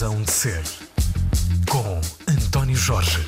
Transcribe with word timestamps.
Razão 0.00 0.22
de 0.22 0.32
Ser, 0.32 0.62
com 1.70 2.32
António 2.32 2.74
Jorge. 2.74 3.18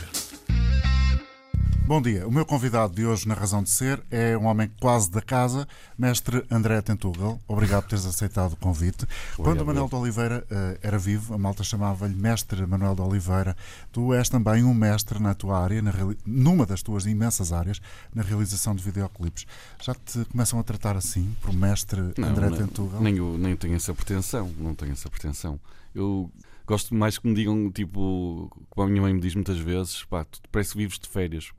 Bom 1.87 2.00
dia. 2.00 2.27
O 2.27 2.32
meu 2.32 2.46
convidado 2.46 2.95
de 2.95 3.04
hoje 3.04 3.29
na 3.29 3.34
Razão 3.34 3.62
de 3.62 3.68
Ser 3.68 4.02
é 4.11 4.38
um 4.38 4.46
homem 4.46 4.71
quase 4.80 5.11
da 5.11 5.21
casa, 5.21 5.68
mestre 5.98 6.43
André 6.50 6.80
Tentugal. 6.80 7.39
Obrigado 7.46 7.82
por 7.82 7.90
teres 7.90 8.07
aceitado 8.07 8.54
o 8.54 8.57
convite. 8.57 9.07
Quando 9.36 9.61
o 9.61 9.66
Manuel 9.66 9.86
de 9.86 9.95
Oliveira 9.96 10.46
uh, 10.50 10.79
era 10.80 10.98
vivo, 10.98 11.35
a 11.35 11.36
malta 11.36 11.62
chamava-lhe 11.62 12.14
Mestre 12.14 12.66
Manuel 12.66 12.95
de 12.95 13.02
Oliveira. 13.02 13.54
Tu 13.93 14.14
és 14.14 14.30
também 14.30 14.64
um 14.64 14.73
mestre 14.73 15.18
na 15.18 15.34
tua 15.34 15.62
área, 15.62 15.82
na 15.82 15.93
numa 16.25 16.64
das 16.64 16.80
tuas 16.80 17.04
imensas 17.04 17.52
áreas, 17.52 17.82
na 18.14 18.23
realização 18.23 18.75
de 18.75 18.82
videoclipes. 18.82 19.45
Já 19.79 19.95
te 19.95 20.25
começam 20.25 20.59
a 20.59 20.62
tratar 20.62 20.96
assim, 20.96 21.36
por 21.43 21.53
Mestre 21.53 22.00
não, 22.17 22.31
André 22.31 22.48
não, 22.48 22.57
Tentugal? 22.57 23.03
Nem, 23.03 23.18
eu, 23.18 23.36
nem 23.36 23.54
tenho 23.57 23.75
essa 23.75 23.93
pretensão. 23.93 24.50
Não 24.59 24.75
tenho 24.75 24.93
essa 24.93 25.11
pretensão. 25.11 25.61
Eu 25.95 26.32
gosto 26.66 26.94
mais 26.94 27.18
que 27.18 27.26
me 27.26 27.34
digam, 27.34 27.71
tipo, 27.71 28.50
como 28.70 28.86
a 28.86 28.90
minha 28.90 29.03
mãe 29.03 29.12
me 29.12 29.20
diz 29.20 29.34
muitas 29.34 29.58
vezes, 29.58 30.04
pá, 30.04 30.25
tu 30.25 30.40
parece 30.50 30.72
que 30.72 30.79
vives 30.79 30.98
de 30.98 31.08
férias 31.08 31.53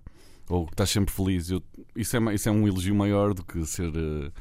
ou 0.49 0.66
que 0.66 0.73
estás 0.73 0.89
sempre 0.89 1.13
feliz. 1.13 1.49
Eu, 1.49 1.61
isso, 1.95 2.16
é, 2.17 2.34
isso 2.34 2.49
é 2.49 2.52
um 2.52 2.67
elogio 2.67 2.95
maior 2.95 3.34
do 3.34 3.44
que 3.44 3.66
ser 3.66 3.89
uh, 3.89 4.31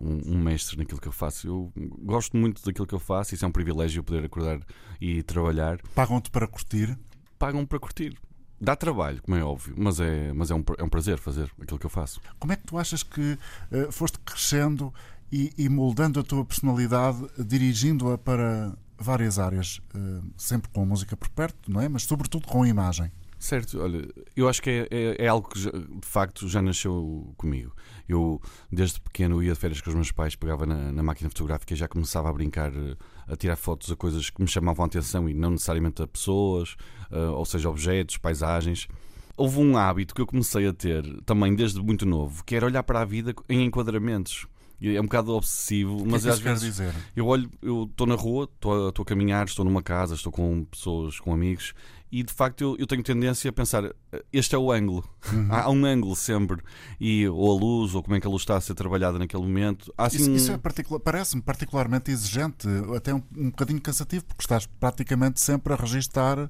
um, 0.00 0.34
um, 0.34 0.38
mestre 0.38 0.76
naquilo 0.76 1.00
que 1.00 1.08
eu 1.08 1.12
faço. 1.12 1.46
Eu 1.46 1.72
gosto 2.02 2.36
muito 2.36 2.64
daquilo 2.64 2.86
que 2.86 2.94
eu 2.94 2.98
faço, 2.98 3.34
isso 3.34 3.44
é 3.44 3.48
um 3.48 3.52
privilégio 3.52 4.02
poder 4.02 4.24
acordar 4.24 4.60
e 5.00 5.22
trabalhar. 5.22 5.80
Pagam-te 5.94 6.30
para 6.30 6.46
curtir? 6.46 6.98
Pagam 7.38 7.64
para 7.66 7.78
curtir. 7.78 8.16
Dá 8.60 8.76
trabalho, 8.76 9.20
como 9.22 9.36
é 9.36 9.44
óbvio, 9.44 9.74
mas 9.76 10.00
é, 10.00 10.32
mas 10.32 10.50
é, 10.50 10.54
um, 10.54 10.64
é 10.78 10.84
um 10.84 10.88
prazer 10.88 11.18
fazer 11.18 11.50
aquilo 11.60 11.78
que 11.78 11.86
eu 11.86 11.90
faço. 11.90 12.20
Como 12.38 12.52
é 12.52 12.56
que 12.56 12.64
tu 12.64 12.78
achas 12.78 13.02
que 13.02 13.38
uh, 13.70 13.92
foste 13.92 14.18
crescendo 14.20 14.94
e, 15.30 15.52
e, 15.58 15.68
moldando 15.68 16.20
a 16.20 16.22
tua 16.22 16.44
personalidade, 16.44 17.18
dirigindo-a 17.36 18.16
para 18.16 18.72
várias 18.98 19.38
áreas, 19.38 19.80
uh, 19.94 20.24
sempre 20.36 20.70
com 20.70 20.82
a 20.82 20.86
música 20.86 21.16
por 21.16 21.28
perto, 21.28 21.70
não 21.70 21.80
é? 21.80 21.88
Mas 21.88 22.04
sobretudo 22.04 22.46
com 22.46 22.62
a 22.62 22.68
imagem? 22.68 23.10
Certo, 23.44 23.78
olha, 23.78 24.08
eu 24.34 24.48
acho 24.48 24.62
que 24.62 24.70
é, 24.70 24.88
é, 24.90 25.24
é 25.26 25.28
algo 25.28 25.50
que 25.50 25.60
já, 25.60 25.70
de 25.70 26.06
facto 26.06 26.48
já 26.48 26.62
nasceu 26.62 27.34
comigo. 27.36 27.76
Eu, 28.08 28.40
desde 28.72 28.98
pequeno, 29.02 29.42
ia 29.42 29.52
de 29.52 29.58
férias 29.58 29.82
com 29.82 29.90
os 29.90 29.94
meus 29.94 30.10
pais, 30.10 30.34
pegava 30.34 30.64
na, 30.64 30.90
na, 30.90 31.02
máquina 31.02 31.28
fotográfica 31.28 31.74
e 31.74 31.76
já 31.76 31.86
começava 31.86 32.30
a 32.30 32.32
brincar, 32.32 32.72
eh, 32.74 32.96
a 33.28 33.36
tirar 33.36 33.56
fotos 33.56 33.92
a 33.92 33.96
coisas 33.96 34.30
que 34.30 34.40
me 34.40 34.48
chamavam 34.48 34.82
a 34.82 34.86
atenção 34.86 35.28
e 35.28 35.34
não 35.34 35.50
necessariamente 35.50 36.02
a 36.02 36.06
pessoas, 36.06 36.74
uh, 37.10 37.32
ou 37.34 37.44
seja, 37.44 37.68
objetos, 37.68 38.16
paisagens. 38.16 38.88
Houve 39.36 39.58
um 39.58 39.76
hábito 39.76 40.14
que 40.14 40.22
eu 40.22 40.26
comecei 40.26 40.66
a 40.66 40.72
ter 40.72 41.04
também 41.26 41.54
desde 41.54 41.82
muito 41.82 42.06
novo, 42.06 42.42
que 42.44 42.56
era 42.56 42.64
olhar 42.64 42.82
para 42.82 43.00
a 43.02 43.04
vida 43.04 43.34
em 43.46 43.66
enquadramentos. 43.66 44.46
É 44.82 45.00
um 45.00 45.04
bocado 45.04 45.32
obsessivo, 45.32 46.04
mas 46.06 46.22
que 46.22 46.28
é 46.28 46.32
que 46.32 46.36
às 46.36 46.40
vezes 46.40 46.62
dizer? 46.62 46.94
eu 47.16 47.26
olho, 47.26 47.50
eu 47.62 47.84
estou 47.84 48.06
na 48.06 48.14
rua, 48.14 48.48
estou 48.52 48.86
a, 48.86 48.88
estou 48.90 49.02
a 49.02 49.06
caminhar, 49.06 49.46
estou 49.46 49.64
numa 49.64 49.82
casa, 49.82 50.14
estou 50.14 50.30
com 50.30 50.64
pessoas, 50.64 51.18
com 51.18 51.32
amigos, 51.32 51.72
e 52.14 52.22
de 52.22 52.32
facto 52.32 52.60
eu, 52.60 52.76
eu, 52.78 52.86
tenho 52.86 53.02
tendência 53.02 53.50
a 53.50 53.52
pensar 53.52 53.92
este 54.32 54.54
é 54.54 54.58
o 54.58 54.70
ângulo 54.70 55.04
uhum. 55.32 55.48
há 55.50 55.68
um 55.68 55.84
ângulo 55.84 56.14
sempre 56.14 56.62
e 57.00 57.26
ou 57.26 57.50
a 57.50 57.60
luz 57.60 57.92
ou 57.92 58.04
como 58.04 58.14
é 58.14 58.20
que 58.20 58.26
a 58.26 58.30
luz 58.30 58.42
está 58.42 58.56
a 58.56 58.60
ser 58.60 58.74
trabalhada 58.74 59.18
naquele 59.18 59.42
momento 59.42 59.92
assim... 59.98 60.18
isso, 60.18 60.30
isso 60.30 60.52
é 60.52 60.56
particular, 60.56 61.00
parece-me 61.00 61.42
particularmente 61.42 62.12
exigente 62.12 62.68
até 62.94 63.12
um, 63.12 63.20
um 63.36 63.50
bocadinho 63.50 63.80
cansativo 63.80 64.24
porque 64.26 64.44
estás 64.44 64.64
praticamente 64.64 65.40
sempre 65.40 65.72
a 65.72 65.76
registar 65.76 66.38
uh, 66.38 66.48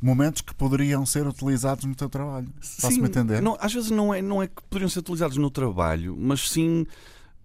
momentos 0.00 0.40
que 0.40 0.54
poderiam 0.54 1.04
ser 1.04 1.26
utilizados 1.26 1.84
no 1.84 1.96
teu 1.96 2.08
trabalho 2.08 2.46
posso-me 2.80 3.08
entender? 3.08 3.42
Não, 3.42 3.58
às 3.60 3.74
vezes 3.74 3.90
não 3.90 4.14
é, 4.14 4.22
não 4.22 4.40
é 4.40 4.46
que 4.46 4.62
poderiam 4.70 4.88
ser 4.88 5.00
utilizados 5.00 5.36
no 5.36 5.50
trabalho 5.50 6.16
mas 6.16 6.48
sim 6.48 6.86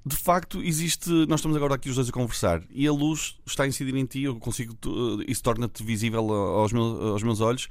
de 0.05 0.15
facto 0.15 0.61
existe. 0.61 1.09
Nós 1.27 1.39
estamos 1.39 1.55
agora 1.55 1.75
aqui 1.75 1.89
os 1.89 1.95
dois 1.95 2.09
a 2.09 2.11
conversar 2.11 2.61
e 2.69 2.85
a 2.87 2.91
luz 2.91 3.37
está 3.45 3.63
a 3.63 3.67
incidir 3.67 3.95
em 3.95 4.05
ti, 4.05 4.23
eu 4.23 4.35
consigo. 4.35 4.75
Eh, 4.85 5.25
isso 5.27 5.41
torna-te 5.41 5.83
visível 5.83 6.29
aos 6.31 6.73
meus, 6.73 6.99
aos 6.99 7.23
meus 7.23 7.41
olhos. 7.41 7.69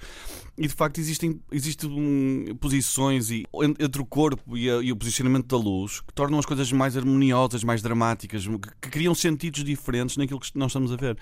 E 0.57 0.67
de 0.67 0.75
facto 0.75 0.99
existem, 0.99 1.41
existem 1.51 2.55
posições 2.61 3.31
e, 3.31 3.45
entre 3.79 4.01
o 4.01 4.07
corpo 4.07 4.57
e, 4.57 4.71
a, 4.71 4.77
e, 4.83 4.93
o 4.93 4.97
posicionamento 4.97 5.47
da 5.47 5.57
luz 5.57 6.01
que 6.01 6.13
tornam 6.13 6.39
as 6.39 6.47
coisas 6.47 6.71
mais 6.73 6.97
harmoniosas, 6.97 7.65
mais 7.65 7.83
dramáticas, 7.83 8.47
que, 8.47 8.59
que 8.59 8.91
criam 8.91 9.15
sentidos 9.15 9.65
diferentes 9.65 10.17
naquilo 10.17 10.41
que 10.41 10.51
nós 10.57 10.71
estamos 10.71 10.93
a 10.93 10.97
ver. 10.97 11.19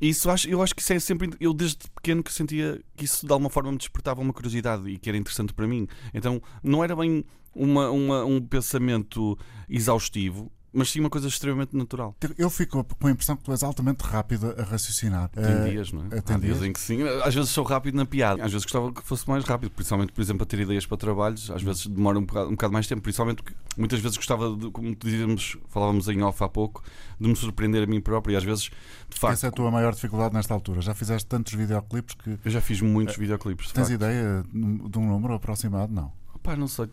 E 0.00 0.08
isso 0.08 0.30
acho, 0.30 0.48
eu 0.48 0.62
acho 0.62 0.74
que 0.74 0.82
isso 0.82 0.92
é 0.92 0.98
sempre. 0.98 1.30
Eu 1.40 1.54
desde 1.54 1.78
pequeno 1.94 2.22
que 2.22 2.32
sentia 2.32 2.80
que 2.96 3.04
isso 3.04 3.26
de 3.26 3.32
alguma 3.32 3.50
forma 3.50 3.72
me 3.72 3.78
despertava 3.78 4.20
uma 4.20 4.32
curiosidade 4.32 4.88
e 4.88 4.98
que 4.98 5.08
era 5.08 5.16
interessante 5.16 5.54
para 5.54 5.66
mim. 5.66 5.86
Então 6.12 6.42
não 6.62 6.84
era 6.84 6.94
bem 6.94 7.24
uma, 7.54 7.90
uma, 7.90 8.24
um 8.24 8.40
pensamento 8.40 9.38
exaustivo, 9.68 10.50
mas 10.72 10.90
sim 10.90 11.00
uma 11.00 11.10
coisa 11.10 11.28
extremamente 11.28 11.76
natural. 11.76 12.16
Eu 12.38 12.48
fico 12.48 12.82
com 12.82 13.06
a 13.06 13.10
impressão 13.10 13.36
que 13.36 13.42
tu 13.42 13.52
és 13.52 13.62
altamente 13.62 14.02
rápido 14.02 14.54
a 14.58 14.62
raciocinar. 14.62 15.28
Tem 15.28 15.44
uh, 15.44 15.68
dias, 15.68 15.92
não 15.92 16.06
é? 16.06 16.20
Tem 16.20 16.34
Há 16.34 16.38
dias. 16.38 16.58
dias 16.58 16.68
em 16.68 16.72
que 16.72 16.80
sim. 16.80 17.02
Às 17.22 17.34
vezes 17.34 17.50
sou 17.50 17.64
rápido 17.64 17.94
na 17.94 18.06
piada, 18.06 18.42
às 18.42 18.50
vezes 18.50 18.64
gostava 18.64 18.90
que 18.90 19.02
fosse 19.02 19.28
mais 19.28 19.44
rápido, 19.44 19.70
principalmente, 19.72 20.12
por 20.12 20.22
exemplo, 20.22 20.42
a 20.42 20.46
ter 20.46 20.60
ideias 20.60 20.86
para 20.86 20.96
trabalhos, 20.96 21.50
às 21.50 21.62
vezes 21.62 21.86
demora 21.86 22.18
um 22.18 22.24
bocado, 22.24 22.48
um 22.48 22.52
bocado 22.52 22.72
mais 22.72 22.86
tempo, 22.86 23.02
principalmente 23.02 23.42
porque 23.42 23.54
muitas 23.76 24.00
vezes 24.00 24.16
gostava, 24.16 24.56
de, 24.56 24.70
como 24.70 24.96
dizíamos, 24.96 25.58
falávamos 25.68 26.08
em 26.08 26.22
off 26.22 26.42
há 26.42 26.48
pouco, 26.48 26.82
de 27.20 27.28
me 27.28 27.36
surpreender 27.36 27.82
a 27.82 27.86
mim 27.86 28.00
próprio 28.00 28.32
e 28.32 28.36
às 28.36 28.44
vezes, 28.44 28.70
de 29.10 29.18
facto. 29.18 29.34
Essa 29.34 29.48
é 29.48 29.50
a 29.50 29.52
tua 29.52 29.70
maior 29.70 29.92
dificuldade 29.92 30.34
nesta 30.34 30.54
altura. 30.54 30.80
Já 30.80 30.94
fizeste 30.94 31.28
tantos 31.28 31.52
videoclipes 31.52 32.14
que. 32.14 32.38
Eu 32.42 32.50
já 32.50 32.62
fiz 32.62 32.80
muitos 32.80 33.16
uh, 33.16 33.20
videoclipes. 33.20 33.72
Tens 33.72 33.88
facto. 33.88 33.92
ideia 33.92 34.42
de 34.52 34.98
um 34.98 35.06
número 35.06 35.34
aproximado? 35.34 35.92
Não. 35.92 36.10
Pá, 36.42 36.56
não 36.56 36.66
sei. 36.66 36.88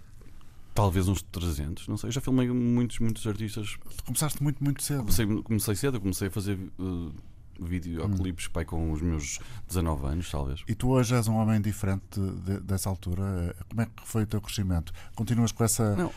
Talvez 0.80 1.10
uns 1.10 1.22
300, 1.22 1.90
não 1.90 1.98
sei. 1.98 2.08
Eu 2.08 2.14
já 2.14 2.22
filmei 2.22 2.48
muitos, 2.48 3.00
muitos 3.00 3.28
artistas. 3.28 3.78
Tu 3.98 4.04
começaste 4.06 4.42
muito, 4.42 4.64
muito 4.64 4.82
cedo. 4.82 5.00
Comecei, 5.00 5.26
comecei 5.44 5.76
cedo, 5.76 6.00
comecei 6.00 6.30
a 6.30 6.32
fazer 6.32 6.58
uh, 6.80 7.12
videoclipes 7.60 8.48
hum. 8.48 8.52
pai, 8.54 8.64
com 8.64 8.90
os 8.94 9.02
meus 9.02 9.40
19 9.68 10.08
anos, 10.08 10.32
talvez. 10.32 10.64
E 10.70 10.74
tu 10.74 10.92
hoje 10.92 11.16
és 11.16 11.28
um 11.28 11.36
homem 11.36 11.60
diferente 11.60 12.18
de, 12.18 12.62
dessa 12.62 12.88
altura. 12.88 13.54
Como 13.68 13.82
é 13.82 13.88
que 13.88 14.08
foi 14.08 14.24
o 14.24 14.26
teu 14.26 14.40
crescimento? 14.40 14.94
Continuas 15.16 15.52
com 15.52 15.66
essa. 15.66 15.98
Não. 15.98 16.14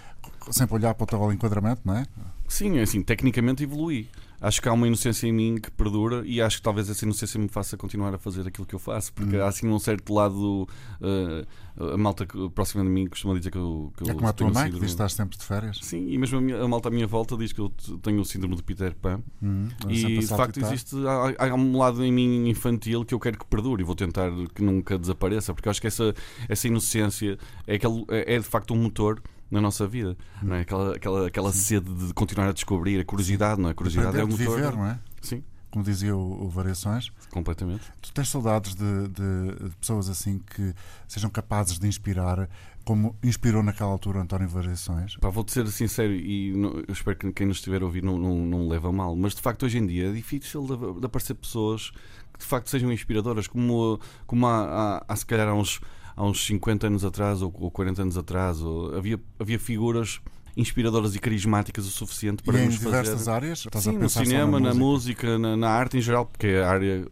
Sempre 0.52 0.76
olhar 0.76 0.94
para 0.94 1.02
o 1.02 1.06
teu 1.08 1.32
enquadramento, 1.32 1.82
não 1.84 1.96
é? 1.96 2.06
Sim, 2.46 2.78
assim, 2.78 3.02
tecnicamente 3.02 3.64
evolui 3.64 4.08
acho 4.42 4.60
que 4.60 4.68
há 4.68 4.72
uma 4.72 4.86
inocência 4.86 5.26
em 5.28 5.32
mim 5.32 5.56
que 5.56 5.70
perdura 5.70 6.22
e 6.26 6.42
acho 6.42 6.56
que 6.56 6.62
talvez 6.62 6.90
essa 6.90 7.04
inocência 7.04 7.38
me 7.38 7.48
faça 7.48 7.76
continuar 7.76 8.12
a 8.12 8.18
fazer 8.18 8.46
aquilo 8.46 8.66
que 8.66 8.74
eu 8.74 8.78
faço, 8.78 9.12
porque 9.12 9.36
hum. 9.36 9.42
há 9.42 9.48
assim 9.48 9.68
um 9.68 9.78
certo 9.78 10.12
lado. 10.12 10.68
Uh, 11.00 11.46
a 11.94 11.96
malta 11.96 12.26
próxima 12.54 12.84
de 12.84 12.90
mim 12.90 13.06
costuma 13.06 13.34
dizer 13.38 13.50
que 13.50 13.56
eu. 13.56 13.92
Que 13.96 14.10
é 14.10 14.14
como 14.14 14.26
a 14.26 14.32
tua 14.32 14.50
mãe, 14.50 14.64
que 14.64 14.72
diz 14.72 14.80
que 14.80 14.86
estás 14.86 15.14
sempre 15.14 15.38
de 15.38 15.44
férias. 15.44 15.78
Sim, 15.80 16.06
e 16.10 16.18
mesmo 16.18 16.38
a, 16.38 16.40
minha, 16.40 16.60
a, 16.60 16.68
malta 16.68 16.88
à 16.88 16.92
minha 16.92 17.06
volta 17.06 17.36
diz 17.36 17.52
que 17.52 17.60
eu 17.60 17.70
tenho 18.02 18.20
o 18.20 18.24
síndrome 18.24 18.56
de 18.56 18.62
Peter 18.62 18.94
Pan. 18.94 19.22
Hum, 19.42 19.68
e 19.88 20.18
de 20.18 20.26
facto 20.26 20.60
existe. 20.60 20.96
Há, 21.06 21.46
há, 21.46 21.54
um 21.54 21.78
lado 21.78 22.04
em 22.04 22.12
mim 22.12 22.48
infantil 22.48 23.04
que 23.04 23.14
eu 23.14 23.20
quero 23.20 23.38
que 23.38 23.46
perdure 23.46 23.82
e 23.82 23.84
vou 23.84 23.94
tentar 23.94 24.30
que 24.54 24.62
nunca 24.62 24.98
desapareça, 24.98 25.54
porque 25.54 25.68
acho 25.68 25.80
que 25.80 25.86
essa, 25.86 26.14
essa 26.48 26.66
inocência 26.66 27.38
é, 27.66 27.76
aquele, 27.76 28.04
é, 28.08 28.34
é 28.34 28.38
de 28.38 28.44
facto 28.44 28.74
um 28.74 28.78
motor 28.78 29.22
na 29.52 29.60
nossa 29.60 29.86
vida. 29.86 30.16
Não 30.42 30.56
é? 30.56 30.62
Aquela, 30.62 30.96
aquela, 30.96 31.26
aquela 31.26 31.52
sede 31.52 31.92
de 31.92 32.14
continuar 32.14 32.48
a 32.48 32.52
descobrir, 32.52 32.98
a 32.98 33.04
curiosidade, 33.04 33.60
não 33.60 33.68
é? 33.68 33.72
A 33.72 33.74
curiosidade 33.74 34.18
é 34.18 34.24
o 34.24 34.28
motor. 34.28 34.56
viver, 34.56 34.72
não 34.72 34.86
é? 34.86 34.98
Sim. 35.20 35.44
Como 35.70 35.84
dizia 35.84 36.16
o, 36.16 36.44
o 36.44 36.48
Variações. 36.48 37.12
Completamente. 37.30 37.82
Tu 38.00 38.12
tens 38.12 38.28
saudades 38.28 38.74
de, 38.74 39.08
de, 39.08 39.68
de, 39.68 39.76
pessoas 39.76 40.08
assim 40.08 40.38
que 40.38 40.74
sejam 41.06 41.30
capazes 41.30 41.78
de 41.78 41.86
inspirar, 41.86 42.48
como 42.84 43.14
inspirou 43.22 43.62
naquela 43.62 43.90
altura 43.90 44.20
António 44.20 44.48
Variações? 44.48 45.16
Pá, 45.16 45.28
vou-te 45.28 45.52
ser 45.52 45.66
sincero 45.68 46.12
e 46.12 46.52
não, 46.54 46.70
eu 46.70 46.92
espero 46.92 47.16
que 47.16 47.32
quem 47.32 47.46
nos 47.46 47.58
estiver 47.58 47.82
a 47.82 47.84
ouvir 47.84 48.02
não, 48.02 48.18
não, 48.18 48.36
não 48.36 48.68
leve 48.68 48.86
a 48.86 48.92
mal, 48.92 49.14
mas 49.14 49.34
de 49.34 49.40
facto 49.40 49.64
hoje 49.64 49.78
em 49.78 49.86
dia 49.86 50.08
é 50.08 50.12
difícil 50.12 50.66
de, 50.66 51.00
de 51.00 51.06
aparecer 51.06 51.34
pessoas 51.34 51.90
que 52.32 52.40
de 52.40 52.46
facto 52.46 52.68
sejam 52.68 52.92
inspiradoras, 52.92 53.46
como, 53.46 54.00
como 54.26 54.46
há, 54.46 54.64
há, 54.98 55.04
há 55.08 55.16
se 55.16 55.24
calhar 55.24 55.48
há 55.48 55.54
uns 55.54 55.80
há 56.16 56.24
uns 56.24 56.44
50 56.46 56.86
anos 56.86 57.04
atrás 57.04 57.42
ou, 57.42 57.52
ou 57.58 57.70
40 57.70 58.02
anos 58.02 58.18
atrás. 58.18 58.60
Ou, 58.60 58.96
havia, 58.96 59.20
havia 59.38 59.58
figuras 59.58 60.20
inspiradoras 60.56 61.14
e 61.14 61.18
carismáticas 61.18 61.86
o 61.86 61.90
suficiente 61.90 62.42
para 62.42 62.58
e 62.60 62.66
nos 62.66 62.76
em 62.76 62.78
diversas 62.78 63.28
áreas? 63.28 63.60
Estás 63.60 63.84
Sim, 63.84 63.98
no 63.98 64.08
cinema, 64.08 64.60
na, 64.60 64.74
música, 64.74 64.74
na, 64.74 64.74
música 64.74 65.38
na, 65.38 65.56
na, 65.56 65.68
arte 65.70 65.98
em 65.98 66.00
geral, 66.00 66.26
porque 66.26 66.46
é 66.46 66.62
a 66.62 66.70
área 66.70 67.06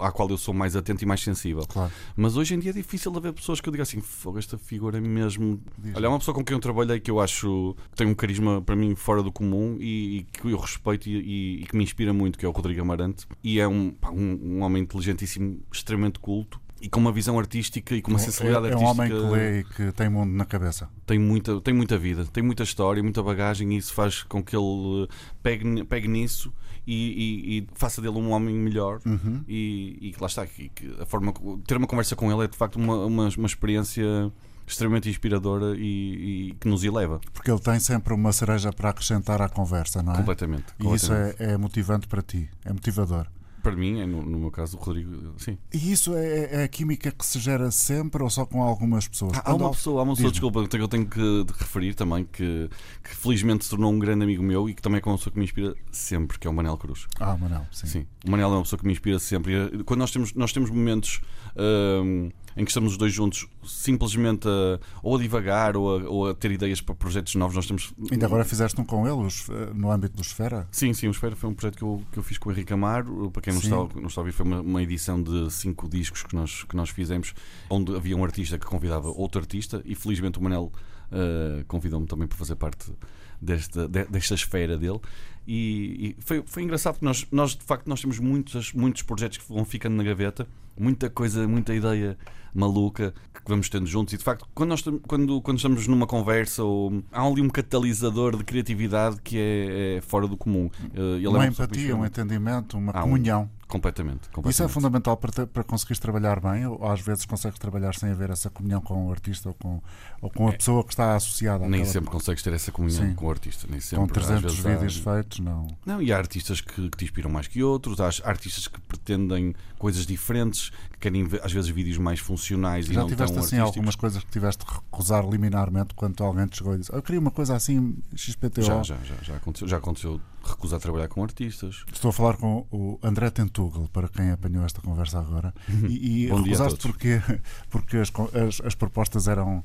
à 0.00 0.12
qual 0.12 0.28
eu 0.28 0.38
sou 0.38 0.54
mais 0.54 0.76
atento 0.76 1.02
e 1.02 1.06
mais 1.06 1.20
sensível. 1.20 1.66
Claro. 1.66 1.90
Mas 2.16 2.36
hoje 2.36 2.54
em 2.54 2.58
dia 2.58 2.70
é 2.70 2.74
difícil 2.74 3.14
haver 3.16 3.32
pessoas 3.32 3.60
que 3.60 3.68
eu 3.68 3.72
diga 3.72 3.82
assim: 3.82 4.02
esta 4.36 4.58
figura 4.58 4.98
é 4.98 5.00
mesmo. 5.00 5.60
Diz 5.78 5.94
Olha, 5.96 6.06
é 6.06 6.08
uma 6.08 6.18
pessoa 6.18 6.34
com 6.34 6.44
quem 6.44 6.54
eu 6.54 6.60
trabalhei 6.60 7.00
que 7.00 7.10
eu 7.10 7.20
acho 7.20 7.74
que 7.90 7.96
tem 7.96 8.06
um 8.06 8.14
carisma 8.14 8.62
para 8.62 8.76
mim 8.76 8.94
fora 8.94 9.22
do 9.22 9.32
comum 9.32 9.76
e, 9.80 10.18
e 10.18 10.22
que 10.24 10.48
eu 10.48 10.58
respeito 10.58 11.08
e, 11.08 11.16
e, 11.16 11.62
e, 11.62 11.66
que 11.66 11.76
me 11.76 11.82
inspira 11.82 12.12
muito, 12.12 12.38
que 12.38 12.46
é 12.46 12.48
o 12.48 12.52
Rodrigo 12.52 12.80
Amarante. 12.80 13.26
E 13.42 13.58
é 13.58 13.66
um, 13.66 13.90
pá, 13.90 14.10
um, 14.10 14.38
um 14.42 14.62
homem 14.62 14.82
inteligentíssimo, 14.82 15.60
extremamente 15.72 16.18
culto 16.18 16.60
e 16.80 16.88
com 16.88 16.98
uma 16.98 17.12
visão 17.12 17.38
artística 17.38 17.94
e 17.94 18.02
com 18.02 18.10
uma 18.10 18.18
sensibilidade 18.18 18.66
é, 18.66 18.70
é 18.70 18.72
artística. 18.72 19.02
É 19.02 19.06
um 19.06 19.18
homem 19.18 19.30
que 19.30 19.34
lê 19.34 19.60
e 19.60 19.64
que 19.64 19.92
tem 19.92 20.08
mundo 20.08 20.32
na 20.32 20.44
cabeça. 20.44 20.88
Tem 21.06 21.18
muita, 21.18 21.60
tem 21.60 21.74
muita 21.74 21.98
vida, 21.98 22.24
tem 22.24 22.42
muita 22.42 22.62
história, 22.62 23.02
muita 23.02 23.22
bagagem 23.22 23.74
e 23.74 23.76
isso 23.76 23.92
faz 23.92 24.22
com 24.22 24.42
que 24.42 24.56
ele 24.56 25.08
pegue, 25.42 25.84
pegue 25.84 26.08
nisso 26.08 26.52
e, 26.86 26.94
e, 26.94 27.58
e 27.58 27.66
faça 27.74 28.00
dele 28.00 28.18
um 28.18 28.30
homem 28.30 28.54
melhor. 28.54 29.00
Uhum. 29.04 29.44
E, 29.46 29.98
e 30.00 30.14
lá 30.20 30.26
está, 30.26 30.46
que, 30.46 30.68
que, 30.70 30.96
a 31.00 31.06
forma, 31.06 31.32
ter 31.66 31.76
uma 31.76 31.86
conversa 31.86 32.16
com 32.16 32.32
ele 32.32 32.44
é 32.44 32.48
de 32.48 32.56
facto 32.56 32.76
uma, 32.76 33.04
uma, 33.04 33.28
uma 33.28 33.46
experiência 33.46 34.32
extremamente 34.66 35.08
inspiradora 35.10 35.76
e, 35.76 36.50
e, 36.50 36.54
que 36.58 36.68
nos 36.68 36.84
eleva. 36.84 37.20
Porque 37.32 37.50
ele 37.50 37.60
tem 37.60 37.78
sempre 37.78 38.14
uma 38.14 38.32
cereja 38.32 38.72
para 38.72 38.90
acrescentar 38.90 39.42
à 39.42 39.48
conversa, 39.48 40.02
não 40.02 40.14
é? 40.14 40.16
Completamente. 40.16 40.66
E 40.78 40.94
isso 40.94 41.12
é, 41.12 41.34
é 41.38 41.56
motivante 41.56 42.06
para 42.06 42.22
ti, 42.22 42.48
é 42.64 42.72
motivador. 42.72 43.26
Para 43.62 43.76
mim, 43.76 44.00
é, 44.00 44.06
no, 44.06 44.22
no 44.22 44.38
meu 44.38 44.50
caso, 44.50 44.76
o 44.76 44.80
Rodrigo, 44.80 45.34
sim. 45.38 45.58
E 45.72 45.92
isso 45.92 46.14
é, 46.14 46.62
é 46.62 46.64
a 46.64 46.68
química 46.68 47.10
que 47.10 47.24
se 47.24 47.38
gera 47.38 47.70
sempre 47.70 48.22
ou 48.22 48.30
só 48.30 48.44
com 48.46 48.62
algumas 48.62 49.06
pessoas? 49.06 49.36
Há, 49.38 49.50
há 49.50 49.54
uma 49.54 49.70
pessoa, 49.70 50.00
há 50.00 50.04
uma 50.04 50.14
pessoa, 50.14 50.30
desculpa, 50.30 50.66
que 50.66 50.76
eu 50.76 50.88
tenho 50.88 51.06
que 51.06 51.46
referir 51.58 51.94
também, 51.94 52.24
que, 52.24 52.68
que, 53.02 53.14
felizmente 53.14 53.64
se 53.64 53.70
tornou 53.70 53.92
um 53.92 53.98
grande 53.98 54.24
amigo 54.24 54.42
meu 54.42 54.68
e 54.68 54.74
que 54.74 54.82
também 54.82 55.00
é 55.04 55.08
uma 55.08 55.16
pessoa 55.16 55.32
que 55.32 55.38
me 55.38 55.44
inspira 55.44 55.74
sempre, 55.90 56.38
que 56.38 56.46
é 56.46 56.50
o 56.50 56.54
Manel 56.54 56.76
Cruz. 56.76 57.06
Ah, 57.18 57.34
o 57.34 57.38
Manel, 57.38 57.66
sim. 57.70 57.86
Sim, 57.86 58.06
o 58.26 58.30
Manel 58.30 58.48
é 58.48 58.56
uma 58.56 58.62
pessoa 58.62 58.78
que 58.78 58.86
me 58.86 58.92
inspira 58.92 59.18
sempre. 59.18 59.52
E, 59.54 59.84
quando 59.84 60.00
nós 60.00 60.10
temos, 60.10 60.34
nós 60.34 60.52
temos 60.52 60.70
momentos. 60.70 61.20
Hum, 61.56 62.30
em 62.56 62.64
que 62.64 62.70
estamos 62.70 62.92
os 62.92 62.98
dois 62.98 63.12
juntos 63.12 63.46
simplesmente 63.64 64.48
a, 64.48 64.80
ou 65.02 65.16
a 65.16 65.18
divagar 65.20 65.76
ou 65.76 65.98
a, 65.98 66.08
ou 66.08 66.28
a, 66.28 66.34
ter 66.34 66.50
ideias 66.50 66.80
para 66.80 66.94
projetos 66.94 67.34
novos. 67.34 67.56
Nós 67.56 67.66
temos... 67.66 67.92
Ainda 68.10 68.26
agora 68.26 68.44
fizeste 68.44 68.80
um 68.80 68.84
com 68.84 69.06
ele 69.06 69.28
no 69.74 69.90
âmbito 69.90 70.16
do 70.16 70.22
Esfera? 70.22 70.66
Sim, 70.70 70.92
sim, 70.92 71.08
o 71.08 71.10
Esfera 71.10 71.36
foi 71.36 71.48
um 71.48 71.54
projeto 71.54 71.76
que 71.76 71.82
eu, 71.82 72.02
que 72.12 72.18
eu 72.18 72.22
fiz 72.22 72.38
com 72.38 72.48
o 72.48 72.52
Henrique 72.52 72.72
Amaro. 72.72 73.30
Para 73.30 73.42
quem 73.42 73.52
não 73.52 73.60
está, 73.60 73.76
não 73.76 74.06
está 74.06 74.20
a 74.20 74.22
ouvir, 74.22 74.32
foi 74.32 74.46
uma, 74.46 74.60
uma, 74.60 74.82
edição 74.82 75.22
de 75.22 75.50
cinco 75.52 75.88
discos 75.88 76.22
que 76.22 76.34
nós, 76.34 76.64
que 76.64 76.76
nós 76.76 76.90
fizemos, 76.90 77.34
onde 77.68 77.94
havia 77.94 78.16
um 78.16 78.24
artista 78.24 78.58
que 78.58 78.66
convidava 78.66 79.08
outro 79.08 79.40
artista 79.40 79.82
e 79.84 79.94
felizmente 79.94 80.38
o 80.38 80.42
Manel 80.42 80.72
uh, 81.10 81.64
convidou-me 81.66 82.06
também 82.06 82.26
para 82.26 82.38
fazer 82.38 82.56
parte 82.56 82.92
desta, 83.40 83.88
desta 83.88 84.34
esfera 84.34 84.76
dele. 84.76 85.00
E, 85.46 86.14
e, 86.18 86.22
foi, 86.22 86.42
foi 86.46 86.62
engraçado 86.62 86.94
porque 86.94 87.06
nós, 87.06 87.26
nós, 87.30 87.56
de 87.56 87.64
facto, 87.64 87.88
nós 87.88 88.00
temos 88.00 88.18
muitos, 88.18 88.72
muitos 88.72 89.02
projetos 89.02 89.38
que 89.38 89.48
vão 89.48 89.64
ficando 89.64 89.96
na 89.96 90.04
gaveta, 90.04 90.46
muita 90.80 91.10
coisa, 91.10 91.46
muita 91.46 91.74
ideia 91.74 92.16
maluca 92.54 93.14
que 93.32 93.48
vamos 93.48 93.68
tendo 93.68 93.86
juntos. 93.86 94.14
E 94.14 94.18
de 94.18 94.24
facto, 94.24 94.46
quando, 94.54 94.70
nós, 94.70 94.82
quando, 95.06 95.40
quando 95.40 95.56
estamos 95.56 95.86
numa 95.86 96.06
conversa, 96.06 96.62
ou, 96.62 97.02
há 97.12 97.22
ali 97.22 97.40
um 97.40 97.48
catalisador 97.48 98.36
de 98.36 98.44
criatividade 98.44 99.20
que 99.22 99.38
é, 99.38 99.96
é 99.96 100.00
fora 100.00 100.26
do 100.26 100.36
comum. 100.36 100.70
Eh, 100.94 101.16
ele 101.16 101.26
é 101.26 101.28
uma 101.28 101.44
é 101.44 101.48
empatia, 101.48 101.96
um 101.96 102.04
entendimento, 102.04 102.76
uma 102.76 102.92
há 102.92 103.02
comunhão. 103.02 103.42
Um, 103.56 103.60
Completamente, 103.70 104.28
completamente. 104.30 104.54
Isso 104.54 104.62
é 104.64 104.68
fundamental 104.68 105.16
para, 105.16 105.30
te, 105.30 105.46
para 105.46 105.62
conseguires 105.62 106.00
trabalhar 106.00 106.40
bem, 106.40 106.66
ou 106.66 106.84
às 106.84 107.00
vezes 107.00 107.24
consegues 107.24 107.56
trabalhar 107.56 107.94
sem 107.94 108.10
haver 108.10 108.30
essa 108.30 108.50
comunhão 108.50 108.80
com 108.80 109.06
o 109.06 109.12
artista 109.12 109.48
ou 109.48 109.54
com, 109.54 109.80
ou 110.20 110.28
com 110.28 110.48
a 110.48 110.50
é, 110.50 110.56
pessoa 110.56 110.82
que 110.82 110.92
está 110.92 111.14
associada 111.14 111.68
Nem 111.68 111.84
sempre 111.84 112.10
consegues 112.10 112.42
ter 112.42 112.52
essa 112.52 112.72
comunhão 112.72 113.06
Sim. 113.06 113.14
com 113.14 113.26
o 113.26 113.30
artista. 113.30 113.68
Nem 113.70 113.78
sempre. 113.78 114.04
Com 114.04 114.12
300 114.12 114.54
vídeos 114.56 115.00
há... 115.06 115.14
feitos, 115.14 115.38
não. 115.38 115.68
Não, 115.86 116.02
e 116.02 116.12
há 116.12 116.18
artistas 116.18 116.60
que, 116.60 116.90
que, 116.90 116.96
te 116.96 117.04
inspiram 117.04 117.30
mais 117.30 117.46
que 117.46 117.62
outros, 117.62 118.00
há 118.00 118.08
artistas 118.28 118.66
que 118.66 118.80
pretendem 118.80 119.54
coisas 119.78 120.04
diferentes, 120.04 120.69
que 120.92 120.98
querem 120.98 121.28
às 121.42 121.52
vezes 121.52 121.70
vídeos 121.70 121.98
mais 121.98 122.20
funcionais 122.20 122.86
Já 122.86 122.92
e 122.92 122.96
não 122.96 123.06
tiveste 123.06 123.34
tão 123.34 123.44
assim 123.44 123.58
algumas 123.58 123.96
coisas 123.96 124.22
que 124.22 124.30
tiveste 124.30 124.64
de 124.64 124.72
recusar 124.72 125.28
liminarmente 125.28 125.94
quando 125.94 126.22
alguém 126.22 126.46
te 126.46 126.58
chegou 126.58 126.74
e 126.74 126.78
disse 126.78 126.92
eu 126.92 127.02
queria 127.02 127.20
uma 127.20 127.30
coisa 127.30 127.54
assim 127.56 127.96
XPTO? 128.14 128.62
Já, 128.62 128.82
já, 128.82 128.96
já, 129.04 129.14
já 129.22 129.36
aconteceu. 129.36 129.68
Já 129.68 129.76
aconteceu 129.76 130.20
recusar 130.44 130.80
trabalhar 130.80 131.08
com 131.08 131.22
artistas. 131.22 131.84
Estou 131.92 132.10
a 132.10 132.12
falar 132.12 132.36
com 132.36 132.66
o 132.70 132.98
André 133.02 133.30
Tentugal, 133.30 133.88
para 133.92 134.08
quem 134.08 134.30
apanhou 134.30 134.64
esta 134.64 134.80
conversa 134.80 135.18
agora. 135.18 135.54
Uhum. 135.68 135.86
E, 135.86 136.24
e 136.24 136.26
recusaste 136.28 136.78
porque, 136.80 137.20
porque 137.68 137.98
as, 137.98 138.12
as, 138.34 138.60
as 138.66 138.74
propostas 138.74 139.28
eram. 139.28 139.62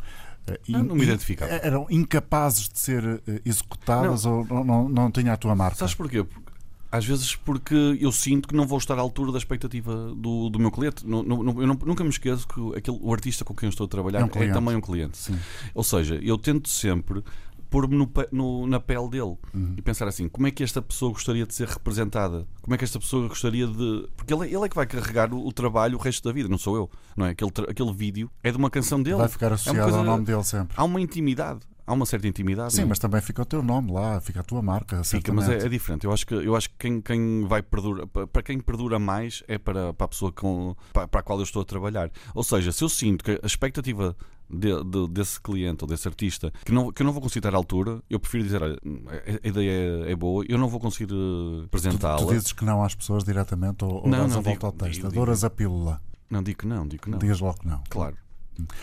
Eh, 0.48 0.60
in, 0.68 0.84
não, 0.84 0.96
me 0.96 1.04
identificava. 1.04 1.52
Eram 1.52 1.88
incapazes 1.90 2.69
de 2.69 2.80
ser 2.80 3.04
eh, 3.28 3.42
executadas 3.46 4.25
não. 4.25 4.40
ou 4.40 4.46
não, 4.46 4.63
não, 4.63 4.90
não 4.90 5.12
tinha 5.12 5.34
a 5.34 5.38
tua 5.38 5.56
marca? 5.56 5.78
Sabes 5.78 5.96
porquê? 5.96 6.25
Às 6.95 7.06
vezes 7.06 7.36
porque 7.36 7.97
eu 8.00 8.12
sinto 8.12 8.47
que 8.47 8.56
não 8.56 8.65
vou 8.65 8.77
estar 8.77 8.97
à 8.97 9.01
altura 9.01 9.31
da 9.31 9.38
expectativa 9.38 10.13
do, 10.15 10.50
do 10.50 10.59
meu 10.59 10.71
cliente. 10.71 11.06
No, 11.06 11.24
no, 11.24 11.62
eu 11.62 11.68
nunca 11.68 12.03
me 12.03 12.09
esqueço 12.09 12.47
que 12.47 12.77
aquele, 12.77 12.97
o 13.01 13.12
artista 13.12 13.44
com 13.44 13.53
quem 13.53 13.68
eu 13.68 13.71
estou 13.71 13.86
a 13.86 13.88
trabalhar 13.88 14.21
é, 14.21 14.24
um 14.24 14.44
é 14.44 14.53
também 14.53 14.75
um 14.75 14.81
cliente. 14.81 15.18
Sim. 15.18 15.38
Ou 15.74 15.83
seja, 15.83 16.15
eu 16.24 16.38
tento 16.38 16.69
sempre 16.69 17.21
pôr-me 17.69 17.97
no, 17.97 18.09
no, 18.31 18.68
na 18.68 18.80
pele 18.80 19.09
dele 19.09 19.36
uhum. 19.53 19.74
e 19.77 19.81
pensar 19.81 20.07
assim: 20.07 20.30
como 20.30 20.47
é 20.47 20.51
que 20.51 20.63
esta 20.63 20.81
pessoa 20.81 21.12
gostaria 21.12 21.45
de 21.45 21.53
ser 21.53 21.68
representada? 21.68 22.47
Como 22.62 22.74
é 22.74 22.77
que 22.77 22.86
esta 22.86 23.00
pessoa 23.00 23.27
gostaria 23.27 23.68
de. 23.68 24.07
Porque 24.15 24.33
ele, 24.33 24.45
ele 24.45 24.63
é 24.65 24.69
que 24.69 24.75
vai 24.75 24.86
carregar 24.86 25.33
o, 25.33 25.45
o, 25.45 25.51
trabalho 25.51 25.97
o 25.97 26.01
resto 26.01 26.24
da 26.24 26.33
vida, 26.33 26.47
não 26.47 26.57
sou 26.57 26.75
eu. 26.77 26.89
Não 27.18 27.25
é? 27.25 27.31
aquele, 27.31 27.51
aquele 27.69 27.94
vídeo 27.94 28.31
é 28.42 28.51
de 28.51 28.57
uma 28.57 28.69
canção 28.69 29.03
dele. 29.03 29.18
Vai 29.18 29.27
ficar 29.27 29.51
associado 29.51 29.80
é 29.80 29.83
coisa, 29.83 29.97
ao 29.97 30.03
nome 30.06 30.24
dele 30.24 30.44
sempre. 30.44 30.74
Há 30.77 30.83
uma 30.83 31.01
intimidade. 31.01 31.62
Há 31.87 31.93
uma 31.93 32.05
certa 32.05 32.27
intimidade. 32.27 32.73
Sim, 32.73 32.85
mas 32.85 32.97
também 32.97 33.21
fica 33.21 33.41
o 33.43 33.45
teu 33.45 33.61
nome 33.61 33.91
lá, 33.91 34.19
fica 34.19 34.39
a 34.39 34.43
tua 34.43 34.61
marca. 34.61 35.03
Fica, 35.03 35.31
mas 35.31 35.47
é, 35.47 35.57
é, 35.57 35.69
diferente. 35.69 36.05
Eu 36.05 36.11
acho 36.11 36.25
que, 36.25 36.33
eu 36.33 36.55
acho 36.55 36.69
que 36.71 36.75
quem, 36.79 36.99
quem 36.99 37.45
vai 37.45 37.61
perdurar, 37.61 38.07
para 38.07 38.41
quem 38.41 38.59
perdura 38.59 38.97
mais 38.97 39.43
é 39.47 39.57
para, 39.57 39.93
para 39.93 40.05
a 40.05 40.07
pessoa 40.07 40.31
com, 40.31 40.75
para, 40.91 41.07
para 41.07 41.19
a 41.19 41.23
qual 41.23 41.37
eu 41.37 41.43
estou 41.43 41.61
a 41.61 41.65
trabalhar. 41.65 42.09
Ou 42.33 42.43
seja, 42.43 42.71
se 42.71 42.83
eu 42.83 42.89
sinto 42.89 43.23
que 43.23 43.39
a 43.41 43.45
expectativa 43.45 44.15
de, 44.49 44.83
de, 44.83 45.07
desse 45.09 45.39
cliente 45.39 45.83
ou 45.83 45.87
desse 45.87 46.07
artista 46.07 46.51
que, 46.63 46.71
não, 46.71 46.91
que 46.91 47.01
eu 47.01 47.05
não 47.05 47.13
vou 47.13 47.21
conseguir 47.21 47.39
estar 47.39 47.53
à 47.53 47.57
altura, 47.57 48.01
eu 48.09 48.19
prefiro 48.19 48.43
dizer: 48.43 48.61
olha, 48.61 48.79
a 49.43 49.47
ideia 49.47 50.05
é, 50.07 50.11
é 50.11 50.15
boa, 50.15 50.43
eu 50.47 50.57
não 50.57 50.67
vou 50.67 50.79
conseguir 50.79 51.13
eh, 51.13 51.65
apresentá-la. 51.65 52.17
Tu, 52.17 52.25
tu, 52.25 52.33
dizes 52.33 52.53
que 52.53 52.65
não 52.65 52.83
às 52.83 52.95
pessoas 52.95 53.23
diretamente 53.23 53.83
ou, 53.83 54.03
ou 54.03 54.07
não, 54.07 54.27
não, 54.27 54.37
a 54.37 54.41
volta 54.41 54.65
ao 54.65 54.71
texto? 54.71 55.07
Adoras 55.07 55.43
a 55.43 55.49
pílula? 55.49 56.01
Não, 56.29 56.41
digo 56.41 56.59
que 56.59 56.67
não, 56.67 56.87
digo 56.87 57.03
que 57.03 57.09
não. 57.09 57.19
Digas 57.19 57.39
logo 57.39 57.59
que 57.59 57.67
não. 57.67 57.83
Claro. 57.89 58.17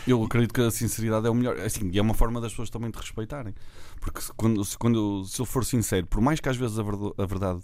Eu 0.07 0.23
acredito 0.23 0.53
que 0.53 0.61
a 0.61 0.71
sinceridade 0.71 1.27
é 1.27 1.29
o 1.29 1.33
melhor. 1.33 1.59
Assim, 1.59 1.89
e 1.91 1.99
é 1.99 2.01
uma 2.01 2.13
forma 2.13 2.39
das 2.39 2.51
pessoas 2.51 2.69
também 2.69 2.91
te 2.91 2.97
respeitarem. 2.97 3.53
Porque 3.99 4.21
se, 4.21 4.31
quando, 4.33 4.63
se, 4.63 4.77
quando, 4.77 5.25
se 5.25 5.39
eu 5.39 5.45
for 5.45 5.65
sincero, 5.65 6.05
por 6.07 6.21
mais 6.21 6.39
que 6.39 6.49
às 6.49 6.57
vezes 6.57 6.77
a 6.77 6.83
verdade, 6.83 7.13
a 7.17 7.25
verdade 7.25 7.59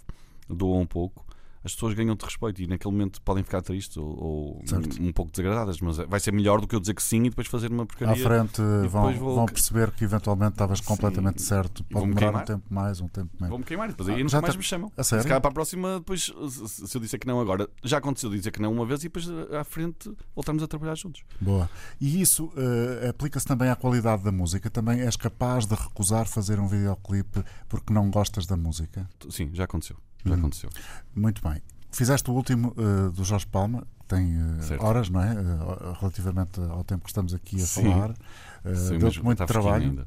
doa 0.48 0.78
um 0.78 0.86
pouco, 0.86 1.24
as 1.64 1.74
pessoas 1.74 1.94
ganham-te 1.94 2.24
respeito 2.24 2.62
e 2.62 2.66
naquele 2.66 2.92
momento 2.92 3.20
podem 3.22 3.44
ficar 3.44 3.60
tristes 3.62 3.96
ou, 3.96 4.06
ou 4.06 4.64
um, 5.00 5.08
um, 5.08 5.12
pouco 5.12 5.30
desagradadas, 5.30 5.80
mas 5.80 5.98
vai 5.98 6.18
ser 6.18 6.32
melhor 6.32 6.60
do 6.60 6.66
que 6.66 6.74
eu 6.74 6.80
dizer 6.80 6.94
que 6.94 7.02
sim 7.02 7.24
e 7.24 7.30
depois 7.30 7.46
fazer 7.46 7.70
uma 7.70 7.84
porcaria. 7.84 8.14
À 8.14 8.16
frente 8.16 8.62
vão, 8.88 9.12
vou... 9.14 9.34
vão 9.36 9.46
perceber 9.46 9.90
que 9.90 10.04
eventualmente 10.04 10.52
estavas 10.52 10.80
completamente 10.80 11.40
sim. 11.40 11.48
certo. 11.48 11.84
Pode 11.84 12.06
demorar 12.06 12.20
queimar. 12.20 12.42
um 12.42 12.46
tempo 12.46 12.64
mais, 12.70 13.00
um 13.00 13.08
tempo 13.08 13.30
menos. 13.34 13.50
Vou-me 13.50 13.64
queimar, 13.64 13.88
depois 13.88 14.08
aí 14.08 14.20
ah, 14.20 14.24
nunca 14.24 14.40
mais 14.40 14.54
te... 14.54 14.58
me 14.58 14.64
chamam. 14.64 14.92
A 14.96 15.04
sério? 15.04 15.22
Se 15.22 15.28
calhar 15.28 15.40
para 15.40 15.50
a 15.50 15.54
próxima, 15.54 15.98
depois, 15.98 16.32
se 16.66 16.96
eu 16.96 17.00
disser 17.00 17.20
que 17.20 17.26
não 17.26 17.40
agora, 17.40 17.68
já 17.84 17.98
aconteceu 17.98 18.30
dizer 18.30 18.50
que 18.50 18.60
não 18.60 18.72
uma 18.72 18.86
vez 18.86 19.00
e 19.00 19.04
depois 19.04 19.28
à 19.52 19.64
frente 19.64 20.10
voltamos 20.34 20.62
a 20.62 20.66
trabalhar 20.68 20.94
juntos. 20.94 21.22
Boa. 21.40 21.68
E 22.00 22.20
isso 22.20 22.46
uh, 22.46 23.08
aplica-se 23.10 23.46
também 23.46 23.68
à 23.68 23.76
qualidade 23.76 24.22
da 24.22 24.32
música? 24.32 24.70
Também 24.70 25.00
és 25.00 25.16
capaz 25.16 25.66
de 25.66 25.74
recusar 25.74 26.26
fazer 26.26 26.58
um 26.58 26.66
videoclipe 26.66 27.44
porque 27.68 27.92
não 27.92 28.10
gostas 28.10 28.46
da 28.46 28.56
música? 28.56 29.08
Sim, 29.28 29.50
já 29.52 29.64
aconteceu. 29.64 29.96
Já 30.24 30.34
hum. 30.34 30.38
aconteceu. 30.38 30.70
Muito 31.14 31.42
bem. 31.42 31.62
Fizeste 31.90 32.30
o 32.30 32.34
último 32.34 32.74
uh, 32.76 33.10
do 33.10 33.24
Jorge 33.24 33.46
Palma, 33.46 33.86
tem 34.10 34.36
uh, 34.36 34.84
horas, 34.84 35.08
não 35.08 35.22
é? 35.22 35.32
Uh, 35.32 35.92
relativamente 36.00 36.60
ao 36.60 36.82
tempo 36.82 37.04
que 37.04 37.10
estamos 37.10 37.32
aqui 37.32 37.56
a 37.56 37.66
Sim. 37.66 37.84
falar. 37.84 38.10
Uh, 38.10 38.98
deu 38.98 39.22
muito 39.22 39.46
trabalho. 39.46 40.06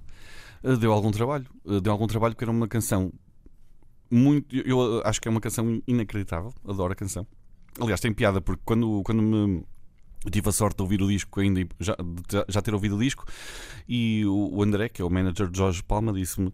deu 0.79 0.91
algum 0.91 1.11
trabalho. 1.11 1.45
deu 1.81 1.91
algum 1.91 2.05
trabalho 2.05 2.35
porque 2.35 2.43
era 2.43 2.51
uma 2.51 2.67
canção 2.67 3.13
muito. 4.11 4.55
Eu 4.55 5.01
acho 5.05 5.21
que 5.21 5.27
é 5.27 5.31
uma 5.31 5.39
canção 5.39 5.81
inacreditável. 5.87 6.53
Adoro 6.67 6.91
a 6.91 6.95
canção. 6.95 7.25
Aliás, 7.79 8.01
tem 8.01 8.13
piada 8.13 8.41
porque 8.41 8.61
quando, 8.65 9.01
quando 9.03 9.21
me. 9.21 9.63
Eu 10.25 10.31
tive 10.31 10.47
a 10.47 10.51
sorte 10.53 10.77
de 10.77 10.83
ouvir 10.83 11.01
o 11.01 11.07
disco 11.09 11.41
ainda, 11.41 11.67
já, 11.81 11.97
já 12.47 12.61
ter 12.61 12.73
ouvido 12.73 12.95
o 12.95 12.99
disco, 12.99 13.25
e 13.89 14.25
o, 14.25 14.55
o 14.55 14.63
André, 14.63 14.87
que 14.87 15.01
é 15.01 15.05
o 15.05 15.09
manager 15.09 15.49
de 15.49 15.57
Jorge 15.57 15.83
Palma, 15.83 16.13
disse-me: 16.13 16.53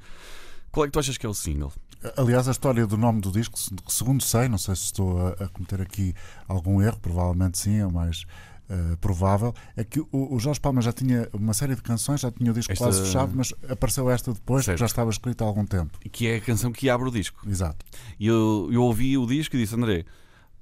Qual 0.72 0.86
é 0.86 0.88
que 0.88 0.94
tu 0.94 0.98
achas 0.98 1.20
que 1.20 1.26
é 1.26 1.30
o 1.30 1.36
single? 1.36 1.72
Aliás, 2.16 2.48
a 2.48 2.52
história 2.52 2.88
do 2.88 2.96
nome 2.96 3.20
do 3.20 3.32
disco, 3.32 3.60
segundo 3.88 4.24
sei, 4.24 4.48
não 4.48 4.58
sei 4.58 4.76
se 4.76 4.84
estou 4.84 5.20
a, 5.20 5.32
a 5.32 5.48
cometer 5.50 5.82
aqui 5.82 6.14
algum 6.48 6.82
erro, 6.82 6.98
provavelmente 7.02 7.60
sim, 7.60 7.78
é 7.78 7.86
o 7.86 7.92
mais 7.92 8.26
uh, 8.70 8.96
provável, 8.98 9.54
é 9.76 9.84
que 9.84 10.00
o, 10.00 10.08
o, 10.12 10.40
Jorge 10.40 10.62
Palma 10.62 10.82
já 10.82 10.94
tinha 10.94 11.28
uma 11.34 11.54
série 11.54 11.76
de 11.76 11.82
canções, 11.82 12.22
já 12.22 12.32
tinha 12.32 12.52
o 12.52 12.54
disco 12.54 12.72
esta... 12.72 12.86
quase 12.86 13.02
fechado, 13.02 13.34
mas 13.36 13.54
apareceu 13.70 14.10
esta 14.10 14.32
depois, 14.32 14.64
certo. 14.64 14.78
que 14.78 14.80
já 14.80 14.86
estava 14.86 15.10
escrita 15.10 15.44
há 15.44 15.48
algum 15.48 15.66
tempo. 15.66 16.00
Que 16.10 16.28
é 16.28 16.36
a 16.38 16.42
canção 16.42 16.72
que 16.72 16.90
abre 16.90 17.10
o 17.10 17.12
disco. 17.12 17.42
Exato. 17.46 17.86
E 18.18 18.28
eu, 18.28 18.70
eu 18.72 18.82
ouvi 18.84 19.18
o 19.18 19.26
disco 19.26 19.58
e 19.58 19.60
disse, 19.60 19.76
André, 19.76 20.06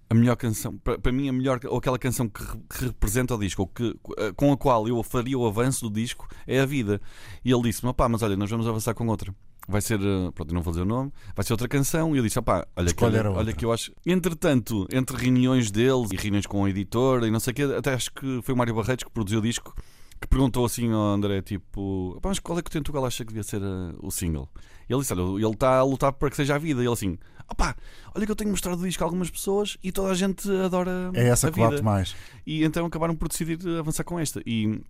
a 0.10 0.16
melhor 0.16 0.38
canção, 0.38 0.76
para, 0.78 1.12
mim, 1.12 1.30
a 1.30 1.34
melhor, 1.34 1.60
ou 1.66 1.78
aquela 1.78 2.00
canção 2.00 2.28
que, 2.28 2.44
que 2.44 2.86
representa 2.86 3.36
o 3.36 3.38
disco, 3.38 3.62
ou 3.62 3.68
que, 3.68 3.96
eh, 4.18 4.32
com 4.36 4.52
a 4.54 4.58
qual 4.58 4.88
eu 4.88 5.04
faria 5.04 5.38
o 5.38 5.46
avanço 5.46 5.88
do 5.88 5.94
disco, 5.94 6.28
é 6.48 6.62
a 6.62 6.66
vida. 6.66 7.00
E 7.46 7.52
ele 7.52 7.62
disse-me, 7.64 7.94
pá, 7.94 8.10
mas 8.10 8.24
olha, 8.24 8.36
nós 8.36 8.50
vamos 8.50 8.68
avançar 8.68 8.94
com 8.96 9.06
outra 9.06 9.36
vai 9.68 9.82
ser, 9.82 10.00
eh, 10.00 10.32
pronto, 10.34 10.54
não 10.54 10.62
vou 10.62 10.72
dizer 10.72 10.84
o 10.84 10.86
nome, 10.86 11.12
vai 11.36 11.44
ser 11.46 11.54
outra 11.54 11.68
canção. 11.68 12.16
E 12.16 12.20
eu 12.20 12.24
disse, 12.24 12.40
opá, 12.40 12.66
olha, 12.76 12.94
que, 12.94 13.04
olha, 13.04 13.32
olha 13.32 13.54
que 13.54 13.66
eu 13.66 13.72
acho. 13.72 13.92
Entretanto, 14.06 14.88
entre 14.92 15.18
reuniões 15.18 15.70
deles 15.70 16.12
e 16.12 16.16
reuniões 16.16 16.46
com 16.46 16.62
o 16.62 16.68
editor 16.68 17.26
e 17.26 17.32
não 17.32 17.40
sei 17.40 17.52
o 17.52 17.56
quê, 17.56 17.64
até 17.64 17.94
acho 17.94 18.12
que 18.12 18.42
foi 18.42 18.54
o 18.54 18.58
Mário 18.58 18.74
Barreiros 18.74 19.04
que 19.04 19.12
produziu 19.12 19.40
o 19.40 19.42
disco, 19.42 19.76
que 20.20 20.28
perguntou 20.28 20.66
assim 20.66 20.92
ao 20.92 21.14
André, 21.14 21.42
tipo, 21.42 22.20
mas 22.24 22.40
qual 22.40 22.58
é 22.58 22.62
que 22.62 22.70
o 22.70 22.72
Tentugal 22.72 23.06
acha 23.06 23.24
que 23.24 23.32
devia 23.32 23.44
ser 23.44 23.62
uh, 23.62 23.96
o 24.02 24.10
single? 24.10 24.50
E 24.90 24.94
ele 24.94 25.02
disse, 25.02 25.14
olha, 25.14 25.44
ele 25.44 25.54
está 25.54 25.78
a 25.78 25.84
lutar 25.84 26.14
para 26.14 26.30
que 26.30 26.36
seja 26.36 26.56
a 26.56 26.58
vida. 26.58 26.82
E 26.82 26.86
ele 26.86 26.94
assim, 26.94 27.18
opá, 27.52 27.76
olha 28.16 28.26
que 28.26 28.32
eu 28.32 28.36
tenho 28.36 28.50
mostrado 28.50 28.82
o 28.82 28.86
disco 28.86 29.04
a 29.04 29.06
algumas 29.06 29.30
pessoas 29.30 29.78
e 29.84 29.92
toda 29.92 30.12
a 30.12 30.16
gente 30.16 30.50
adora 30.50 31.12
É 31.14 31.28
essa 31.28 31.50
a 31.50 31.52
que 31.52 31.60
bate 31.60 31.84
mais. 31.84 32.16
E 32.46 32.64
então 32.64 32.86
acabaram 32.86 33.16
por 33.16 33.28
decidir 33.28 33.60
avançar 33.78 34.06
com 34.06 34.18
esta. 34.18 34.42
E, 34.46 34.82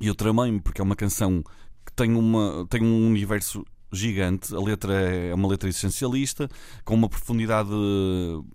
e 0.00 0.08
eu 0.08 0.14
tramei-me, 0.14 0.60
porque 0.60 0.80
é 0.80 0.84
uma 0.84 0.96
canção 0.96 1.44
que 1.84 1.92
tem, 1.94 2.14
uma, 2.14 2.66
tem 2.70 2.82
um 2.82 3.06
universo 3.06 3.64
gigante, 3.94 4.54
a 4.54 4.60
letra 4.60 4.92
é 4.94 5.34
uma 5.34 5.48
letra 5.48 5.68
existencialista, 5.68 6.48
com 6.84 6.94
uma 6.94 7.08
profundidade 7.08 7.70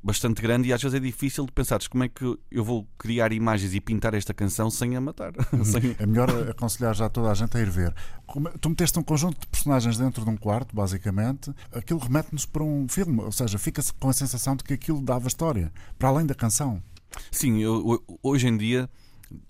bastante 0.03 0.41
grande, 0.41 0.69
e 0.69 0.73
às 0.73 0.81
vezes 0.81 0.95
é 0.95 0.99
difícil 0.99 1.45
de 1.45 1.51
pensar 1.51 1.79
como 1.89 2.03
é 2.03 2.09
que 2.09 2.37
eu 2.51 2.63
vou 2.63 2.87
criar 2.97 3.31
imagens 3.31 3.73
e 3.73 3.81
pintar 3.81 4.13
esta 4.13 4.33
canção 4.33 4.69
sem 4.69 4.95
a 4.95 5.01
matar. 5.01 5.33
sem... 5.63 5.95
É 5.97 6.05
melhor 6.05 6.29
aconselhar 6.49 6.93
já 6.93 7.09
toda 7.09 7.31
a 7.31 7.33
gente 7.33 7.55
a 7.57 7.61
ir 7.61 7.69
ver. 7.69 7.93
Tu 8.59 8.69
meteste 8.69 8.99
um 8.99 9.03
conjunto 9.03 9.39
de 9.39 9.47
personagens 9.47 9.97
dentro 9.97 10.23
de 10.23 10.29
um 10.29 10.37
quarto, 10.37 10.75
basicamente. 10.75 11.51
Aquilo 11.71 11.99
remete-nos 11.99 12.45
para 12.45 12.63
um 12.63 12.87
filme, 12.87 13.21
ou 13.21 13.31
seja, 13.31 13.57
fica-se 13.57 13.93
com 13.93 14.09
a 14.09 14.13
sensação 14.13 14.55
de 14.55 14.63
que 14.63 14.73
aquilo 14.73 15.01
dava 15.01 15.27
história, 15.27 15.71
para 15.97 16.09
além 16.09 16.25
da 16.25 16.35
canção. 16.35 16.81
Sim, 17.31 17.59
eu, 17.61 18.03
hoje 18.21 18.47
em 18.47 18.57
dia. 18.57 18.89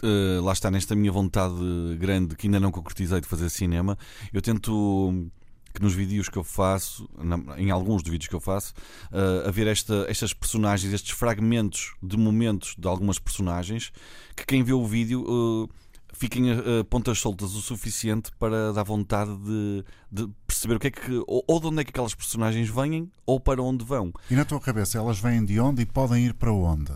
Uh, 0.03 0.43
lá 0.43 0.51
está 0.51 0.69
nesta 0.69 0.93
minha 0.93 1.10
vontade 1.10 1.55
grande 1.98 2.36
que 2.36 2.48
ainda 2.48 2.60
não 2.60 2.69
concretizei 2.69 3.22
de 3.22 3.27
fazer 3.27 3.50
cinema. 3.50 3.98
Eu 4.34 4.41
tento 4.41 5.31
que 5.73 5.81
nos 5.81 5.93
vídeos 5.93 6.29
que 6.29 6.38
eu 6.38 6.43
faço, 6.43 7.09
em 7.57 7.71
alguns 7.71 8.01
dos 8.01 8.11
vídeos 8.11 8.27
que 8.27 8.35
eu 8.35 8.39
faço, 8.39 8.73
uh, 9.11 9.47
haver 9.47 9.67
esta, 9.67 10.05
estas 10.09 10.33
personagens, 10.33 10.93
estes 10.93 11.11
fragmentos 11.11 11.93
de 12.01 12.17
momentos 12.17 12.75
de 12.77 12.88
algumas 12.88 13.19
personagens, 13.19 13.91
que 14.35 14.45
quem 14.45 14.63
vê 14.63 14.73
o 14.73 14.85
vídeo 14.85 15.23
uh, 15.27 15.69
fiquem 16.13 16.51
a, 16.51 16.55
a, 16.79 16.83
pontas 16.83 17.19
soltas 17.19 17.53
o 17.55 17.61
suficiente 17.61 18.31
para 18.38 18.73
dar 18.73 18.83
vontade 18.83 19.35
de, 19.38 19.85
de 20.11 20.29
perceber 20.45 20.75
o 20.75 20.79
que 20.79 20.88
é 20.88 20.91
que 20.91 21.23
ou, 21.27 21.43
ou, 21.47 21.59
de 21.59 21.67
onde 21.67 21.81
é 21.81 21.83
que 21.83 21.91
aquelas 21.91 22.13
personagens 22.13 22.69
vêm 22.69 23.09
ou 23.25 23.39
para 23.39 23.61
onde 23.61 23.85
vão. 23.85 24.11
E 24.29 24.35
na 24.35 24.45
tua 24.45 24.59
cabeça, 24.59 24.97
elas 24.97 25.19
vêm 25.19 25.45
de 25.45 25.59
onde 25.59 25.83
e 25.83 25.85
podem 25.85 26.25
ir 26.25 26.33
para 26.33 26.51
onde? 26.51 26.91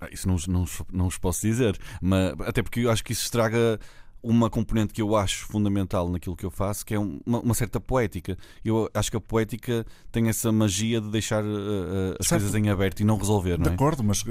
Ah, 0.00 0.08
isso 0.10 0.26
não, 0.26 0.36
não, 0.48 0.64
não 0.90 1.04
vos 1.04 1.18
posso 1.18 1.42
dizer, 1.42 1.78
mas 2.00 2.32
até 2.40 2.62
porque 2.62 2.80
eu 2.80 2.90
acho 2.90 3.04
que 3.04 3.12
isso 3.12 3.22
estraga 3.24 3.78
uma 4.22 4.50
componente 4.50 4.92
que 4.92 5.00
eu 5.00 5.16
acho 5.16 5.46
fundamental 5.46 6.08
naquilo 6.10 6.36
que 6.36 6.44
eu 6.44 6.50
faço, 6.50 6.84
que 6.84 6.94
é 6.94 6.98
uma, 6.98 7.40
uma 7.40 7.54
certa 7.54 7.80
poética. 7.80 8.36
Eu 8.64 8.88
acho 8.92 9.10
que 9.10 9.16
a 9.16 9.20
poética 9.20 9.86
tem 10.12 10.28
essa 10.28 10.52
magia 10.52 11.00
de 11.00 11.10
deixar 11.10 11.42
uh, 11.42 12.16
as 12.18 12.26
certo. 12.26 12.42
coisas 12.42 12.54
em 12.54 12.68
aberto 12.68 13.00
e 13.00 13.04
não 13.04 13.16
resolver, 13.16 13.58
não 13.58 13.66
é? 13.66 13.68
De 13.68 13.74
acordo, 13.74 14.04
mas 14.04 14.22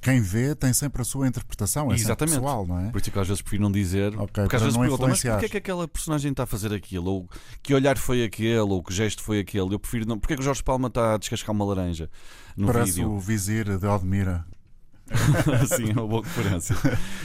quem 0.00 0.20
vê 0.20 0.54
tem 0.54 0.72
sempre 0.72 1.02
a 1.02 1.04
sua 1.04 1.26
interpretação, 1.26 1.90
é 1.90 1.94
Exatamente. 1.94 2.36
pessoal, 2.36 2.66
não 2.66 2.78
é? 2.78 2.90
Por 2.90 3.00
isso 3.00 3.10
é 3.10 3.12
que 3.12 3.18
às 3.18 3.26
vezes 3.26 3.42
prefiro 3.42 3.62
não 3.62 3.72
dizer. 3.72 4.14
Okay, 4.14 4.44
porque 4.44 4.56
às 4.56 4.62
vezes 4.62 4.78
perguntam, 4.78 5.08
mas 5.08 5.22
porquê 5.22 5.46
é 5.46 5.48
que 5.48 5.56
aquela 5.56 5.88
personagem 5.88 6.30
está 6.30 6.44
a 6.44 6.46
fazer 6.46 6.72
aquilo? 6.72 7.10
Ou 7.10 7.28
que 7.62 7.74
olhar 7.74 7.98
foi 7.98 8.22
aquele? 8.22 8.58
Ou 8.60 8.82
que 8.82 8.92
gesto 8.94 9.22
foi 9.22 9.40
aquele? 9.40 9.74
Eu 9.74 9.78
prefiro 9.78 10.06
não. 10.06 10.18
Porquê 10.18 10.34
é 10.34 10.36
que 10.36 10.42
o 10.42 10.44
Jorge 10.44 10.62
Palma 10.62 10.88
está 10.88 11.14
a 11.14 11.18
descascar 11.18 11.52
uma 11.54 11.64
laranja 11.64 12.08
no 12.56 12.68
Parece 12.68 12.92
vídeo? 12.92 13.10
o 13.10 13.18
vizir 13.18 13.78
de 13.78 13.86
Aldemira. 13.86 14.46
Sim, 15.74 15.90
é 15.90 15.92
uma 15.92 16.06
boa 16.06 16.22
referência. 16.22 16.76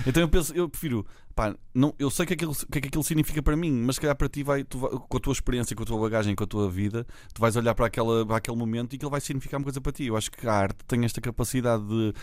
Então 0.07 0.23
eu 0.23 0.29
penso, 0.29 0.53
eu 0.53 0.69
prefiro, 0.69 1.05
pá, 1.35 1.55
não, 1.73 1.93
eu 1.97 2.09
sei 2.09 2.23
o 2.23 2.27
que, 2.27 2.33
aquilo, 2.33 2.55
que 2.55 2.77
é 2.77 2.81
que 2.81 2.87
aquilo 2.87 3.03
significa 3.03 3.41
para 3.41 3.55
mim, 3.55 3.71
mas 3.71 3.95
se 3.95 4.01
calhar 4.01 4.15
para 4.15 4.29
ti 4.29 4.43
vai, 4.43 4.63
tu, 4.63 4.79
com 4.79 5.17
a 5.17 5.19
tua 5.19 5.33
experiência, 5.33 5.75
com 5.75 5.83
a 5.83 5.85
tua 5.85 5.99
bagagem, 5.99 6.35
com 6.35 6.43
a 6.43 6.47
tua 6.47 6.69
vida, 6.69 7.05
tu 7.33 7.41
vais 7.41 7.55
olhar 7.55 7.73
para, 7.73 7.87
aquela, 7.87 8.25
para 8.25 8.37
aquele 8.37 8.57
momento 8.57 8.93
e 8.93 8.95
aquilo 8.95 9.11
vai 9.11 9.21
significar 9.21 9.59
uma 9.59 9.63
coisa 9.63 9.81
para 9.81 9.91
ti. 9.91 10.05
Eu 10.05 10.15
acho 10.17 10.31
que 10.31 10.47
a 10.47 10.53
arte 10.53 10.83
tem 10.87 11.03
esta 11.05 11.19
capacidade 11.19 11.83
de, 11.83 12.13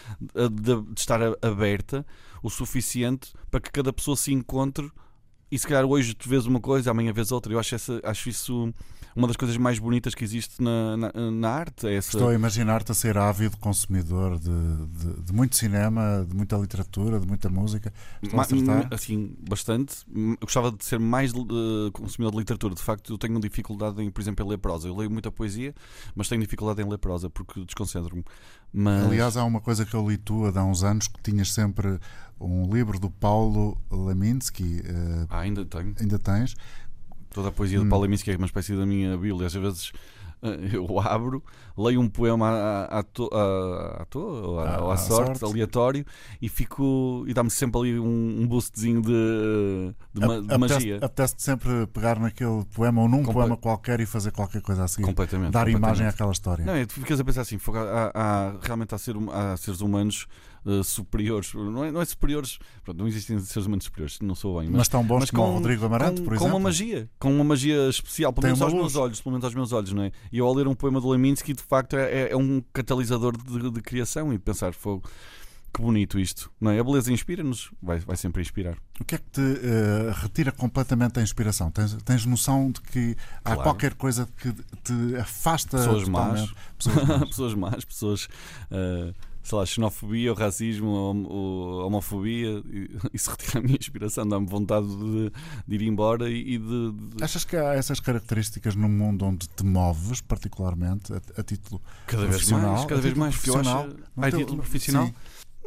de, 0.50 0.82
de 0.82 1.00
estar 1.00 1.20
aberta 1.42 2.06
o 2.42 2.48
suficiente 2.48 3.32
para 3.50 3.60
que 3.60 3.70
cada 3.70 3.92
pessoa 3.92 4.16
se 4.16 4.32
encontre 4.32 4.90
e 5.50 5.58
se 5.58 5.66
calhar 5.66 5.84
hoje 5.84 6.14
tu 6.14 6.28
vês 6.28 6.46
uma 6.46 6.60
coisa, 6.60 6.90
amanhã 6.90 7.12
vês 7.12 7.32
outra. 7.32 7.52
Eu 7.52 7.58
acho, 7.58 7.74
essa, 7.74 8.00
acho 8.04 8.28
isso 8.28 8.72
uma 9.14 9.26
das 9.26 9.36
coisas 9.36 9.56
mais 9.56 9.78
bonitas 9.78 10.14
que 10.14 10.24
existe 10.24 10.62
na, 10.62 10.96
na, 10.96 11.12
na 11.30 11.50
arte. 11.50 11.86
É 11.86 11.94
essa... 11.94 12.16
Estou 12.16 12.28
a 12.28 12.34
imaginar-te 12.34 12.92
a 12.92 12.94
ser 12.94 13.18
ávido 13.18 13.56
consumidor 13.56 14.38
de, 14.38 14.50
de, 14.50 15.22
de, 15.22 15.32
muito 15.32 15.56
cinema, 15.56 16.24
de 16.28 16.34
muita 16.34 16.56
literatura, 16.56 17.18
de 17.18 17.26
muita 17.26 17.48
música. 17.48 17.92
Estou 18.22 18.36
Ma, 18.36 18.42
a 18.42 18.46
acertar? 18.46 18.88
Assim, 18.92 19.36
bastante. 19.48 19.96
Eu 20.14 20.36
gostava 20.42 20.70
de 20.70 20.84
ser 20.84 20.98
mais 20.98 21.32
uh, 21.32 21.90
consumidor 21.92 22.32
de 22.32 22.38
literatura. 22.38 22.74
De 22.74 22.82
facto, 22.82 23.12
eu 23.12 23.18
tenho 23.18 23.40
dificuldade 23.40 24.02
em, 24.02 24.10
por 24.10 24.20
exemplo, 24.20 24.44
em 24.44 24.48
ler 24.48 24.58
prosa. 24.58 24.88
Eu 24.88 24.96
leio 24.96 25.10
muita 25.10 25.30
poesia, 25.30 25.74
mas 26.14 26.28
tenho 26.28 26.40
dificuldade 26.40 26.82
em 26.82 26.88
ler 26.88 26.98
prosa 26.98 27.28
porque 27.28 27.64
desconcentro-me. 27.64 28.24
Mas... 28.72 29.06
Aliás, 29.06 29.36
há 29.36 29.44
uma 29.44 29.60
coisa 29.60 29.84
que 29.84 29.94
eu 29.94 30.08
li 30.08 30.16
tua 30.16 30.52
há 30.56 30.64
uns 30.64 30.84
anos 30.84 31.08
que 31.08 31.20
tinhas 31.22 31.52
sempre 31.52 31.98
um 32.40 32.72
livro 32.72 32.98
do 32.98 33.10
Paulo 33.10 33.76
Leminski. 33.90 34.80
Uh, 34.80 35.26
ah, 35.28 35.40
ainda 35.40 35.64
tenho. 35.64 35.94
Ainda 36.00 36.18
tens. 36.18 36.54
Toda 37.32 37.48
a 37.48 37.52
poesia 37.52 37.80
hum. 37.80 37.84
de 37.84 37.88
Paulo 37.88 38.02
Leminski 38.02 38.30
é 38.30 38.36
uma 38.36 38.46
espécie 38.46 38.74
da 38.76 38.84
minha 38.84 39.16
bíblia. 39.16 39.46
Às 39.46 39.54
vezes 39.54 39.92
eh, 40.42 40.70
eu 40.72 40.98
abro, 40.98 41.42
leio 41.76 42.00
um 42.00 42.08
poema 42.08 42.48
à, 42.48 42.98
à, 42.98 43.02
to, 43.02 43.28
à, 43.32 44.02
à 44.02 44.04
toa, 44.06 44.62
à, 44.62 44.76
à, 44.76 44.92
à 44.94 44.96
sorte, 44.96 45.38
sorte, 45.38 45.44
aleatório, 45.44 46.04
e 46.40 46.48
fico 46.48 47.24
e 47.26 47.34
dá-me 47.34 47.50
sempre 47.50 47.78
ali 47.80 47.98
um, 47.98 48.40
um 48.40 48.46
boostzinho 48.46 49.02
de, 49.02 49.94
de, 50.14 50.26
ma, 50.26 50.40
de 50.40 50.58
magia. 50.58 50.96
Apetece-te 50.96 51.42
sempre 51.42 51.86
pegar 51.88 52.18
naquele 52.18 52.64
poema 52.74 53.02
ou 53.02 53.08
num 53.08 53.18
Comple 53.18 53.34
poema 53.34 53.56
qualquer 53.56 54.00
e 54.00 54.06
fazer 54.06 54.32
qualquer 54.32 54.62
coisa 54.62 54.84
assim. 54.84 55.02
Completamente. 55.02 55.52
Dar 55.52 55.66
completamente. 55.66 55.98
imagem 55.98 56.06
àquela 56.06 56.32
história. 56.32 56.64
Não, 56.64 56.74
é, 56.74 56.86
tu 56.86 56.94
ficas 56.94 57.20
a 57.20 57.24
pensar 57.24 57.42
assim: 57.42 57.58
há, 57.74 58.10
há 58.14 58.56
realmente 58.62 58.94
há, 58.94 58.98
ser, 58.98 59.14
há 59.32 59.56
seres 59.58 59.80
humanos 59.82 60.26
uh, 60.64 60.84
superiores, 60.84 61.54
não 61.54 61.84
é, 61.84 61.92
não 61.92 62.00
é 62.00 62.04
superiores, 62.04 62.58
pronto, 62.82 62.98
não 62.98 63.08
existem 63.08 63.38
seres 63.40 63.66
humanos 63.66 63.84
superiores, 63.84 64.18
não 64.20 64.34
sou 64.34 64.58
bem, 64.58 64.68
mas, 64.68 64.78
mas 64.78 64.88
tão 64.88 65.04
bons 65.04 65.20
mas 65.20 65.30
como 65.30 65.44
com, 65.44 65.50
o 65.50 65.54
Rodrigo 65.54 65.86
Amarante, 65.86 66.20
com, 66.20 66.26
por 66.26 66.34
exemplo. 66.34 66.50
Com 66.50 66.56
uma 66.56 66.64
magia, 66.68 67.10
com 67.18 67.34
uma 67.34 67.44
magia 67.44 67.88
especial, 67.88 68.32
pelo 68.32 68.46
menos 68.46 68.62
aos 68.62 68.72
luz. 68.72 68.82
meus 68.82 68.96
olhos, 68.96 69.20
pelo 69.20 69.32
menos 69.32 69.44
aos 69.44 69.54
meus 69.54 69.72
olhos, 69.72 69.92
não 69.92 70.02
é? 70.02 70.12
E 70.32 70.38
eu 70.38 70.46
ao 70.46 70.54
ler 70.54 70.66
um 70.66 70.74
poema 70.74 71.00
do 71.00 71.08
Leminski, 71.08 71.52
de 71.52 71.62
facto, 71.62 71.94
é, 71.96 72.22
é, 72.22 72.32
é 72.32 72.36
um 72.36 72.62
catalisador 72.72 73.36
de, 73.36 73.70
de 73.70 73.80
criação 73.80 74.32
e 74.32 74.38
pensar, 74.38 74.72
fogo 74.72 75.08
que 75.72 75.80
bonito 75.80 76.18
isto, 76.18 76.50
não 76.60 76.70
é? 76.70 76.80
A 76.80 76.84
beleza 76.84 77.12
inspira-nos, 77.12 77.70
vai, 77.80 77.98
vai 78.00 78.16
sempre 78.16 78.42
inspirar. 78.42 78.76
O 79.00 79.04
que 79.04 79.14
é 79.14 79.18
que 79.18 79.30
te 79.30 79.40
uh, 79.40 80.12
retira 80.14 80.50
completamente 80.50 81.20
a 81.20 81.22
inspiração? 81.22 81.70
Tens, 81.70 81.94
tens 82.02 82.26
noção 82.26 82.70
de 82.70 82.80
que 82.80 83.16
há 83.38 83.54
claro. 83.54 83.62
qualquer 83.62 83.94
coisa 83.94 84.28
que 84.36 84.52
te 84.52 85.16
afasta 85.16 85.78
pessoas 85.78 86.08
más, 86.08 86.52
pessoas 86.76 87.06
más, 87.06 87.28
pessoas, 87.28 87.54
más, 87.54 87.84
pessoas 87.84 88.28
uh, 88.70 89.14
sei 89.42 89.58
lá, 89.58 89.66
xenofobia, 89.66 90.32
o 90.32 90.34
racismo, 90.34 90.88
a 91.80 91.86
homofobia, 91.86 92.62
isso 93.12 93.30
retira 93.30 93.58
a 93.58 93.62
minha 93.62 93.76
inspiração, 93.76 94.28
dá-me 94.28 94.46
vontade 94.46 94.86
de, 94.86 95.32
de, 95.66 95.74
ir 95.74 95.82
embora 95.82 96.28
e 96.28 96.58
de, 96.58 96.92
de, 96.92 97.24
Achas 97.24 97.44
que 97.44 97.56
há 97.56 97.74
essas 97.74 98.00
características 98.00 98.74
no 98.74 98.88
mundo 98.88 99.24
onde 99.24 99.48
te 99.48 99.64
moves, 99.64 100.20
particularmente, 100.20 101.12
a, 101.12 101.20
a 101.40 101.42
título 101.42 101.80
cada 102.06 102.26
vez 102.26 102.50
mais, 102.50 102.84
cada 102.84 103.00
vez 103.00 103.14
mais 103.14 103.34
profissional? 103.34 103.88
A 104.16 104.30
título 104.30 104.58
profissional? 104.58 105.06
Sim. 105.06 105.14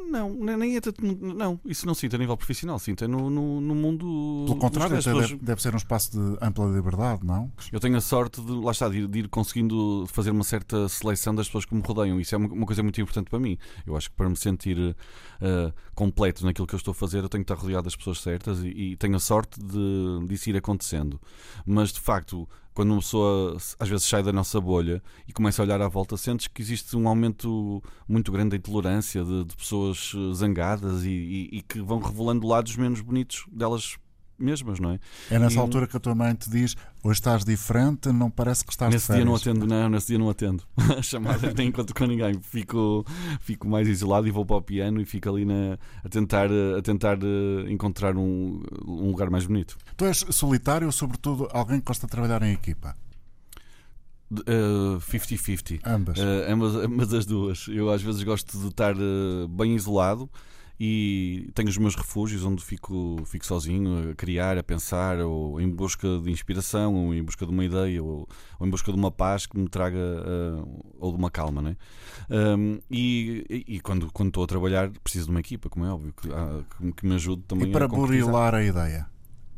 Não, 0.10 0.34
nem 0.34 0.76
é 0.76 0.82
tanto. 0.82 1.02
Não, 1.04 1.60
isso 1.66 1.86
não 1.86 1.94
sinto 1.94 2.16
a 2.16 2.20
nível 2.20 2.38
profissional, 2.38 2.78
sinto 2.80 3.08
no, 3.08 3.30
no, 3.30 3.62
no 3.62 3.76
mundo. 3.76 4.44
Pelo 4.46 4.60
contrário, 4.60 4.96
pessoas... 4.96 5.30
deve, 5.30 5.44
deve, 5.44 5.62
ser 5.62 5.74
um 5.74 5.78
espaço 5.78 6.12
de 6.12 6.38
ampla 6.42 6.66
liberdade, 6.66 7.26
não? 7.26 7.52
Eu 7.72 7.80
tenho 7.80 7.98
a 7.98 8.02
sorte 8.02 8.42
de, 8.42 8.52
lá 8.52 8.72
está, 8.72 8.90
de 8.90 9.00
ir, 9.00 9.08
de 9.08 9.20
ir, 9.20 9.28
conseguindo 9.28 10.06
fazer 10.08 10.32
uma 10.32 10.44
certa 10.44 10.88
seleção 10.90 11.34
das 11.34 11.48
pessoas 11.48 11.66
que 11.66 11.74
me 11.74 11.82
rodeiam. 11.82 12.20
Isso 12.20 12.36
é 12.36 12.38
uma, 12.38 12.48
uma 12.48 12.66
coisa 12.66 12.84
muito 12.84 13.00
importante 13.02 13.30
para 13.30 13.40
mim. 13.40 13.58
Eu 13.86 13.96
acho 13.96 14.10
que 14.10 14.16
para 14.16 14.30
me 14.30 14.36
sentir 14.36 14.78
uh, 14.80 15.74
completo 15.96 16.46
naquilo 16.46 16.68
que 16.68 16.76
eu 16.76 16.78
estou 16.78 16.92
a 16.92 16.96
fazer, 16.96 17.20
eu 17.20 17.30
tenho 17.30 17.44
que 17.44 17.52
estar 17.52 17.62
rodeado 17.62 17.84
das 17.84 17.96
pessoas 17.96 18.22
certas 18.22 18.64
e, 18.64 18.68
e 18.68 18.98
tenho 18.98 19.16
a 19.16 19.20
sorte 19.20 19.60
de 19.60 20.28
disso 20.28 20.50
ir 20.50 20.58
acontecendo. 20.58 21.20
Mas 21.66 21.92
de 21.92 22.00
facto 22.00 22.48
quando 22.74 22.92
uma 22.92 23.00
pessoa 23.00 23.58
às 23.80 23.88
vezes 23.88 24.06
sai 24.06 24.24
da 24.24 24.34
nossa 24.34 24.60
bolha 24.60 25.02
e 25.28 25.34
começa 25.34 25.62
a 25.62 25.66
olhar 25.66 25.82
à 25.82 25.88
volta, 25.88 26.18
sentes 26.18 26.48
que 26.48 26.62
existe 26.62 26.96
um 26.98 27.08
aumento 27.08 27.82
muito 28.08 28.32
grande 28.32 28.52
da 28.52 28.56
intolerância 28.58 29.24
de, 29.24 29.46
de 29.46 29.56
pessoas 29.56 30.14
eh, 30.16 30.34
zangadas 30.34 31.04
e, 31.04 31.10
e, 31.10 31.58
e, 31.58 31.62
que 31.62 31.82
vão 31.82 32.00
revelando 32.00 32.48
lados 32.48 32.76
menos 32.76 33.02
bonitos 33.02 33.46
delas 33.52 33.98
mesmas, 34.38 34.80
não 34.80 34.92
é? 34.92 35.00
É 35.30 35.40
nessa 35.40 35.56
e, 35.56 35.60
altura 35.60 35.88
que 35.88 35.96
a 35.96 36.00
tua 36.00 36.16
mãe 36.16 36.34
te 36.34 36.50
diz 36.50 36.76
hoje 37.04 37.20
estás 37.20 37.44
diferente, 37.44 38.12
não 38.12 38.30
parece 38.30 38.66
que 38.66 38.72
estás 38.72 38.94
Nesse 38.94 39.14
dia 39.14 39.26
não 39.26 39.36
atendo, 39.36 39.68
não, 39.68 39.90
nesse 39.90 40.08
dia 40.08 40.18
não 40.18 40.30
atendo. 40.30 40.64
A 40.98 41.02
chamada 41.02 41.54
nem 41.54 41.68
encontro 41.68 41.94
com 41.94 42.06
ninguém. 42.06 42.40
Fico, 42.42 43.06
fico 43.42 43.68
mais 43.68 43.88
isolado 43.88 44.28
e 44.28 44.32
vou 44.32 44.46
para 44.46 44.58
o 44.58 44.62
piano 44.62 45.02
e 45.02 45.06
fico 45.06 45.30
ali 45.30 45.46
na, 45.46 45.78
a 46.04 46.10
tentar, 46.10 46.50
a 46.78 46.82
tentar 46.82 47.18
eh, 47.22 47.72
encontrar 47.72 48.16
um, 48.16 48.62
um 48.86 49.08
lugar 49.08 49.30
mais 49.30 49.46
bonito. 49.46 49.78
Tu 49.98 50.06
és 50.06 50.26
solitário 50.30 50.88
ou, 50.88 50.92
sobretudo, 50.92 51.48
alguém 51.52 51.80
que 51.80 51.86
gosta 51.86 52.08
de 52.08 52.12
trabalhar 52.12 52.42
em 52.44 52.54
equipa? 52.54 52.96
50-50. 54.32 55.78
Uh, 55.78 55.80
ambas. 55.86 56.18
Uh, 56.18 56.22
ambas. 56.48 56.76
Ambas 56.76 57.14
as 57.14 57.26
duas. 57.26 57.68
Eu 57.68 57.92
às 57.92 58.02
vezes 58.02 58.24
gosto 58.24 58.58
de 58.58 58.68
estar 58.68 58.96
uh, 58.96 59.48
bem 59.48 59.76
isolado 59.76 60.30
e 60.80 61.50
tenho 61.54 61.70
os 61.70 61.78
meus 61.78 61.96
refúgios 61.96 62.44
onde 62.44 62.64
fico, 62.64 63.18
fico 63.26 63.46
sozinho 63.46 64.12
a 64.12 64.16
criar, 64.16 64.58
a 64.58 64.64
pensar, 64.64 65.20
ou 65.20 65.62
em 65.62 65.70
busca 65.70 66.08
de 66.20 66.32
inspiração, 66.32 66.96
ou 66.96 67.14
em 67.14 67.24
busca 67.24 67.46
de 67.46 67.52
uma 67.52 67.64
ideia, 67.64 68.04
ou, 68.04 68.28
ou 68.60 68.68
em 68.68 68.70
busca 68.70 68.92
de 68.92 68.98
uma 68.98 69.12
paz 69.12 69.46
que 69.46 69.58
me 69.58 69.70
traga, 69.70 69.98
uh, 69.98 70.94
ou 70.98 71.12
de 71.12 71.18
uma 71.18 71.30
calma, 71.30 71.62
né? 71.62 71.78
Um, 72.30 72.80
e, 72.90 73.66
e, 73.68 73.80
quando, 73.80 74.12
quando 74.12 74.30
estou 74.30 74.44
a 74.44 74.48
trabalhar, 74.48 74.90
preciso 75.04 75.26
de 75.26 75.32
uma 75.32 75.40
equipa, 75.40 75.70
como 75.70 75.86
é 75.86 75.90
óbvio, 75.90 76.14
que, 76.14 76.28
uh, 76.28 76.94
que 76.94 77.06
me 77.06 77.16
ajude 77.16 77.44
também 77.44 77.70
e 77.70 77.72
para 77.72 77.86
a 77.86 77.88
burilar 77.88 78.56
a 78.56 78.64
ideia? 78.64 79.08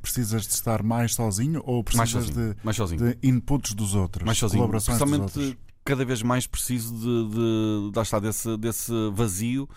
Precisas 0.01 0.43
de 0.43 0.53
estar 0.53 0.83
mais 0.83 1.15
sozinho 1.15 1.63
ou 1.65 1.83
precisas 1.83 2.25
sozinho, 2.25 2.53
de, 2.53 2.57
mais 2.63 2.77
sozinho. 2.77 3.01
de 3.01 3.17
inputs 3.27 3.73
dos 3.73 3.95
outros? 3.95 4.23
Mais 4.23 4.37
sozinho. 4.37 4.59
Colaborações 4.59 4.99
dos 4.99 5.11
outros? 5.11 5.57
cada 5.85 6.03
vez 6.03 6.23
mais 6.23 6.47
preciso 6.47 6.95
de, 6.95 7.29
de, 7.29 7.85
de, 7.85 7.91
de 7.91 7.99
estar 7.99 8.19
desse, 8.19 8.57
desse 8.57 8.91
vazio 9.13 9.69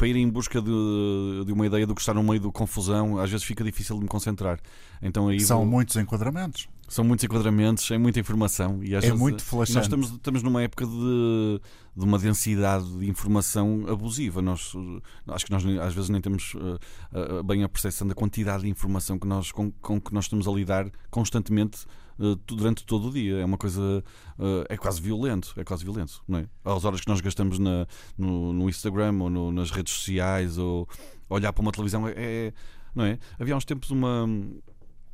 para 0.00 0.08
ir 0.08 0.16
em 0.16 0.30
busca 0.30 0.62
de, 0.62 1.44
de 1.44 1.52
uma 1.52 1.66
ideia 1.66 1.86
do 1.86 1.94
que 1.94 2.00
está 2.00 2.14
no 2.14 2.22
meio 2.22 2.40
da 2.40 2.50
confusão, 2.50 3.18
às 3.18 3.28
vezes 3.30 3.44
fica 3.44 3.62
difícil 3.62 3.96
de 3.96 4.02
me 4.02 4.08
concentrar. 4.08 4.58
Então 5.02 5.28
aí 5.28 5.38
São 5.40 5.58
vou- 5.58 5.66
muitos 5.66 5.94
enquadramentos. 5.96 6.68
são 6.88 7.04
muitos 7.04 7.22
enquadramentos, 7.24 7.90
é 7.90 7.98
muita 7.98 8.18
informação 8.18 8.82
e 8.82 8.94
às 8.94 9.04
É 9.04 9.08
vezes- 9.08 9.20
muito 9.20 9.44
flashante. 9.44 9.76
Nós 9.76 9.84
estamos, 9.84 10.10
estamos 10.12 10.42
numa 10.42 10.62
época 10.62 10.86
de, 10.86 11.60
de 11.94 12.02
uma 12.04 12.18
densidade 12.18 12.90
de 12.98 13.10
informação 13.10 13.84
abusiva. 13.88 14.40
Nós, 14.40 14.72
eh, 14.74 15.32
acho 15.34 15.44
que 15.44 15.50
nós 15.52 15.64
às 15.66 15.92
vezes 15.94 16.08
nem 16.08 16.20
temos 16.22 16.54
eh, 16.56 16.78
eh, 17.12 17.42
bem 17.42 17.62
a 17.62 17.68
percepção 17.68 18.08
da 18.08 18.14
quantidade 18.14 18.62
de 18.62 18.70
informação 18.70 19.18
que 19.18 19.26
nós, 19.26 19.52
com, 19.52 19.70
com 19.82 20.00
que 20.00 20.14
nós 20.14 20.24
estamos 20.24 20.48
a 20.48 20.50
lidar 20.50 20.90
constantemente 21.10 21.84
durante 22.46 22.84
todo 22.84 23.08
o 23.08 23.12
dia. 23.12 23.38
É 23.38 23.44
uma 23.44 23.56
coisa. 23.58 24.04
eh, 24.38 24.66
é 24.74 24.76
quase 24.76 25.00
violento. 25.00 25.52
É 25.56 25.64
quase 25.64 25.84
violento, 25.84 26.22
não 26.28 26.40
é? 26.40 26.46
Às 26.64 26.84
horas 26.84 27.00
que 27.00 27.08
nós 27.08 27.20
gastamos 27.20 27.58
na, 27.58 27.86
no, 28.18 28.52
no 28.52 28.68
Instagram 28.68 29.14
ou 29.20 29.30
no- 29.30 29.52
nas 29.52 29.70
redes 29.70 29.92
sociais 29.94 30.58
ou 30.58 30.88
olhar 31.28 31.52
para 31.52 31.62
uma 31.62 31.72
televisão 31.72 32.06
é. 32.08 32.12
é- 32.16 32.52
não 32.94 33.04
é? 33.04 33.18
Havia 33.38 33.54
há 33.54 33.56
uns 33.56 33.64
tempos 33.64 33.90
uma. 33.90 34.26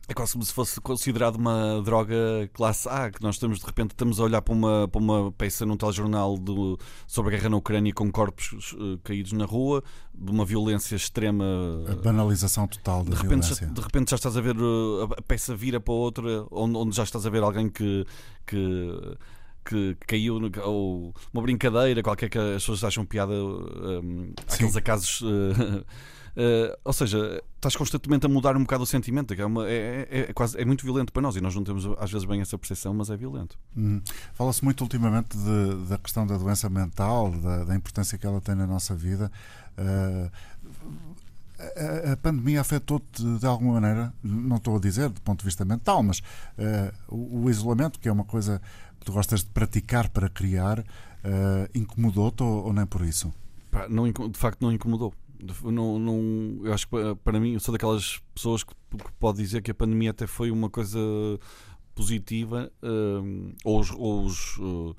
É 0.09 0.15
quase 0.15 0.35
como 0.35 0.45
se 0.45 0.53
fosse 0.53 0.81
considerado 0.81 1.35
uma 1.35 1.83
droga 1.83 2.15
classe 2.55 2.89
A, 2.89 3.11
que 3.11 3.21
nós 3.21 3.35
estamos 3.35 3.59
de 3.59 3.67
repente 3.67 3.91
estamos 3.91 4.21
a 4.21 4.23
olhar 4.23 4.41
para 4.41 4.55
uma, 4.55 4.87
para 4.87 5.01
uma 5.01 5.33
peça 5.33 5.67
num 5.67 5.77
telejornal 5.77 6.39
do, 6.39 6.79
sobre 7.09 7.35
a 7.35 7.37
guerra 7.37 7.51
na 7.51 7.57
Ucrânia 7.57 7.93
com 7.93 8.09
corpos 8.13 8.77
eh, 8.79 8.99
caídos 9.03 9.33
na 9.33 9.45
rua, 9.45 9.83
de 10.15 10.31
uma 10.31 10.45
violência 10.45 10.95
extrema. 10.95 11.45
A 11.91 11.95
banalização 11.97 12.69
total 12.69 13.03
da 13.03 13.11
De 13.17 13.17
repente, 13.23 13.49
já, 13.49 13.55
violência. 13.55 13.67
de 13.67 13.81
repente 13.81 14.11
já 14.11 14.15
estás 14.15 14.37
a 14.37 14.41
ver 14.41 14.57
uh, 14.57 15.09
a 15.11 15.19
a 15.19 15.23
peça 15.23 15.57
vira 15.57 15.81
para 15.81 15.93
outra, 15.95 16.47
onde, 16.53 16.77
onde 16.77 16.95
já 16.97 17.03
estás 17.03 17.27
a 17.27 17.31
ver 17.31 17.43
alguém 17.43 17.69
que, 17.69 18.07
que, 18.47 19.17
que 19.65 19.97
caiu, 20.07 20.39
no- 20.39 20.51
ou 20.63 21.13
uma 21.35 21.43
brincadeira 21.43 22.01
qualquer 22.01 22.29
que 22.31 22.39
as 22.39 22.63
pessoas 22.63 22.85
acham 22.85 23.05
piada, 23.05 23.33
um, 23.35 24.33
aqueles 24.47 24.77
acasos. 24.77 25.21
uh, 25.23 25.85
uh, 26.37 26.79
ou 26.85 26.93
seja, 26.93 27.43
estás 27.57 27.75
constantemente 27.75 28.27
a 28.27 28.29
mudar 28.29 28.57
um 28.57 28.61
bocado 28.61 28.83
o 28.85 28.87
sentimento. 28.87 29.35
É, 29.35 29.45
uma- 29.45 29.69
é- 29.69 30.07
é- 30.11 30.21
é 30.31 30.33
quase, 30.33 30.61
é 30.61 30.65
muito 30.65 30.85
violento 30.85 31.13
para 31.13 31.23
nós 31.23 31.37
e 31.37 31.41
nós 31.41 31.55
não 31.55 31.65
temos 31.65 31.85
às 31.99 32.11
vezes 32.11 32.27
bem 32.27 32.41
essa 32.41 32.57
percepção, 32.59 32.95
mas 32.95 33.11
é 33.11 33.17
violento. 33.17 33.59
Uhum. 33.77 34.01
Fala-se 34.35 34.63
muito 34.65 34.81
ultimamente 34.83 35.37
de- 35.37 35.89
da 35.89 35.99
questão 35.99 36.27
da 36.27 36.37
doença 36.37 36.69
mental, 36.69 37.31
da, 37.33 37.65
da 37.65 37.75
importância 37.75 38.17
que 38.19 38.27
ela 38.27 38.41
tem 38.41 38.55
na 38.55 38.67
nossa 38.67 38.95
vida. 38.95 39.31
Uh, 39.79 40.31
a, 41.59 42.13
a 42.13 42.17
pandemia 42.19 42.61
afetou-te 42.61 43.23
de 43.39 43.47
alguma 43.47 43.81
maneira, 43.81 44.13
não 44.23 44.57
estou 44.57 44.77
a 44.77 44.81
dizer 44.81 45.09
do 45.09 45.21
ponto 45.23 45.39
de 45.41 45.47
vista 45.47 45.65
mental, 45.65 46.03
mas 46.03 46.19
uh, 46.19 46.93
o, 47.09 47.45
o 47.45 47.51
isolamento, 47.51 47.99
que 47.99 48.09
é 48.09 48.13
uma 48.13 48.25
coisa 48.25 48.61
que 49.01 49.07
tu 49.07 49.13
gostas 49.13 49.41
de 49.43 49.51
praticar 49.51 50.09
para 50.11 50.29
criar, 50.29 50.85
incomodou-te 51.75 52.43
ou, 52.43 52.67
ou 52.67 52.73
nem 52.73 52.87
por 52.87 53.03
isso? 53.03 53.33
Pá, 53.71 53.89
não, 53.89 54.11
de 54.11 54.39
facto 54.39 54.61
não 54.63 54.71
incomodou. 54.73 55.13
Não, 55.65 55.99
não, 55.99 56.61
eu 56.65 56.73
acho 56.73 56.87
que 56.89 56.97
para- 57.25 57.41
mim, 57.41 57.55
eu 57.55 57.61
sou 57.61 57.73
daquelas 57.73 58.21
pessoas 58.35 58.63
que, 58.65 58.75
que 58.75 59.13
pode 59.19 59.39
dizer 59.39 59.63
que 59.63 59.71
a 59.71 59.75
pandemia 59.75 60.11
até 60.11 60.27
foi 60.27 60.51
uma 60.51 60.71
coisa 60.71 60.99
positiva, 61.95 62.71
hum, 62.83 63.55
ou 63.65 63.81
os. 63.81 63.91
ou 63.91 64.25
os, 64.25 64.59
uh, 64.59 64.97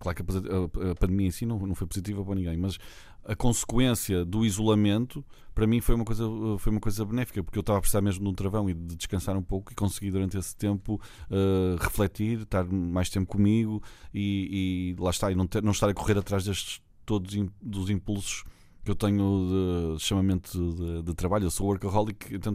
claro 0.00 0.16
que 0.16 0.22
a, 0.22 0.94
pandemia 0.94 1.26
em 1.26 1.30
si 1.30 1.44
não, 1.44 1.58
não 1.66 1.74
foi 1.74 1.86
positiva 1.86 2.24
para 2.24 2.34
ninguém, 2.34 2.56
mas 2.56 2.78
a 3.24 3.36
consequência 3.36 4.24
do 4.24 4.44
isolamento 4.44 5.24
para 5.54 5.66
mim 5.66 5.80
foi 5.80 5.94
uma 5.94 6.04
coisa, 6.04 6.26
uh, 6.26 6.58
foi 6.58 6.72
uma 6.72 6.80
coisa 6.80 7.04
benéfica, 7.04 7.42
porque 7.44 7.58
eu 7.58 7.60
estava 7.60 7.78
a 7.78 7.80
precisar 7.80 8.00
mesmo 8.00 8.24
de 8.24 8.30
um 8.30 8.34
travão 8.34 8.68
e 8.68 8.74
de 8.74 8.96
descansar 8.96 9.36
um 9.36 9.42
pouco 9.42 9.70
e 9.72 9.74
consegui 9.74 10.10
durante 10.10 10.36
esse 10.38 10.56
tempo 10.56 11.00
uh, 11.30 11.76
refletir, 11.82 12.40
estar 12.42 12.64
mais 12.64 13.10
tempo 13.10 13.26
comigo 13.26 13.82
e, 14.12 14.94
e 14.96 15.02
lá 15.02 15.10
está, 15.10 15.30
e 15.30 15.34
não, 15.34 15.46
ter- 15.46 15.62
não 15.62 15.72
estar 15.72 15.88
a 15.88 15.94
correr 15.94 16.16
atrás 16.18 16.44
destes 16.44 16.80
todos 17.04 17.34
dos 17.60 17.90
impulsos 17.90 18.44
que 18.84 18.90
eu 18.90 18.94
tenho 18.94 19.94
de 19.96 20.02
chamamento 20.02 20.74
de, 20.74 21.02
de 21.02 21.14
trabalho. 21.14 21.44
Eu 21.46 21.50
sou 21.50 21.66
workaholic, 21.68 22.34
então 22.34 22.54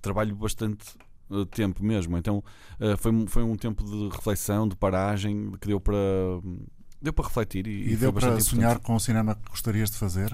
trabalho 0.00 0.34
bastante 0.36 0.86
eh, 1.30 1.44
tempo 1.50 1.82
mesmo. 1.84 2.16
Então 2.18 2.42
eh, 2.80 2.96
foi, 2.96 3.12
um- 3.12 3.26
foi 3.26 3.42
um 3.42 3.56
tempo 3.56 3.84
de 3.84 4.08
reflexão, 4.14 4.68
de 4.68 4.76
paragem, 4.76 5.52
que 5.60 5.66
deu 5.68 5.80
para 5.80 5.96
deu 7.00 7.12
para 7.12 7.24
refletir 7.26 7.66
e, 7.66 7.92
E, 7.92 7.96
deu 7.96 8.12
para 8.12 8.40
sonhar 8.40 8.78
com 8.80 8.94
o 8.96 9.00
cinema 9.00 9.34
que 9.36 9.50
gostarias 9.50 9.90
de 9.90 9.96
fazer? 9.96 10.32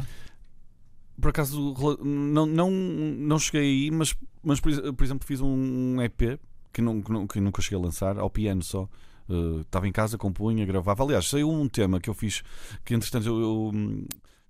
Por 1.21 1.29
acaso 1.31 1.75
não, 2.03 2.45
não, 2.47 2.71
não 2.71 3.39
cheguei 3.39 3.61
aí, 3.63 3.91
mas, 3.91 4.17
mas 4.43 4.59
por, 4.61 4.71
ex- 4.73 4.81
por 4.97 5.05
exemplo 5.05 5.27
fiz 5.27 5.41
um 5.41 6.01
EP 6.03 6.41
que, 6.73 6.83
não, 6.83 7.01
que, 7.01 7.13
nunca 7.41 7.63
cheguei 7.63 7.79
a 7.79 7.83
lançar, 7.83 8.19
ao 8.19 8.29
piano 8.29 8.63
só. 8.65 8.89
Eh, 9.29 9.61
Estava 9.61 9.87
em 9.87 9.93
casa, 9.93 10.19
compunha, 10.19 10.67
gravava. 10.67 11.05
Aliás, 11.05 11.29
saiu 11.29 11.49
um 11.51 11.69
tema 11.69 12.01
que 12.01 12.11
eu 12.11 12.15
fiz 12.15 12.43
que 12.85 12.95
entretanto 12.95 13.27
eu, 13.29 13.41
eu, 13.41 13.73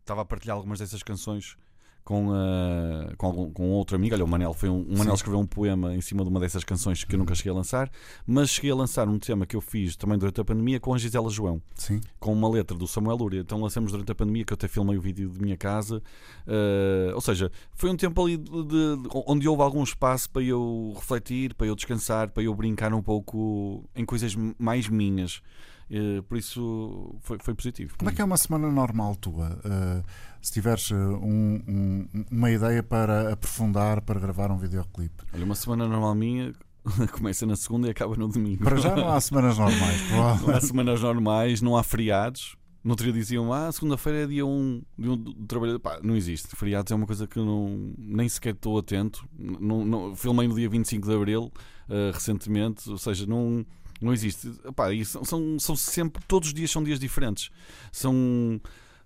estava 0.05 0.21
a 0.23 0.25
partilhar 0.25 0.57
algumas 0.57 0.79
dessas 0.79 1.03
canções 1.03 1.57
com, 2.05 2.35
eh, 2.37 3.15
com, 3.17 3.27
algum- 3.27 3.51
com 3.51 3.71
outro 3.71 3.97
amigo. 3.97 4.15
Olha, 4.15 4.25
o 4.27 4.29
Manel 4.29 4.53
foi 4.53 4.69
um, 4.69 4.83
o 4.83 4.91
Manel 4.91 5.05
Sim. 5.07 5.15
escreveu 5.15 5.41
um 5.41 5.47
poema 5.47 5.95
em 5.95 6.03
cima 6.03 6.23
de 6.23 6.29
uma 6.29 6.39
dessas 6.39 6.63
canções 6.63 7.03
que 7.03 7.15
eu 7.15 7.19
nunca 7.19 7.35
cheguei 7.35 7.51
a 7.51 7.55
lançar, 7.55 7.91
mas 8.27 8.51
cheguei 8.51 8.71
a 8.71 8.75
lançar 8.75 9.09
um 9.09 9.19
tema 9.19 9.47
que 9.47 9.57
eu 9.57 9.61
fiz 9.63 9.97
também 9.97 10.19
durante 10.19 10.39
a 10.39 10.45
pandemia 10.45 10.79
com 10.79 10.93
a 10.93 10.99
Gisela 10.99 11.31
João 11.31 11.63
Sim. 11.75 12.03
com 12.21 12.31
uma 12.35 12.47
letra 12.51 12.77
do 12.77 12.87
Samuel 12.87 13.17
Lúria. 13.17 13.41
Então 13.41 13.59
lançamos 13.59 13.91
durante 13.91 14.13
a 14.13 14.15
pandemia, 14.15 14.45
que 14.45 14.53
eu 14.53 14.55
até 14.55 14.69
filmei 14.69 14.99
o 14.99 15.01
vídeo 15.01 15.31
de 15.31 15.41
minha 15.41 15.57
casa. 15.57 16.03
Eh, 16.47 17.11
ou 17.15 17.23
seja, 17.23 17.51
foi 17.73 17.89
um 17.89 17.97
tempo 17.97 18.23
ali 18.23 18.37
de- 18.37 18.51
de- 18.67 19.09
onde 19.27 19.49
houve 19.49 19.63
algum 19.63 19.83
espaço 19.83 20.29
para 20.29 20.43
eu 20.43 20.93
refletir, 20.97 21.55
para 21.55 21.67
eu 21.67 21.75
descansar, 21.75 22.29
para 22.29 22.43
eu 22.43 22.55
brincar 22.55 22.93
um 22.93 23.01
pouco 23.03 23.83
em 23.97 24.05
coisas 24.05 24.37
mais 24.59 24.89
minhas. 24.91 25.41
Eh, 25.91 26.23
por 26.29 26.39
isso 26.39 27.15
foi, 27.21 27.39
foi 27.41 27.55
positivo. 27.55 27.95
Como 27.99 28.11
é 28.11 28.15
que 28.15 28.21
é 28.21 28.25
uma 28.25 28.37
semana 28.37 28.71
normal 28.71 29.15
tua? 29.17 29.59
Uh, 29.65 30.03
se 30.41 30.53
tiveres 30.53 30.91
uh, 30.91 30.95
um- 30.97 31.63
um- 31.69 32.09
uma 32.31 32.51
ideia 32.51 32.83
para 32.83 33.33
aprofundar, 33.33 34.01
para 34.01 34.19
gravar 34.19 34.51
um 34.51 34.59
videoclipe. 34.59 35.23
Olha, 35.33 35.45
uma 35.45 35.55
semana 35.55 35.87
normal 35.87 36.15
minha 36.15 36.53
começa 37.13 37.47
na 37.47 37.57
segunda 37.57 37.89
e 37.89 37.91
acaba 37.91 38.17
no 38.17 38.29
domingo. 38.29 38.63
Para 38.65 38.77
já 38.77 38.95
não 38.97 39.11
há 39.11 39.21
semanas 39.21 39.59
normais, 39.59 40.01
Não 40.11 40.55
há 40.55 40.61
semanas 40.61 41.01
normais, 41.01 41.61
não 41.63 41.77
há 41.77 41.83
feriados. 41.83 42.57
No 42.83 42.91
outro 42.91 43.05
dia 43.05 43.15
diziam, 43.15 43.51
ah, 43.51 43.73
segunda-feira 43.73 44.25
é 44.25 44.27
dia 44.27 44.45
1 44.45 44.83
de 44.99 45.09
um 45.09 45.17
do 45.17 45.33
trabalho. 45.47 45.81
Pá, 45.81 45.99
não 46.03 46.15
existe. 46.15 46.55
Feriados 46.55 46.93
é 46.93 46.95
uma 46.95 47.07
coisa 47.07 47.27
que 47.27 47.39
não, 47.39 47.95
nem 47.97 48.29
sequer 48.29 48.53
estou 48.53 48.79
atento. 48.79 49.27
Não, 49.39 49.83
não, 49.87 50.15
filmei 50.15 50.47
no 50.47 50.55
dia 50.55 50.69
25 50.69 51.09
de 51.09 51.15
Abril, 51.15 51.51
eh, 51.89 52.11
recentemente, 52.13 52.91
ou 52.91 52.99
seja, 52.99 53.25
não, 53.27 53.65
não 54.05 54.13
existe. 54.13 54.51
Pá, 54.77 54.93
e 54.93 55.05
são, 55.05 55.25
são, 55.25 55.59
são 55.59 55.75
sempre, 55.77 56.23
todos 56.29 56.49
os 56.49 56.55
dias 56.55 56.71
são 56.71 56.83
dias 56.85 57.01
diferentes. 57.01 57.51
São, 57.91 58.61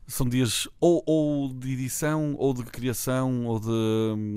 são 0.07 0.27
dias 0.27 0.67
ou, 0.81 1.03
ou 1.07 1.53
de 1.53 1.71
edição, 1.73 2.35
ou 2.39 2.55
de 2.55 2.63
criação, 2.65 3.45
ou 3.45 3.61
de. 3.61 3.69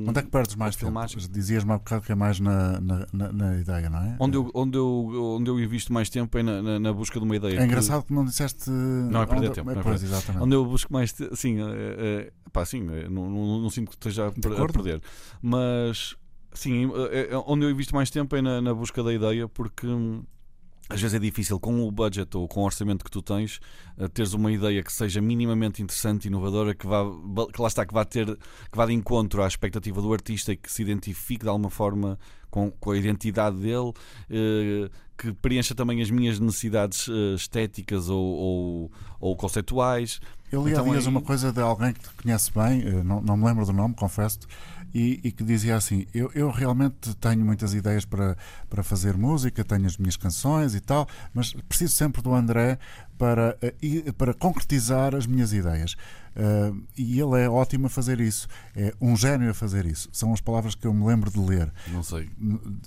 Onde 0.08 0.20
é 0.20 0.22
que 0.22 0.30
perdes 0.30 0.56
mais 0.56 0.76
tempo? 0.76 0.92
Dizias-me 1.30 1.72
há 1.72 1.78
bocado 1.78 2.06
que 2.06 2.12
é 2.12 2.16
mais 2.16 2.40
na, 2.42 2.80
na, 2.82 3.08
na- 3.14 3.32
na 3.32 3.58
ideia, 3.58 3.90
não 3.90 4.00
é? 4.00 4.18
Onde 4.20 4.36
eu, 4.38 4.52
onde, 4.54 4.78
eu, 4.78 5.36
onde 5.38 5.50
eu 5.50 5.58
invisto 5.60 5.94
mais 5.94 6.10
tempo 6.10 6.38
é 6.38 6.44
na, 6.44 6.62
na, 6.62 6.78
na 6.80 6.92
busca 6.94 7.18
de 7.20 7.26
uma 7.26 7.36
ideia. 7.38 7.54
É 7.54 7.58
que- 7.60 7.64
engraçado 7.64 8.04
que 8.04 8.14
não 8.14 8.26
disseste. 8.26 8.70
Não 8.70 9.22
é 9.22 9.26
perder 9.26 9.46
onde- 9.48 9.56
tempo, 9.56 9.72
não 9.72 9.80
é 9.80 9.84
pois, 9.84 10.04
exatamente. 10.04 10.44
Onde 10.44 10.56
eu 10.56 10.66
busco 10.66 10.92
mais. 10.92 11.16
Sim, 11.36 11.62
é, 11.62 11.66
é, 12.28 12.32
pá, 12.52 12.66
sim 12.66 12.86
é, 12.92 13.08
não, 13.08 13.30
não, 13.30 13.62
não 13.62 13.70
sinto 13.70 13.90
que 13.92 13.96
esteja 13.96 14.28
a, 14.28 14.32
perder. 14.32 15.02
Mas, 15.42 16.16
sim, 16.54 16.92
é, 17.12 17.30
é, 17.34 17.38
onde 17.48 17.66
eu 17.66 17.70
invisto 17.72 17.96
mais 17.96 18.10
tempo 18.10 18.36
é 18.36 18.42
na, 18.42 18.62
na 18.62 18.74
busca 18.74 19.02
da 19.02 19.14
ideia, 19.14 19.48
porque 19.48 19.88
às 20.92 21.02
vezes 21.02 21.16
é 21.16 21.20
difícil 21.20 21.60
com 21.60 21.88
o 21.88 21.92
budget 21.92 22.36
ou 22.36 22.48
com 22.48 22.62
o 22.62 22.66
orçamento 22.66 23.06
que 23.06 23.12
tu 23.12 23.22
tens 23.22 23.60
eh, 23.98 24.08
teres 24.10 24.34
uma 24.34 24.52
ideia 24.52 24.84
que 24.84 24.92
seja 24.92 25.22
minimamente 25.22 25.82
interessante, 25.82 26.28
inovadora, 26.28 26.76
que, 26.76 26.86
vá, 26.86 27.04
que 27.54 27.62
lá 27.62 27.68
está, 27.68 27.86
que 27.86 27.94
vá 27.94 28.04
ter 28.04 28.26
que 28.26 28.76
vá 28.78 28.86
de 28.86 28.94
encontro 28.94 29.42
à 29.42 29.48
expectativa 29.48 30.02
do 30.02 30.12
artista 30.14 30.52
e 30.52 30.58
que 30.58 30.72
se 30.72 30.82
identifique 30.82 31.44
de 31.44 31.50
alguma 31.50 31.70
forma 31.70 32.20
com, 32.52 32.70
com 32.70 32.92
a 32.92 32.98
identidade 32.98 33.56
dele, 33.58 33.92
eh, 34.30 34.90
que 35.18 35.32
preencha 35.34 35.74
também 35.74 36.02
as 36.02 36.12
minhas 36.12 36.40
necessidades 36.40 37.08
eh, 37.10 37.34
estéticas 37.36 38.10
ou, 38.10 38.22
ou, 38.24 38.92
ou 39.20 39.36
conceituais. 39.36 40.20
Eu 40.52 40.64
li 40.66 40.72
Então 40.74 40.92
aí- 40.92 41.08
uma 41.08 41.22
coisa 41.22 41.52
de 41.52 41.62
alguém 41.62 41.94
que 41.94 42.02
te 42.02 42.10
conhece 42.22 42.52
bem, 42.54 42.82
eh, 42.82 43.04
não, 43.04 43.22
não 43.22 43.38
me 43.38 43.46
lembro 43.46 43.66
do 43.66 43.72
nome, 43.74 43.96
confesso 43.96 44.40
e, 44.94 45.22
e 45.24 45.32
que 45.32 45.44
dizia 45.44 45.78
assim: 45.78 46.06
eu, 46.14 46.30
eu 46.36 46.50
realmente 46.52 47.16
tenho 47.16 47.46
muitas 47.46 47.74
ideias 47.74 48.04
para, 48.04 48.36
para 48.70 48.84
fazer 48.84 49.16
música, 49.16 49.64
tenho 49.64 49.86
as 49.86 49.96
minhas 49.98 50.18
canções 50.18 50.76
e 50.76 50.82
tal, 50.82 51.08
mas 51.34 51.54
preciso 51.70 51.94
sempre 51.96 52.22
do 52.22 52.34
André 52.34 52.78
para, 53.18 53.58
eh, 53.62 54.12
para 54.18 54.34
concretizar 54.34 55.14
as 55.16 55.26
minhas 55.28 55.54
ideias. 55.54 55.96
Eh, 56.36 56.72
e 56.98 57.20
ele 57.20 57.42
é 57.42 57.50
ótimo 57.50 57.88
a 57.88 57.90
fazer 57.90 58.20
isso, 58.22 58.48
é 58.76 58.94
um 59.02 59.16
gênio 59.18 59.50
a 59.50 59.54
fazer 59.54 59.86
isso. 59.86 60.10
São 60.14 60.34
as 60.34 60.40
palavras 60.42 60.76
que 60.76 60.86
eu 60.88 60.94
me 60.94 61.06
lembro 61.06 61.30
de 61.30 61.40
ler. 61.40 61.72
Não 61.90 62.02
sei. 62.04 62.30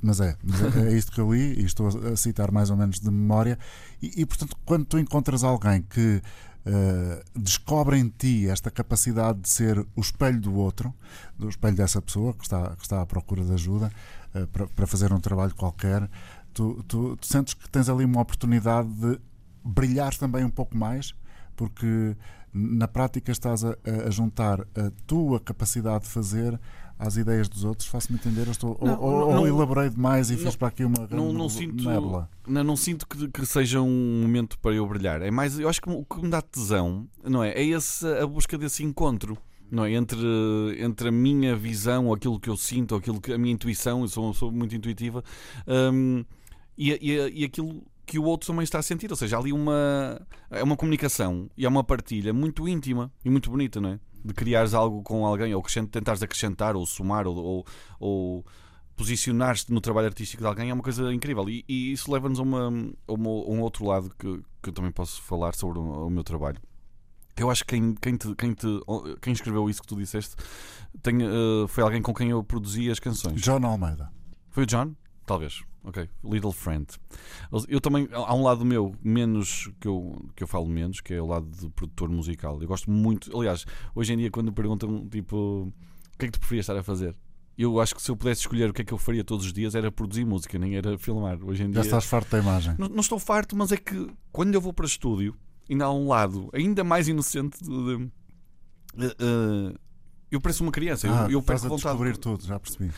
Mas 0.02 0.20
é, 0.20 0.36
é, 0.76 0.88
é 0.92 0.96
isto 0.96 1.12
que 1.12 1.20
eu 1.20 1.32
li 1.34 1.60
e 1.60 1.64
estou 1.64 1.88
a 2.12 2.16
citar 2.16 2.50
mais 2.50 2.70
ou 2.70 2.76
menos 2.76 2.98
de 3.00 3.10
memória. 3.10 3.58
E, 4.02 4.22
e, 4.22 4.26
portanto, 4.26 4.56
quando 4.64 4.84
tu 4.86 4.98
encontras 4.98 5.44
alguém 5.44 5.82
que 5.82 6.22
eh, 6.66 7.22
descobre 7.36 7.98
em 7.98 8.08
ti 8.08 8.48
esta 8.48 8.70
capacidade 8.70 9.38
de 9.40 9.48
ser 9.50 9.78
o 9.94 10.00
espelho 10.00 10.40
do 10.40 10.54
outro, 10.54 10.94
do 11.38 11.48
espelho 11.48 11.76
dessa 11.76 12.00
pessoa 12.00 12.32
que 12.32 12.44
está, 12.44 12.74
que 12.76 12.82
está 12.82 13.02
à 13.02 13.06
procura 13.06 13.44
de 13.44 13.52
ajuda 13.52 13.92
eh, 14.34 14.46
para, 14.46 14.66
para 14.68 14.86
fazer 14.86 15.12
um 15.12 15.20
trabalho 15.20 15.54
qualquer, 15.54 16.08
tu, 16.54 16.82
tu- 16.88 17.16
tu 17.18 17.26
sentes 17.26 17.52
que 17.52 17.68
tens 17.68 17.90
ali 17.90 18.06
uma 18.06 18.22
oportunidade 18.22 18.88
de 18.88 19.20
brilhar 19.64 20.14
também 20.16 20.44
um 20.44 20.50
pouco 20.50 20.76
mais 20.76 21.14
porque 21.56 22.16
na 22.52 22.86
prática 22.86 23.32
estás 23.32 23.64
a, 23.64 23.76
a 24.06 24.10
juntar 24.10 24.60
a 24.60 24.90
tua 25.06 25.40
capacidade 25.40 26.04
de 26.04 26.10
fazer 26.10 26.58
às 26.96 27.16
ideias 27.16 27.48
dos 27.48 27.64
outros, 27.64 27.88
faço-me 27.88 28.18
entender? 28.18 28.46
Estou, 28.48 28.78
não, 28.80 29.00
ou, 29.00 29.32
não, 29.32 29.40
ou 29.40 29.46
elaborei 29.48 29.90
demais 29.90 30.30
e 30.30 30.34
não, 30.34 30.40
fiz 30.40 30.54
para 30.54 30.68
aqui 30.68 30.84
uma 30.84 31.08
não, 31.10 31.32
não 31.32 31.48
sinto, 31.48 31.84
nébula? 31.84 32.30
Não, 32.46 32.62
não 32.62 32.76
sinto 32.76 33.06
que, 33.06 33.28
que, 33.28 33.44
seja 33.44 33.80
um 33.80 34.20
momento 34.22 34.58
para 34.60 34.74
eu 34.74 34.86
brilhar. 34.86 35.20
É 35.20 35.30
mais, 35.30 35.58
eu 35.58 35.68
acho 35.68 35.80
que 35.80 35.90
o 35.90 36.04
que 36.04 36.22
me 36.22 36.30
dá 36.30 36.40
tesão, 36.40 37.08
não 37.24 37.42
é? 37.42 37.50
É 37.50 37.64
esse, 37.64 38.06
a 38.06 38.26
busca 38.26 38.56
desse 38.56 38.84
encontro. 38.84 39.36
Não 39.70 39.84
é? 39.84 39.92
entre, 39.92 40.18
entre 40.78 41.08
a 41.08 41.10
minha 41.10 41.56
visão, 41.56 42.12
aquilo 42.12 42.38
que 42.38 42.48
eu 42.48 42.56
sinto, 42.56 42.94
aquilo 42.94 43.20
que 43.20 43.32
a 43.32 43.38
minha 43.38 43.52
intuição, 43.52 44.02
eu 44.02 44.08
sou 44.08 44.24
uma 44.24 44.32
pessoa 44.32 44.52
muito 44.52 44.76
intuitiva, 44.76 45.24
um, 45.66 46.24
e, 46.78 46.92
e, 46.92 47.40
e 47.40 47.44
aquilo 47.44 47.82
que 48.06 48.18
o 48.18 48.24
outro 48.24 48.46
também 48.46 48.64
está 48.64 48.78
a 48.78 48.82
sentir. 48.82 49.10
Ou 49.10 49.16
seja, 49.16 49.36
há 49.36 49.40
ali 49.40 49.52
uma, 49.52 50.20
é 50.50 50.62
uma 50.62 50.76
comunicação 50.76 51.48
e 51.56 51.64
é 51.64 51.68
uma 51.68 51.84
partilha 51.84 52.32
muito 52.32 52.68
íntima 52.68 53.12
e 53.24 53.30
muito 53.30 53.50
bonita, 53.50 53.80
não 53.80 53.90
é? 53.90 54.00
De 54.24 54.32
criares 54.32 54.72
algo 54.74 55.02
com 55.02 55.26
alguém, 55.26 55.54
ou 55.54 55.62
tentares 55.62 56.22
acrescentar, 56.22 56.76
ou 56.76 56.86
somar, 56.86 57.26
ou, 57.26 57.36
ou, 57.36 57.66
ou 58.00 58.46
posicionar-te 58.96 59.72
no 59.72 59.80
trabalho 59.80 60.06
artístico 60.06 60.42
de 60.42 60.46
alguém 60.46 60.70
é 60.70 60.74
uma 60.74 60.82
coisa 60.82 61.12
incrível. 61.12 61.48
E, 61.48 61.64
e 61.68 61.92
isso 61.92 62.10
leva-nos 62.10 62.38
a, 62.38 62.42
uma, 62.42 62.68
a, 63.06 63.12
uma, 63.12 63.30
a, 63.30 63.50
um 63.50 63.60
outro 63.60 63.84
lado 63.84 64.10
que, 64.18 64.42
que 64.62 64.70
eu 64.70 64.72
também 64.72 64.92
posso 64.92 65.20
falar 65.22 65.54
sobre 65.54 65.78
o, 65.78 66.06
o 66.06 66.10
meu 66.10 66.24
trabalho. 66.24 66.60
Eu 67.36 67.50
acho 67.50 67.64
que 67.64 67.74
quem, 67.74 67.94
quem, 67.94 68.16
te, 68.16 68.34
quem, 68.36 68.54
te, 68.54 68.66
quem 69.20 69.32
escreveu 69.32 69.68
isso 69.68 69.82
que 69.82 69.88
tu 69.88 69.96
disseste 69.96 70.36
tem, 71.02 71.16
uh, 71.16 71.66
foi 71.66 71.82
alguém 71.82 72.00
com 72.00 72.14
quem 72.14 72.30
eu 72.30 72.44
produzi 72.44 72.88
as 72.90 73.00
canções. 73.00 73.40
John 73.40 73.64
Almeida. 73.66 74.10
Foi 74.50 74.62
o 74.62 74.66
John? 74.66 74.94
Talvez. 75.26 75.64
Ok. 75.84 76.08
Little 76.24 76.52
Friend. 76.52 76.86
Eu 77.68 77.80
também. 77.80 78.08
Há 78.10 78.34
um 78.34 78.42
lado 78.42 78.64
meu, 78.64 78.94
menos. 79.02 79.70
que 79.78 79.86
eu, 79.86 80.30
que 80.34 80.42
eu 80.42 80.48
falo 80.48 80.66
menos, 80.66 81.00
que 81.00 81.12
é 81.12 81.20
o 81.20 81.26
lado 81.26 81.46
de 81.46 81.68
produtor 81.70 82.08
musical. 82.08 82.60
Eu 82.60 82.66
gosto 82.66 82.90
muito. 82.90 83.36
Aliás, 83.38 83.66
hoje 83.94 84.14
em 84.14 84.16
dia, 84.16 84.30
quando 84.30 84.46
me 84.46 84.54
perguntam, 84.54 85.06
tipo. 85.08 85.72
O 86.14 86.18
que 86.18 86.26
é 86.26 86.28
que 86.28 86.32
tu 86.32 86.38
preferias 86.38 86.64
estar 86.64 86.78
a 86.78 86.82
fazer? 86.82 87.14
Eu 87.56 87.80
acho 87.80 87.94
que 87.94 88.02
se 88.02 88.10
eu 88.10 88.16
pudesse 88.16 88.40
escolher 88.40 88.70
o 88.70 88.72
que 88.72 88.82
é 88.82 88.84
que 88.84 88.92
eu 88.92 88.98
faria 88.98 89.22
todos 89.22 89.46
os 89.46 89.52
dias 89.52 89.74
era 89.74 89.90
produzir 89.90 90.24
música, 90.24 90.58
nem 90.58 90.76
era 90.76 90.98
filmar. 90.98 91.38
Hoje 91.44 91.64
em 91.64 91.70
dia. 91.70 91.82
Já 91.82 91.82
estás 91.82 92.04
farto 92.04 92.30
da 92.30 92.38
imagem. 92.38 92.74
Não, 92.78 92.88
não 92.88 93.00
estou 93.00 93.18
farto, 93.18 93.56
mas 93.56 93.70
é 93.70 93.76
que 93.76 94.08
quando 94.32 94.54
eu 94.54 94.60
vou 94.60 94.72
para 94.72 94.86
estúdio, 94.86 95.36
ainda 95.70 95.84
há 95.84 95.92
um 95.92 96.08
lado 96.08 96.48
ainda 96.52 96.82
mais 96.82 97.08
inocente 97.08 97.62
de. 97.62 98.10
de 98.96 99.06
uh, 99.06 99.70
uh, 99.70 99.78
eu 100.30 100.40
pareço 100.40 100.64
uma 100.64 100.72
criança. 100.72 101.08
Ah, 101.08 101.26
eu, 101.26 101.32
eu 101.32 101.42
perco 101.42 101.66
a 101.66 101.76
descobrir 101.76 102.16
tudo, 102.16 102.44
já 102.44 102.58
percebi. 102.58 102.90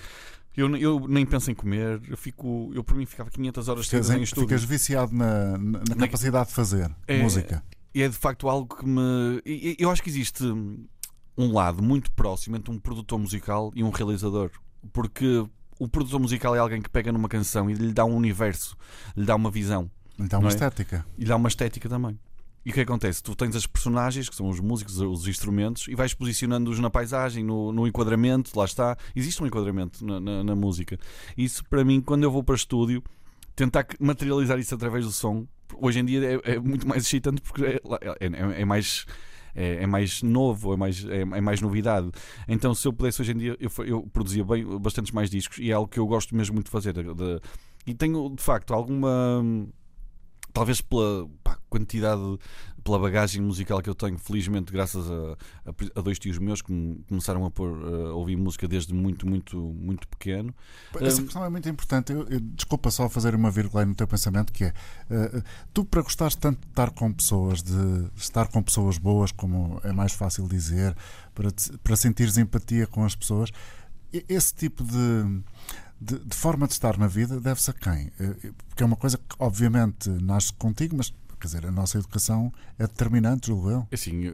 Eu, 0.57 0.75
eu 0.77 1.07
nem 1.07 1.27
penso 1.27 1.51
em 1.51 1.55
comer, 1.55 2.01
eu 2.09 2.17
fico, 2.17 2.71
eu 2.75 2.83
por 2.83 2.97
mim 2.97 3.05
ficava 3.05 3.31
500 3.31 3.69
horas 3.69 3.87
ficas, 3.87 4.11
em, 4.11 4.21
em 4.21 4.23
estúdio. 4.23 4.49
Ficas 4.49 4.65
viciado 4.65 5.15
na, 5.15 5.59
na, 5.59 5.81
na 5.81 5.97
capacidade 6.07 6.49
de 6.49 6.55
fazer 6.55 6.91
é, 7.07 7.23
música. 7.23 7.63
E 7.95 8.03
é 8.03 8.09
de 8.09 8.17
facto 8.17 8.49
algo 8.49 8.77
que 8.77 8.87
me. 8.87 9.43
Eu 9.79 9.91
acho 9.91 10.03
que 10.03 10.09
existe 10.09 10.45
um 11.37 11.53
lado 11.53 11.83
muito 11.83 12.11
próximo 12.13 12.57
entre 12.57 12.71
um 12.73 12.79
produtor 12.79 13.19
musical 13.19 13.71
e 13.75 13.85
um 13.85 13.91
realizador. 13.91 14.51
Porque 14.93 15.47
o 15.79 15.89
produtor 15.89 16.21
musical 16.21 16.57
é 16.57 16.59
alguém 16.59 16.81
que 16.81 16.89
pega 16.89 17.13
numa 17.13 17.29
canção 17.29 17.71
e 17.71 17.75
lhe 17.75 17.93
dá 17.93 18.05
um 18.05 18.15
universo, 18.15 18.77
lhe 19.17 19.27
dá 19.27 19.37
uma 19.37 19.51
visão. 19.51 19.91
Lhe 20.19 20.29
dá 20.29 20.39
uma 20.39 20.49
é? 20.49 20.53
estética. 20.53 21.05
E 21.19 21.23
lhe 21.23 21.29
dá 21.29 21.37
uma 21.37 21.49
estética 21.49 21.89
também. 21.89 22.19
E 22.67 22.71
o 22.71 22.73
que 22.73 22.81
acontece? 22.81 23.23
Tu 23.23 23.33
tens 23.37 23.55
as 23.55 23.65
personagens, 23.65 24.29
que 24.29 24.35
são 24.35 24.49
os 24.49 24.59
músicos, 24.59 24.99
os 24.99 25.29
instrumentos, 25.29 25.87
e 25.87 25.95
vais 25.95 26.13
posicionando-os 26.13 26.81
na 26.81 26.91
paisagem, 26.91 27.45
no, 27.45 27.71
no, 27.71 27.87
enquadramento, 27.87 28.51
lá 28.59 28.65
está. 28.65 28.97
Existe 29.15 29.41
um 29.41 29.47
enquadramento 29.47 30.05
na, 30.05 30.19
na, 30.19 30.43
na, 30.43 30.57
música. 30.57 30.99
Isso, 31.39 31.65
para 31.71 31.85
mim, 31.85 32.01
quando 32.01 32.25
eu 32.25 32.31
vou 32.31 32.43
para 32.43 32.57
estúdio, 32.57 33.05
tentar 33.55 33.87
materializar 34.01 34.59
isso 34.59 34.75
através 34.75 35.05
do 35.05 35.13
som, 35.13 35.47
hoje 35.81 36.01
em 36.01 36.05
dia 36.05 36.41
é, 36.45 36.55
é 36.55 36.59
muito 36.59 36.89
mais 36.89 37.05
excitante 37.05 37.41
porque 37.41 37.65
é, 37.65 37.81
é, 38.19 38.27
é, 38.27 38.63
é 38.63 38.65
mais. 38.65 39.07
É, 39.55 39.85
é, 39.85 39.87
mais 39.87 40.23
novo, 40.23 40.75
é 40.75 40.77
mais, 40.77 41.03
é, 41.07 41.21
é, 41.21 41.41
mais 41.41 41.63
novidade. 41.63 42.11
Então, 42.47 42.75
se 42.75 42.87
eu 42.87 42.93
pudesse 42.93 43.23
hoje 43.23 43.33
em 43.33 43.39
dia, 43.39 43.57
eu, 43.59 43.71
eu 43.87 44.03
produzia 44.13 44.45
bem, 44.45 44.67
bastantes 44.79 45.13
mais 45.13 45.31
discos 45.31 45.57
e 45.59 45.71
é 45.71 45.73
algo 45.73 45.89
que 45.89 45.99
eu 45.99 46.07
gosto 46.07 46.37
mesmo 46.37 46.55
muito 46.55 46.67
de 46.67 46.73
fazer. 46.73 46.93
De, 46.93 47.05
de, 47.05 47.41
e 47.87 47.95
tenho, 47.95 48.29
de 48.37 48.43
facto, 48.43 48.75
alguma 48.75 49.43
talvez 50.57 50.81
pela 50.81 51.29
pá, 51.45 51.59
quantidade, 51.69 52.39
pela 52.83 52.99
bagagem 52.99 53.43
musical 53.43 53.83
que 53.83 53.91
eu 53.91 53.95
tenho, 53.95 54.17
felizmente, 54.19 54.73
graças 54.73 55.07
a, 55.11 55.37
a, 55.67 55.99
a 55.99 56.01
dois 56.01 56.19
tios 56.19 56.39
meus 56.39 56.63
que 56.63 56.73
me 56.73 57.05
começaram 57.07 57.45
a, 57.45 57.51
pôr, 57.51 57.77
a 57.85 58.15
ouvir 58.15 58.37
música 58.37 58.67
desde 58.67 58.95
muito, 58.95 59.29
muito, 59.29 59.59
muito 59.59 60.09
pequeno. 60.09 60.55
Essa 60.99 61.23
questão 61.23 61.45
é 61.45 61.51
muito 61.51 61.69
importante. 61.69 62.11
Eu, 62.11 62.27
eu, 62.29 62.41
desculpa 62.41 62.91
só 62.91 63.07
fazer 63.07 63.35
uma 63.35 63.51
vírgula 63.51 63.83
aí 63.83 63.87
no 63.87 63.95
teu 63.95 64.09
pensamento, 64.09 64.51
que 64.51 64.65
é 64.65 64.73
uh, 65.11 65.43
tu, 65.75 65.85
para 65.85 66.01
gostares 66.01 66.35
tanto 66.37 66.59
de 66.59 66.69
estar 66.69 66.91
com 66.91 67.13
pessoas, 67.13 67.63
de 67.63 68.11
estar 68.17 68.49
com 68.49 68.63
pessoas 68.63 68.97
boas, 68.97 69.31
como 69.31 69.79
é 69.85 69.93
mais 69.93 70.13
fácil 70.13 70.49
dizer, 70.49 70.97
para, 71.35 71.51
te, 71.51 71.77
para 71.85 71.97
sentires 71.97 72.39
empatia 72.39 72.87
com 72.87 73.05
as 73.05 73.15
pessoas, 73.15 73.51
esse 74.11 74.55
tipo 74.55 74.83
de 74.83 75.43
de, 76.01 76.19
de, 76.19 76.37
forma 76.37 76.67
de 76.67 76.73
estar 76.73 76.99
na 76.99 77.07
vida 77.07 77.41
deve-se 77.41 77.71
a 77.71 77.75
quem? 77.75 78.11
Eh, 78.21 78.53
porque 78.69 78.83
é 78.83 78.87
uma 78.87 78.97
coisa 78.97 79.19
que, 79.19 79.37
obviamente, 79.39 80.09
nasce 80.09 80.53
contigo, 80.53 80.97
mas 80.97 81.13
quer 81.41 81.47
dizer, 81.47 81.67
a 81.67 81.71
nossa 81.71 81.99
educação 81.99 82.53
é 82.79 82.87
determinante, 82.87 83.49
julgo 83.49 83.71
eu. 83.71 83.89
Assim, 83.93 84.33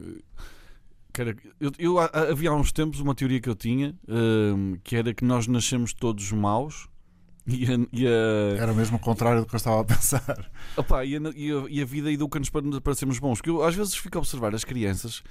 cara, 1.11 1.35
eu, 1.59 1.71
eu, 1.77 1.99
havia 1.99 2.49
há 2.49 2.55
uns 2.55 2.71
tempos 2.71 2.99
uma 2.99 3.13
teoria 3.13 3.39
que 3.39 3.49
eu 3.49 3.55
tinha 3.55 3.95
uh, 4.07 4.79
que 4.83 4.95
era 4.95 5.13
que 5.13 5.23
nós 5.23 5.47
nascemos 5.47 5.93
todos 5.93 6.31
maus. 6.31 6.87
E 7.45 7.65
a, 7.65 7.77
e 7.91 8.07
a... 8.07 8.61
Era 8.61 8.73
mesmo 8.73 8.97
o 8.97 8.99
contrário 8.99 9.41
do 9.41 9.47
que 9.47 9.53
eu 9.53 9.57
estava 9.57 9.81
a 9.81 9.83
pensar. 9.83 10.49
Opa, 10.77 11.03
e, 11.03 11.17
a, 11.17 11.19
e, 11.35 11.51
a, 11.51 11.65
e 11.69 11.81
a 11.81 11.85
vida 11.85 12.11
educa-nos 12.11 12.49
para, 12.49 12.81
para 12.81 12.95
sermos 12.95 13.19
bons. 13.19 13.39
Porque 13.39 13.49
eu 13.49 13.63
às 13.63 13.75
vezes 13.75 13.95
fico 13.95 14.17
a 14.17 14.21
observar 14.21 14.55
as 14.55 14.63
crianças 14.63 15.21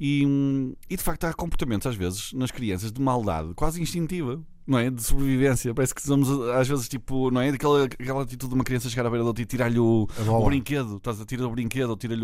e, 0.00 0.74
e 0.88 0.96
de 0.96 1.02
facto 1.02 1.24
há 1.24 1.34
comportamentos, 1.34 1.86
às 1.86 1.94
vezes, 1.94 2.32
nas 2.32 2.50
crianças 2.50 2.90
de 2.90 3.00
maldade, 3.00 3.52
quase 3.54 3.80
instintiva 3.82 4.42
não 4.68 4.78
é? 4.78 4.90
De 4.90 5.02
sobrevivência. 5.02 5.72
Parece 5.72 5.94
que 5.94 6.02
somos, 6.02 6.28
às 6.50 6.68
vezes, 6.68 6.88
tipo, 6.88 7.30
não 7.30 7.40
é? 7.40 7.50
Daquela 7.50 7.84
aquela 7.84 8.22
atitude 8.22 8.50
de 8.50 8.54
uma 8.54 8.64
criança 8.64 8.90
chegar 8.90 9.06
à 9.06 9.10
beira 9.10 9.24
do 9.24 9.28
outro 9.28 9.42
e 9.42 9.46
tirar-lhe 9.46 9.78
o, 9.78 10.06
o, 10.28 10.44
brinquedo. 10.44 10.98
Estás 10.98 11.18
a 11.22 11.24
tirar 11.24 11.46
o 11.46 11.50
brinquedo 11.50 11.88
ou 11.88 11.96
tira-lhe 11.96 12.22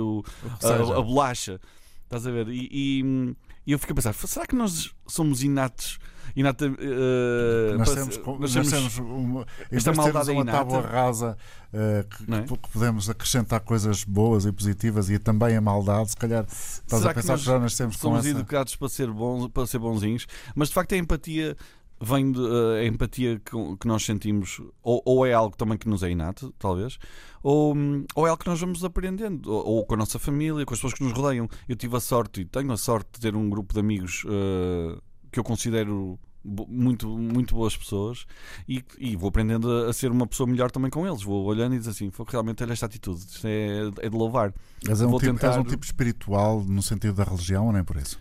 a, 0.63 0.99
a, 0.99 1.01
bolacha. 1.01 1.59
Estás 2.03 2.27
a 2.27 2.31
ver? 2.31 2.49
E, 2.49 2.69
e, 2.71 3.35
e, 3.67 3.73
eu 3.73 3.79
fico 3.79 3.93
a 3.93 3.95
pensar, 3.95 4.13
será 4.13 4.47
que 4.47 4.55
nós 4.55 4.95
somos 5.07 5.43
inatos? 5.43 5.99
Uh, 6.35 7.79
nós 7.79 7.95
temos, 7.95 8.21
nós 8.41 8.71
temos 8.71 8.99
uma, 8.99 9.47
esta 9.71 9.93
maldade 9.93 10.31
uma 10.31 10.43
inata, 10.43 10.59
tábua 10.59 10.81
rasa 10.81 11.37
uh, 11.73 12.09
que, 12.09 12.35
é? 12.35 12.43
que, 12.43 12.71
podemos 12.73 13.11
acrescentar 13.11 13.61
coisas 13.61 14.05
boas 14.05 14.45
e 14.45 14.53
positivas 14.53 15.11
e 15.11 15.19
também 15.19 15.57
a 15.57 15.61
maldade, 15.61 16.11
se 16.11 16.17
calhar 16.17 16.45
estás 16.45 17.03
será 17.03 17.11
a 17.11 17.15
pensar 17.15 17.35
que, 17.35 17.41
que 17.41 17.47
já 17.47 17.59
nascemos 17.59 17.97
somos 17.97 18.23
com 18.23 18.29
essa... 18.29 18.39
educados 18.39 18.77
para 18.77 18.89
ser 18.89 19.11
bons, 19.11 19.49
para 19.49 19.67
ser 19.67 19.79
bonzinhos, 19.79 20.27
mas 20.55 20.69
de 20.69 20.75
facto 20.75 20.93
a 20.93 20.97
empatia 20.97 21.57
vem 22.01 22.33
de, 22.33 22.41
uh, 22.41 22.75
a 22.81 22.85
empatia 22.85 23.41
que, 23.41 23.77
que 23.77 23.87
nós 23.87 24.05
sentimos, 24.05 24.61
ou, 24.83 25.03
ou, 25.05 25.27
é 25.27 25.33
algo 25.33 25.57
também 25.57 25.79
que 25.79 25.89
nos 25.89 26.03
é 26.03 26.11
inato, 26.11 26.53
talvez, 26.59 26.99
ou, 27.43 27.75
ou 28.15 28.27
é 28.27 28.31
algo 28.31 28.43
que 28.43 28.49
nós 28.49 28.61
vamos 28.61 28.85
aprendendo, 28.85 29.51
ou, 29.51 29.67
ou, 29.67 29.87
com 29.87 29.95
a 29.95 29.97
nossa 29.97 30.19
família, 30.19 30.65
com 30.65 30.75
as 30.75 30.79
pessoas 30.79 30.95
que 30.95 31.03
nos 31.03 31.13
rodeiam. 31.13 31.49
Eu 31.69 31.77
tive 31.77 31.97
a 31.97 32.01
sorte 32.01 32.43
e 32.43 32.45
tenho 32.45 32.71
a 32.73 32.77
sorte 32.77 33.09
de 33.15 33.21
ter 33.21 33.35
um 33.35 33.49
grupo 33.49 33.73
de 33.73 33.81
amigos 33.81 34.25
uh, 34.25 35.01
que 35.35 35.41
eu 35.41 35.45
considero 35.45 36.17
muito, 36.45 37.09
muito 37.09 37.57
boas 37.57 37.77
pessoas 37.77 38.25
e, 38.69 38.85
e 38.99 39.17
vou 39.17 39.29
aprendendo 39.29 39.69
a, 39.87 39.93
ser 39.93 40.13
uma 40.13 40.27
pessoa 40.29 40.47
melhor 40.47 40.71
também 40.71 40.91
com 40.91 41.05
eles. 41.05 41.25
Vou 41.25 41.45
olhando 41.45 41.75
e 41.75 41.79
dizer 41.79 41.91
assim: 41.91 42.09
foi 42.11 42.25
realmente 42.29 42.63
olha 42.63 42.73
esta 42.73 42.87
atitude, 42.87 43.19
isto 43.19 43.47
é, 43.47 43.81
é 44.01 44.09
de 44.09 44.17
louvar. 44.17 44.55
És 44.89 45.01
um, 45.01 45.07
tipo, 45.07 45.21
tentar... 45.21 45.59
um 45.59 45.65
tipo 45.65 45.85
espiritual 45.85 46.63
no 46.63 46.83
sentido 46.83 47.15
da 47.15 47.25
religião 47.25 47.67
ou 47.67 47.73
nem 47.73 47.83
por 47.83 47.97
isso? 47.97 48.21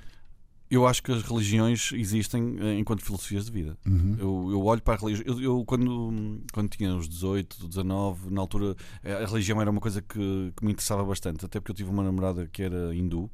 Eu 0.71 0.87
acho 0.87 1.03
que 1.03 1.11
as 1.11 1.21
religiões 1.21 1.91
existem 1.93 2.55
eh, 2.59 2.79
enquanto 2.79 3.03
filosofias 3.03 3.45
de 3.45 3.51
vida. 3.51 3.77
Uhum. 3.85 4.15
Eu, 4.17 4.51
eu, 4.53 4.63
olho 4.63 4.81
para 4.81 4.95
a 4.95 4.97
religião. 4.97 5.23
Eu, 5.27 5.39
eu, 5.39 5.65
quando, 5.65 6.41
quando 6.51 6.69
tinha 6.69 6.95
os 6.95 7.07
18, 7.07 7.67
19, 7.67 8.31
na 8.31 8.41
altura, 8.41 8.75
a 9.03 9.27
religião 9.27 9.61
era 9.61 9.69
uma 9.69 9.79
coisa 9.79 10.01
que, 10.01 10.51
que 10.57 10.65
me 10.65 10.71
interessava 10.71 11.03
bastante. 11.03 11.45
Até 11.45 11.59
porque 11.59 11.73
eu 11.73 11.75
tive 11.75 11.91
uma 11.91 12.01
namorada 12.01 12.49
que 12.51 12.63
era 12.63 12.95
hindu 12.95 13.29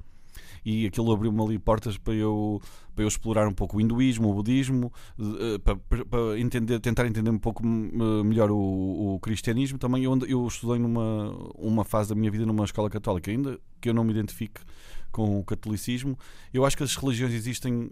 e 0.66 0.86
aquilo 0.86 1.12
abriu-me 1.12 1.42
ali 1.42 1.60
portas 1.60 1.98
para 1.98 2.14
eu, 2.14 2.62
para 2.96 3.04
eu 3.04 3.08
explorar 3.08 3.48
um 3.48 3.54
pouco 3.54 3.78
o 3.78 3.82
hinduísmo, 3.82 4.30
o 4.30 4.34
budismo, 4.34 4.92
eh, 5.20 5.58
para, 5.60 5.76
para 5.78 6.40
entender, 6.40 6.80
tentar 6.80 7.06
entender 7.06 7.30
um 7.30 7.40
pouco 7.40 7.66
melhor 7.66 8.52
o, 8.52 9.16
o 9.16 9.20
cristianismo. 9.20 9.78
Também 9.78 10.04
eu, 10.04 10.18
eu 10.28 10.48
estudei 10.48 10.80
numa 10.80 11.30
uma 11.56 11.84
fase 11.84 12.10
da 12.10 12.16
minha 12.16 12.32
vida 12.32 12.46
numa 12.46 12.66
escola 12.66 12.90
católica, 12.90 13.32
ainda 13.32 13.60
que 13.80 13.90
eu 13.90 13.94
não 13.94 14.04
me 14.04 14.12
identifique 14.12 14.62
com 15.12 15.40
o 15.40 15.44
catolicismo. 15.44 16.18
Eu 16.54 16.66
acho 16.66 16.78
que 16.78 16.84
as 16.84 16.96
religiões 16.96 17.34
existem 17.34 17.90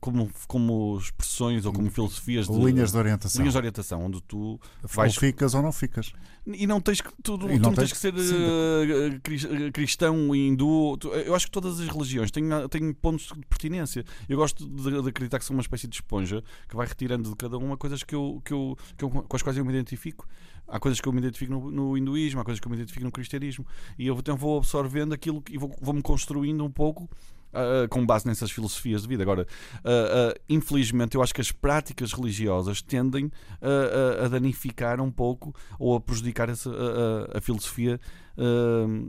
como, 0.00 0.30
como 0.48 0.96
expressões 0.98 1.66
ou 1.66 1.72
como 1.72 1.90
filosofias 1.90 2.48
de 2.48 2.52
Linhas 2.58 2.92
de 2.92 2.98
orientação. 2.98 3.40
linhas 3.40 3.52
de 3.52 3.58
orientação, 3.58 4.04
onde 4.06 4.20
tu 4.22 4.38
Ou 4.38 4.60
vais 4.88 5.14
ficas 5.16 5.54
ou 5.54 5.62
não 5.62 5.70
ficas. 5.72 6.12
e 6.46 6.66
não 6.66 6.80
tens 6.80 7.00
que 7.00 7.10
tu, 7.22 7.36
tu 7.36 7.46
não, 7.46 7.56
não 7.58 7.72
tens 7.74 7.90
tens 7.90 7.92
que 7.92 7.98
ser 7.98 8.14
eh, 8.16 9.70
cristão 9.72 10.34
hindu. 10.34 10.98
Eu 11.24 11.34
acho 11.34 11.46
que 11.46 11.52
todas 11.52 11.78
as 11.80 11.88
religiões 11.88 12.30
têm, 12.30 12.44
têm 12.70 12.92
pontos 12.92 13.26
de 13.26 13.46
pertinência. 13.46 14.04
Eu 14.28 14.36
gosto 14.38 14.66
de, 14.68 15.02
de 15.02 15.08
acreditar 15.08 15.38
que 15.38 15.44
sou 15.44 15.54
uma 15.54 15.62
espécie 15.62 15.86
de 15.86 15.96
esponja 15.96 16.42
que 16.68 16.76
vai 16.76 16.86
retirando 16.86 17.28
de 17.28 17.36
cada 17.36 17.56
uma 17.58 17.76
coisas 17.76 18.02
que 18.02 18.14
eu, 18.14 18.40
que 18.44 18.52
eu, 18.52 18.76
que 18.96 19.04
eu- 19.04 19.10
com 19.10 19.36
as 19.36 19.42
quais 19.42 19.56
eu 19.56 19.64
me 19.64 19.72
identifico. 19.72 20.26
Há 20.66 20.78
coisas 20.78 21.00
que 21.00 21.08
eu 21.08 21.12
me 21.12 21.18
identifico 21.18 21.52
no, 21.52 21.70
no 21.70 21.96
hinduísmo, 21.98 22.40
há 22.40 22.44
coisas 22.44 22.60
que 22.60 22.66
eu 22.66 22.70
me 22.70 22.76
identifico 22.76 23.04
no 23.04 23.10
cristianismo. 23.10 23.66
E 23.98 24.06
eu 24.06 24.16
então 24.16 24.36
vou 24.36 24.58
absorvendo 24.58 25.12
aquilo 25.12 25.42
e 25.50 25.58
vou- 25.58 25.74
vou-me 25.80 26.00
construindo 26.02 26.64
um 26.64 26.70
pouco. 26.70 27.08
Ah, 27.52 27.86
com 27.88 28.04
base 28.04 28.26
nessas 28.26 28.50
filosofias 28.50 29.02
de 29.02 29.08
vida. 29.08 29.22
Agora, 29.22 29.46
ah, 29.84 30.32
ah, 30.34 30.40
infelizmente, 30.48 31.14
eu 31.16 31.22
acho 31.22 31.34
que 31.34 31.40
as 31.40 31.52
práticas 31.52 32.12
religiosas 32.12 32.82
tendem 32.82 33.30
a, 34.24 34.28
danificar 34.28 35.00
um 35.00 35.10
pouco 35.10 35.54
ou 35.78 35.94
a 35.96 36.00
prejudicar 36.00 36.48
essa, 36.48 36.70
a, 36.70 37.38
a- 37.38 37.40
filosofia 37.40 37.98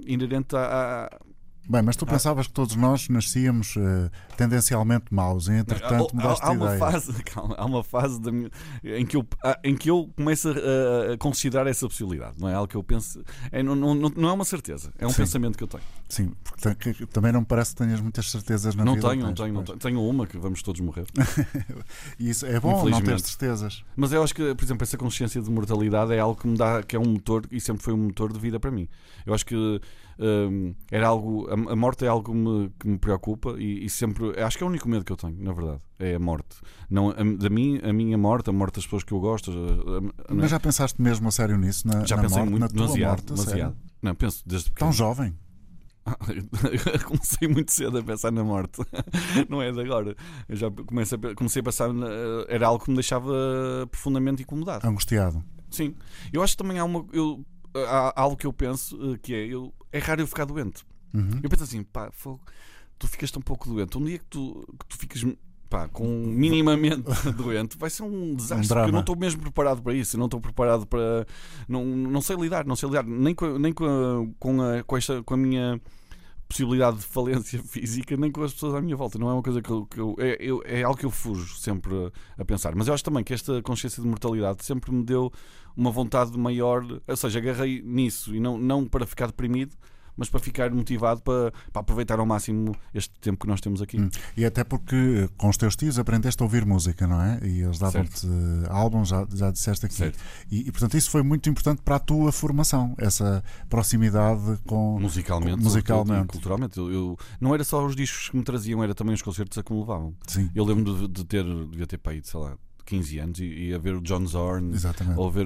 inerente 0.06 0.56
à. 0.56 1.10
Bem, 1.70 1.82
mas 1.82 1.96
tu 1.96 2.06
pensavas 2.06 2.48
que 2.48 2.54
todos 2.54 2.76
nós 2.76 3.08
nascíamos 3.08 3.76
eh, 3.78 4.10
tendencialmente 4.36 5.06
maus 5.14 5.48
e 5.48 5.54
entretanto 5.54 6.10
há, 6.12 6.16
mudaste 6.16 6.44
há, 6.46 6.48
há 6.48 6.52
uma 6.52 6.66
ideia. 6.66 6.80
fase, 6.80 7.14
calma, 7.24 7.56
há 7.58 7.66
uma 7.66 7.84
fase 7.84 8.20
minha- 8.32 8.50
em, 8.84 9.06
que 9.06 9.16
eu, 9.16 9.26
ah, 9.44 9.58
em 9.64 9.76
que 9.76 9.90
eu 9.90 10.10
começo 10.18 10.50
a, 10.50 11.14
a 11.14 11.18
considerar 11.18 11.68
essa 11.68 11.88
possibilidade. 11.88 12.36
Não 12.40 12.50
é 12.50 12.54
algo 12.56 12.68
que 12.68 12.76
eu 12.76 12.84
penso. 12.84 13.24
É, 13.52 13.62
não, 13.64 13.76
não, 13.76 13.94
não 13.96 14.30
é 14.30 14.34
uma 14.34 14.44
certeza, 14.44 14.92
é 14.98 15.06
um 15.06 15.12
Sim. 15.12 15.18
pensamento 15.18 15.58
que 15.58 15.64
eu 15.64 15.68
tenho. 15.68 15.84
Sim, 16.10 16.32
porque 16.44 16.62
tam- 16.62 16.76
que- 16.76 17.06
também 17.06 17.32
não 17.32 17.42
me 17.42 17.46
parece 17.46 17.72
que 17.72 17.78
tenhas 17.78 18.02
muitas 18.02 18.30
certezas 18.30 18.76
na 18.76 18.84
não 18.84 18.96
vida. 18.96 19.10
tenho, 19.10 19.22
não 19.24 19.34
tenho, 19.34 19.54
não 19.54 19.64
tenho. 19.64 19.78
Tenho 19.78 20.04
uma 20.10 20.28
que 20.28 20.38
vamos 20.38 20.62
todos 20.62 20.82
morrer. 20.82 21.06
E 22.20 22.30
isso 22.30 22.46
é 22.46 22.60
bom 22.60 22.88
não 22.90 23.02
ter 23.02 23.20
certezas. 23.20 23.84
Mas 23.96 24.12
eu 24.12 24.22
acho 24.24 24.34
que, 24.36 24.54
por 24.56 24.64
exemplo, 24.64 24.84
essa 24.84 24.98
consciência 24.98 25.42
de 25.42 25.50
mortalidade 25.50 26.14
é 26.14 26.20
algo 26.20 26.40
que 26.40 26.48
me 26.48 26.58
dá, 26.58 26.84
que 26.84 26.96
é 26.96 27.00
um 27.00 27.06
motor 27.06 27.46
e 27.52 27.60
sempre 27.62 27.82
foi 27.84 27.94
um 27.94 27.98
motor 27.98 28.32
de 28.34 28.40
vida 28.40 28.60
para 28.60 28.72
mim. 28.72 28.88
Eu 29.26 29.34
acho 29.34 29.46
que 29.46 29.80
era 30.92 31.08
algo, 31.08 31.48
a, 31.50 31.54
a 31.74 31.76
morte 31.76 32.06
é 32.06 32.08
algo 32.08 32.32
que 32.32 32.38
me, 32.38 32.70
que 32.80 32.88
me 32.88 32.98
preocupa 32.98 33.56
e, 33.58 33.86
e 33.86 33.90
sempre, 33.90 34.40
acho 34.40 34.58
que 34.58 34.64
é 34.64 34.68
o 34.68 34.70
único 34.70 34.88
medo 34.88 35.04
que 35.04 35.12
eu 35.12 35.18
tenho, 35.18 35.36
na 35.40 35.52
verdade, 35.54 35.82
é 36.00 36.16
a 36.16 36.20
morte. 36.20 36.58
Não, 36.90 37.10
a, 37.10 37.14
da 37.16 37.50
mim, 37.50 37.80
a 37.84 37.92
minha 37.92 38.18
morte, 38.18 38.50
a 38.50 38.54
morte 38.54 38.76
das 38.76 38.86
pessoas 38.86 39.04
que 39.04 39.12
eu 39.14 39.20
gosto. 39.20 39.52
a- 40.30 40.34
Mas 40.34 40.52
já 40.52 40.60
pensaste 40.60 41.02
mesmo 41.02 41.28
a 41.28 41.32
sério 41.32 41.58
nisso? 41.58 41.88
Na, 41.88 42.06
já 42.06 42.16
na 42.16 42.22
pensei 42.24 42.38
morte, 42.40 42.50
muito, 42.52 42.62
na 42.62 42.68
tua 42.68 42.78
demasiado, 42.86 43.10
morte? 43.10 43.26
demasiado. 43.34 43.78
Não, 44.02 44.16
penso 44.16 44.44
desde 44.46 44.68
Tão 44.72 44.90
pequeno. 44.90 44.94
jovem. 44.94 45.38
comecei 47.06 47.48
muito 47.48 47.72
cedo 47.72 48.00
a 48.00 48.04
pensar 48.04 48.32
na 48.32 48.44
morte, 48.44 48.82
não 49.48 49.62
é 49.62 49.72
de 49.72 49.80
agora. 49.82 50.16
Eu 50.50 50.56
já 50.56 50.72
comecei 50.72 51.18
a, 51.18 51.36
comecei 51.36 51.60
a 51.60 51.64
pensar, 51.64 51.94
na- 51.94 52.08
era 52.48 52.68
algo 52.68 52.84
que 52.84 52.90
me 52.90 52.96
deixava 52.96 53.32
profundamente 53.90 54.42
incomodado. 54.44 54.86
Angustiado. 54.88 55.44
Sim, 55.70 55.96
eu 56.34 56.42
acho 56.44 56.58
que 56.58 56.64
também 56.64 56.80
há 56.80 56.84
uma. 56.84 57.06
Eu, 57.14 57.46
há 57.76 58.14
algo 58.22 58.36
que 58.38 58.46
eu 58.48 58.54
penso 58.54 58.98
eh, 59.14 59.18
que 59.22 59.34
é: 59.34 59.46
eu, 59.46 59.74
é 59.92 60.00
raro 60.00 60.22
eu 60.22 60.28
ficar 60.28 60.46
doente. 60.46 60.84
Uhum. 61.14 61.40
Eu 61.44 61.50
penso 61.50 61.64
assim, 61.64 61.84
pá, 61.84 62.10
fogo, 62.12 62.42
tu 62.98 63.08
ficas 63.08 63.30
tão 63.32 63.42
pouco 63.42 63.70
doente. 63.70 63.98
Um 63.98 64.04
dia 64.04 64.18
que 64.20 64.26
tu, 64.26 64.66
que 64.80 64.86
tu 64.88 64.98
ficas 64.98 65.26
pá, 65.70 65.88
com 65.90 66.06
minimamente 66.28 67.04
doente, 67.36 67.78
vai 67.78 67.90
ser 67.90 68.04
um 68.04 68.36
desastre. 68.36 68.58
porque 68.68 68.74
drama. 68.74 68.88
eu 68.90 68.92
não 68.94 69.00
estou 69.02 69.16
mesmo 69.16 69.42
preparado 69.42 69.82
para 69.82 69.94
isso. 69.94 70.16
Eu 70.16 70.20
não 70.20 70.26
estou 70.28 70.40
preparado 70.42 70.86
para. 70.86 71.26
Não, 71.68 71.84
não 71.86 72.22
sei 72.22 72.36
lidar, 72.38 72.66
não 72.66 72.76
sei 72.76 72.88
lidar 72.90 73.04
nem 73.04 73.34
com, 73.36 73.46
a- 73.46 73.60
nem 73.60 73.74
com, 73.74 73.86
a, 73.86 74.28
com, 74.40 74.62
a, 74.62 74.84
com, 74.84 74.98
esta, 74.98 75.22
com 75.24 75.34
a 75.34 75.38
minha 75.38 75.82
possibilidade 76.48 76.98
de 76.98 77.04
falência 77.06 77.62
física, 77.64 78.16
nem 78.18 78.32
com 78.32 78.44
as 78.44 78.54
pessoas 78.54 78.76
à 78.76 78.82
minha 78.82 78.96
volta. 78.96 79.18
Não 79.18 79.30
é 79.30 79.34
uma 79.34 79.44
coisa 79.44 79.62
que 79.62 79.70
eu. 79.70 79.86
Que 79.86 80.00
eu, 80.00 80.16
é, 80.20 80.38
eu- 80.40 80.62
é 80.66 80.84
algo 80.84 80.98
que 80.98 81.06
eu 81.06 81.12
fujo 81.12 81.56
sempre 81.58 81.94
a, 82.38 82.42
a 82.42 82.46
pensar. 82.46 82.76
Mas 82.76 82.88
eu 82.88 82.94
acho 82.94 83.04
também 83.04 83.24
que 83.24 83.34
esta 83.34 83.62
consciência 83.62 84.02
de 84.02 84.08
mortalidade 84.10 84.64
sempre 84.66 84.92
me 84.92 85.04
deu 85.04 85.32
uma 85.76 85.92
vontade 85.92 86.38
maior. 86.38 86.86
Ou 87.08 87.18
seja, 87.18 87.40
agarrei 87.40 87.82
nisso 87.82 88.36
e 88.36 88.40
não, 88.40 88.58
não 88.58 88.86
para 88.88 89.06
ficar 89.06 89.28
deprimido. 89.28 89.76
Mas 90.18 90.30
para 90.30 90.42
ficar 90.42 90.70
motivado 90.72 91.22
para, 91.22 91.54
para 91.72 91.80
aproveitar 91.80 92.20
ao 92.20 92.26
máximo 92.26 92.76
este 92.94 93.18
tempo 93.22 93.40
que 93.40 93.48
nós 93.48 93.62
temos 93.62 93.82
aqui. 93.82 94.00
Hum. 94.00 94.10
E 94.36 94.44
até 94.44 94.62
porque 94.62 94.94
eh, 94.94 95.30
com 95.38 95.48
os 95.48 95.56
teus 95.56 95.74
tios 95.74 95.98
aprendeste 95.98 96.44
a 96.44 96.46
ouvir 96.46 96.66
música, 96.66 97.08
não 97.08 97.20
é? 97.22 97.40
E 97.42 97.62
eles 97.62 97.80
davam-te 97.80 98.28
eh, 98.28 98.68
álbuns, 98.70 99.08
já, 99.08 99.26
já 99.34 99.50
disseste 99.50 99.86
aqui. 99.86 99.96
Certo. 99.96 100.20
E, 100.52 100.68
e, 100.68 100.72
portanto 100.72 100.98
isso 100.98 101.10
foi 101.10 101.24
muito 101.24 101.50
importante 101.50 101.82
para 101.82 101.96
a 101.96 102.00
tua 102.00 102.30
formação, 102.34 102.94
essa 102.98 103.42
proximidade 103.70 104.60
com. 104.68 105.00
Musicalmente, 105.00 105.64
Musicalmente. 105.64 106.08
sobretudo, 106.08 106.26
e 106.26 106.32
culturalmente. 106.34 106.78
Eu, 106.78 106.92
eu- 106.92 107.18
não 107.40 107.54
era 107.56 107.64
só 107.64 107.84
os 107.84 107.96
discos 107.96 108.30
que 108.30 108.38
me 108.38 108.44
traziam, 108.44 108.84
era 108.84 108.94
também 108.94 109.16
os 109.16 109.22
concertos 109.22 109.58
a 109.58 109.64
que 109.64 109.72
me 109.74 109.80
levavam. 109.80 110.14
Sim, 110.28 110.52
Eu 110.54 110.66
lembro 110.66 110.94
de, 110.94 111.08
de 111.08 111.26
ter, 111.26 111.44
devia 111.44 111.88
ter 111.88 111.98
para 111.98 112.12
aí, 112.12 112.22
sei 112.22 112.40
lá, 112.40 112.58
15 112.84 113.20
anos 113.20 113.40
e, 113.40 113.46
e 113.46 113.74
a 113.74 113.78
ver 113.78 113.96
o 113.96 114.02
John 114.02 114.26
Zorn, 114.26 114.74
exatamente. 114.74 115.20
ou 115.20 115.30
ver, 115.32 115.46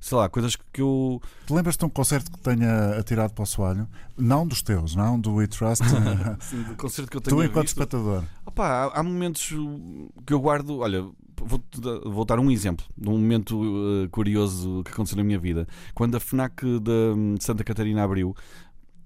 sei 0.00 0.18
lá, 0.18 0.28
coisas 0.28 0.56
que 0.56 0.80
eu. 0.80 1.20
Tu 1.46 1.54
lembras-te 1.54 1.80
de 1.80 1.86
um 1.86 1.90
concerto 1.90 2.30
que 2.30 2.38
tenha 2.38 2.98
atirado 2.98 3.32
para 3.32 3.42
o 3.42 3.46
soalho? 3.46 3.88
Não 4.16 4.46
dos 4.46 4.62
teus, 4.62 4.94
não 4.94 5.18
do 5.18 5.34
We 5.34 5.46
Trust. 5.46 5.82
Assim, 6.40 6.62
de 6.62 6.74
concerto 6.74 7.10
que 7.10 7.16
eu 7.16 7.20
tenho 7.20 7.36
tu, 7.36 7.42
enquanto 7.42 7.64
visto. 7.66 7.76
espectador. 7.78 8.24
Opa, 8.46 8.66
há, 8.66 9.00
há 9.00 9.02
momentos 9.02 9.52
que 10.26 10.32
eu 10.32 10.40
guardo. 10.40 10.78
Olha, 10.78 11.04
vou-te 11.40 11.80
dar- 11.80 12.00
vou 12.00 12.24
dar 12.24 12.38
um 12.38 12.50
exemplo 12.50 12.84
de 12.96 13.08
um 13.08 13.12
momento 13.12 13.60
uh, 13.60 14.08
curioso 14.10 14.82
que 14.84 14.90
aconteceu 14.92 15.16
na 15.16 15.24
minha 15.24 15.38
vida. 15.38 15.66
Quando 15.94 16.16
a 16.16 16.20
FNAC 16.20 16.62
de 16.80 16.90
hum, 17.16 17.34
Santa 17.40 17.64
Catarina 17.64 18.02
abriu, 18.04 18.34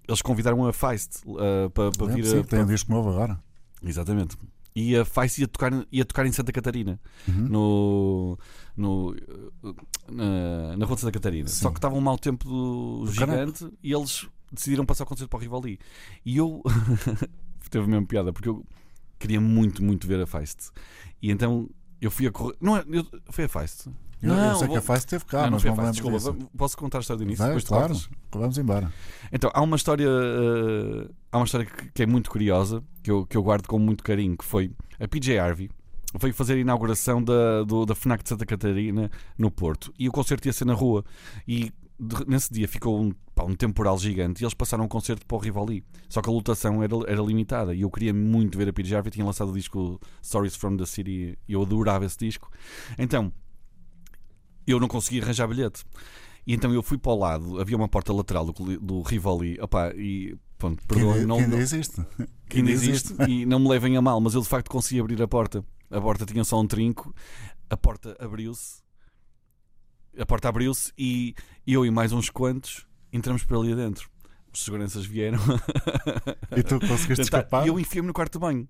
eles 0.07 0.23
convidaram 0.23 0.67
a 0.67 0.73
Feist 0.73 1.19
uh, 1.27 1.71
para, 1.71 1.91
para 1.93 2.07
vir 2.14 2.25
Sim, 2.25 2.38
a. 2.41 2.45
tem 2.45 2.61
um 2.62 2.67
disco 2.67 2.91
novo 2.93 3.11
agora. 3.11 3.38
Exatamente. 3.83 4.37
E 4.81 4.97
a 4.97 5.05
Feist 5.05 5.41
ia 5.41 5.49
tocar, 5.49 5.73
ia 5.91 6.05
tocar 6.05 6.25
em 6.25 6.31
Santa 6.31 6.53
Catarina, 6.53 7.01
Uhum. 7.27 7.49
no, 7.49 8.38
no, 8.77 9.17
na, 10.09 10.77
na 10.77 10.87
Rua 10.87 10.95
de 10.95 11.01
Santa 11.01 11.12
Catarina. 11.12 11.49
Sim. 11.49 11.62
Só 11.62 11.71
que 11.71 11.79
estava 11.79 11.97
um 11.97 12.01
mau 12.01 12.17
tempo 12.17 12.49
do 12.49 13.05
Do 13.07 13.12
gigante 13.12 13.69
e 13.83 13.93
eles 13.93 14.29
decidiram 14.53 14.87
passar 14.87 15.03
o 15.03 15.07
concerto 15.09 15.29
para 15.31 15.38
o 15.38 15.41
Rivali. 15.41 15.81
E 16.25 16.37
eu. 16.37 16.62
teve 17.71 17.87
mesmo 17.88 18.07
piada, 18.07 18.33
porque 18.33 18.49
eu 18.49 18.64
queria 19.19 19.41
muito, 19.41 19.83
muito 19.83 20.07
ver 20.07 20.21
a 20.23 20.27
Feist. 20.27 20.71
E 21.21 21.31
então 21.31 21.69
eu 22.01 22.11
fui 22.11 22.27
a 22.29 22.31
correr. 22.31 22.55
Não 22.61 22.77
é, 22.77 22.85
eu, 22.88 23.05
foi 23.31 23.45
a 23.45 23.49
Feist. 23.49 23.88
Eu, 24.20 24.31
eu 24.31 24.37
Não, 24.37 24.54
sei 24.57 24.66
vou- 24.66 24.74
que 24.74 24.78
a 24.78 24.83
Face 24.83 25.07
teve 25.07 25.24
cá, 25.24 25.42
não, 25.44 25.52
mas 25.52 25.64
não 25.64 25.74
lembro 25.76 25.92
desculpa. 25.92 26.16
disso. 26.18 26.50
Posso 26.57 26.76
contar 26.76 26.98
a 26.98 27.00
história 27.02 27.18
do 27.18 27.24
início? 27.24 27.44
Vai, 27.46 27.61
claro, 27.62 27.94
vamos 28.33 28.59
embora. 28.59 28.92
Então, 29.33 29.50
há 29.54 29.61
uma 29.62 29.76
história, 29.76 30.07
eh, 30.09 31.09
há 31.31 31.38
uma 31.38 31.44
história 31.44 31.66
que, 31.66 31.90
que 31.92 32.02
é 32.02 32.07
muito 32.07 32.31
curiosa, 32.31 32.83
que 33.02 33.11
eu, 33.11 33.26
que 33.26 33.37
eu 33.37 33.42
guardo 33.42 33.66
com 33.66 33.78
muito 33.78 34.02
carinho, 34.02 34.37
que 34.37 34.44
foi 34.44 34.72
a 34.98 35.07
PJ 35.07 35.38
Harvey 35.38 35.70
veio 36.20 36.33
fazer 36.33 36.54
a 36.54 36.57
inauguração 36.59 37.22
da, 37.22 37.62
do- 37.64 37.85
da 37.85 37.94
FNAC 37.94 38.22
de 38.22 38.31
Santa 38.31 38.46
Catarina 38.46 39.11
no 39.37 39.50
Porto 39.50 39.92
e 39.98 40.09
o 40.09 40.12
concerto 40.12 40.48
ia 40.48 40.52
ser 40.54 40.64
na 40.64 40.72
rua 40.72 41.04
e 41.46 41.70
de- 42.00 42.24
nesse 42.26 42.50
dia 42.52 42.66
ficou 42.66 42.98
um, 42.98 43.12
pá, 43.35 43.44
um 43.44 43.54
temporal 43.54 43.98
gigante 43.98 44.42
e 44.42 44.44
eles 44.44 44.54
passaram 44.54 44.85
um 44.85 44.88
concerto 44.88 45.26
para 45.26 45.37
o 45.37 45.38
Rivali 45.38 45.85
só 46.09 46.22
que 46.22 46.31
a 46.31 46.33
lotação 46.33 46.83
era, 46.83 46.94
era 47.07 47.20
limitada 47.20 47.74
e 47.74 47.83
eu 47.83 47.90
queria 47.90 48.14
muito 48.14 48.57
ver 48.57 48.70
a 48.70 48.72
PJ 48.72 48.96
Harvey 48.96 49.12
tinha 49.12 49.24
lançado 49.26 49.50
o 49.50 49.52
disco 49.52 50.00
Stories 50.24 50.57
from 50.57 50.78
the 50.78 50.87
City 50.87 51.38
e 51.46 51.52
eu 51.52 51.61
adorava 51.61 52.07
esse 52.07 52.16
disco 52.16 52.50
então 52.98 53.31
eu 54.72 54.81
não 54.81 54.88
conseguia 54.88 55.22
arranjar 55.22 55.46
bilhete 55.48 55.85
e 56.46 56.54
então 56.54 56.72
eu 56.72 56.83
fui 56.83 56.96
para 56.98 57.12
o 57.12 57.18
lado, 57.18 57.61
havia 57.61 57.76
uma 57.76 57.88
porta 57.88 58.12
lateral 58.12 58.46
do, 58.46 58.78
do 58.81 59.02
Rivoli, 59.02 59.59
opá, 59.61 59.90
e 59.94 60.35
pronto, 60.57 60.83
Que 60.88 60.98
não, 61.26 61.37
que 61.37 61.42
ainda 61.44 61.57
existe. 61.57 62.02
que 62.48 62.59
ainda 62.59 62.70
existe 62.70 63.14
e 63.28 63.44
não 63.44 63.59
me 63.59 63.68
levem 63.68 63.96
a 63.96 64.02
mal, 64.02 64.20
mas 64.20 64.35
eu 64.35 64.40
de 64.40 64.48
facto 64.48 64.70
consegui 64.70 65.00
abrir 65.00 65.20
a 65.22 65.28
porta. 65.28 65.62
A 65.90 66.00
porta 66.00 66.24
tinha 66.26 66.44
só 66.44 66.59
um 66.61 66.66
trinco, 66.66 67.14
a 67.70 67.76
porta 67.76 68.16
abriu-se, 68.18 68.83
a 70.18 70.24
porta 70.26 70.48
abriu-se 70.48 70.92
e 70.98 71.35
eu 71.66 71.85
e 71.85 71.90
mais 71.90 72.12
uns 72.12 72.31
quantos 72.31 72.87
entramos 73.12 73.44
para 73.44 73.57
ali 73.59 73.72
adentro. 73.72 74.09
Os 74.52 74.64
seguranças 74.64 75.04
vieram. 75.04 75.38
E 76.57 76.62
tu 76.62 76.81
conseguiste 76.81 77.07
tentar- 77.16 77.22
escapar? 77.22 77.64
E 77.66 77.68
eu 77.68 77.78
enfiei-me 77.78 78.09
no 78.09 78.14
quarto 78.14 78.33
de 78.35 78.38
banho. 78.38 78.66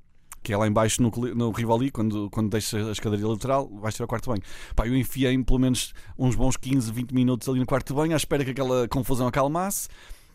Que 0.48 0.54
é 0.54 0.56
lá 0.56 0.66
embaixo 0.66 1.02
no, 1.02 1.11
no 1.34 1.50
Rivoli, 1.50 1.90
quando, 1.90 2.30
quando 2.30 2.48
deixas 2.48 2.88
a 2.88 2.92
escadaria 2.92 3.28
lateral, 3.28 3.68
vais 3.68 3.94
ter 3.94 4.02
ao 4.02 4.08
quarto 4.08 4.30
banho. 4.30 4.40
Pá, 4.74 4.87
eu 4.87 4.96
enfiei-me 4.96 5.44
pelo 5.44 5.58
menos 5.58 5.92
uns 6.18 6.34
bons 6.34 6.56
15, 6.56 6.90
20 6.90 7.12
minutos 7.12 7.46
ali 7.50 7.61
no 7.61 7.66
quarto 7.66 7.92
banho, 7.92 8.14
à 8.14 8.16
espera 8.16 8.42
que 8.42 8.52
aquela 8.52 8.88
confusão 8.88 9.26
acalmasse. 9.26 9.90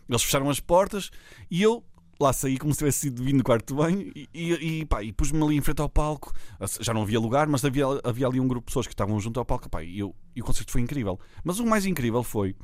Eles 0.08 0.21
fecharam 0.21 0.52
as 0.52 0.60
portas 0.60 1.10
e 1.49 1.63
eu 1.63 1.84
lá 2.19 2.32
saí 2.32 2.60
como 2.60 2.71
se 2.73 2.78
tivesse 2.78 2.99
sido 2.99 3.23
vindo 3.23 3.39
do 3.39 3.43
quarto 3.43 3.73
banho 3.73 4.12
e, 4.15 4.30
e, 4.32 4.84
e, 4.84 4.88
e 5.02 5.13
pus-me 5.13 5.43
ali 5.43 5.58
em 5.58 5.62
frente 5.62 5.82
ao 5.82 5.89
palco. 5.89 6.32
Já 6.80 6.93
não 6.93 7.02
havia 7.02 7.19
lugar, 7.19 7.47
mas 7.47 7.65
havia, 7.65 7.86
havia 8.04 8.28
ali 8.28 8.39
um 8.39 8.47
grupo 8.47 8.67
de 8.67 8.69
pessoas 8.69 8.86
que 8.86 8.93
estavam 8.93 9.19
junto 9.19 9.39
ao 9.39 9.45
palco. 9.45 9.67
Pá, 9.67 9.84
e, 9.84 9.97
eu, 9.97 10.13
e 10.36 10.41
o 10.41 10.45
concerto 10.45 10.71
foi 10.71 10.82
incrível. 10.82 11.19
Mas 11.43 11.58
o 11.58 11.65
mais 11.65 11.88
incrível 11.88 12.21
foi 12.21 12.56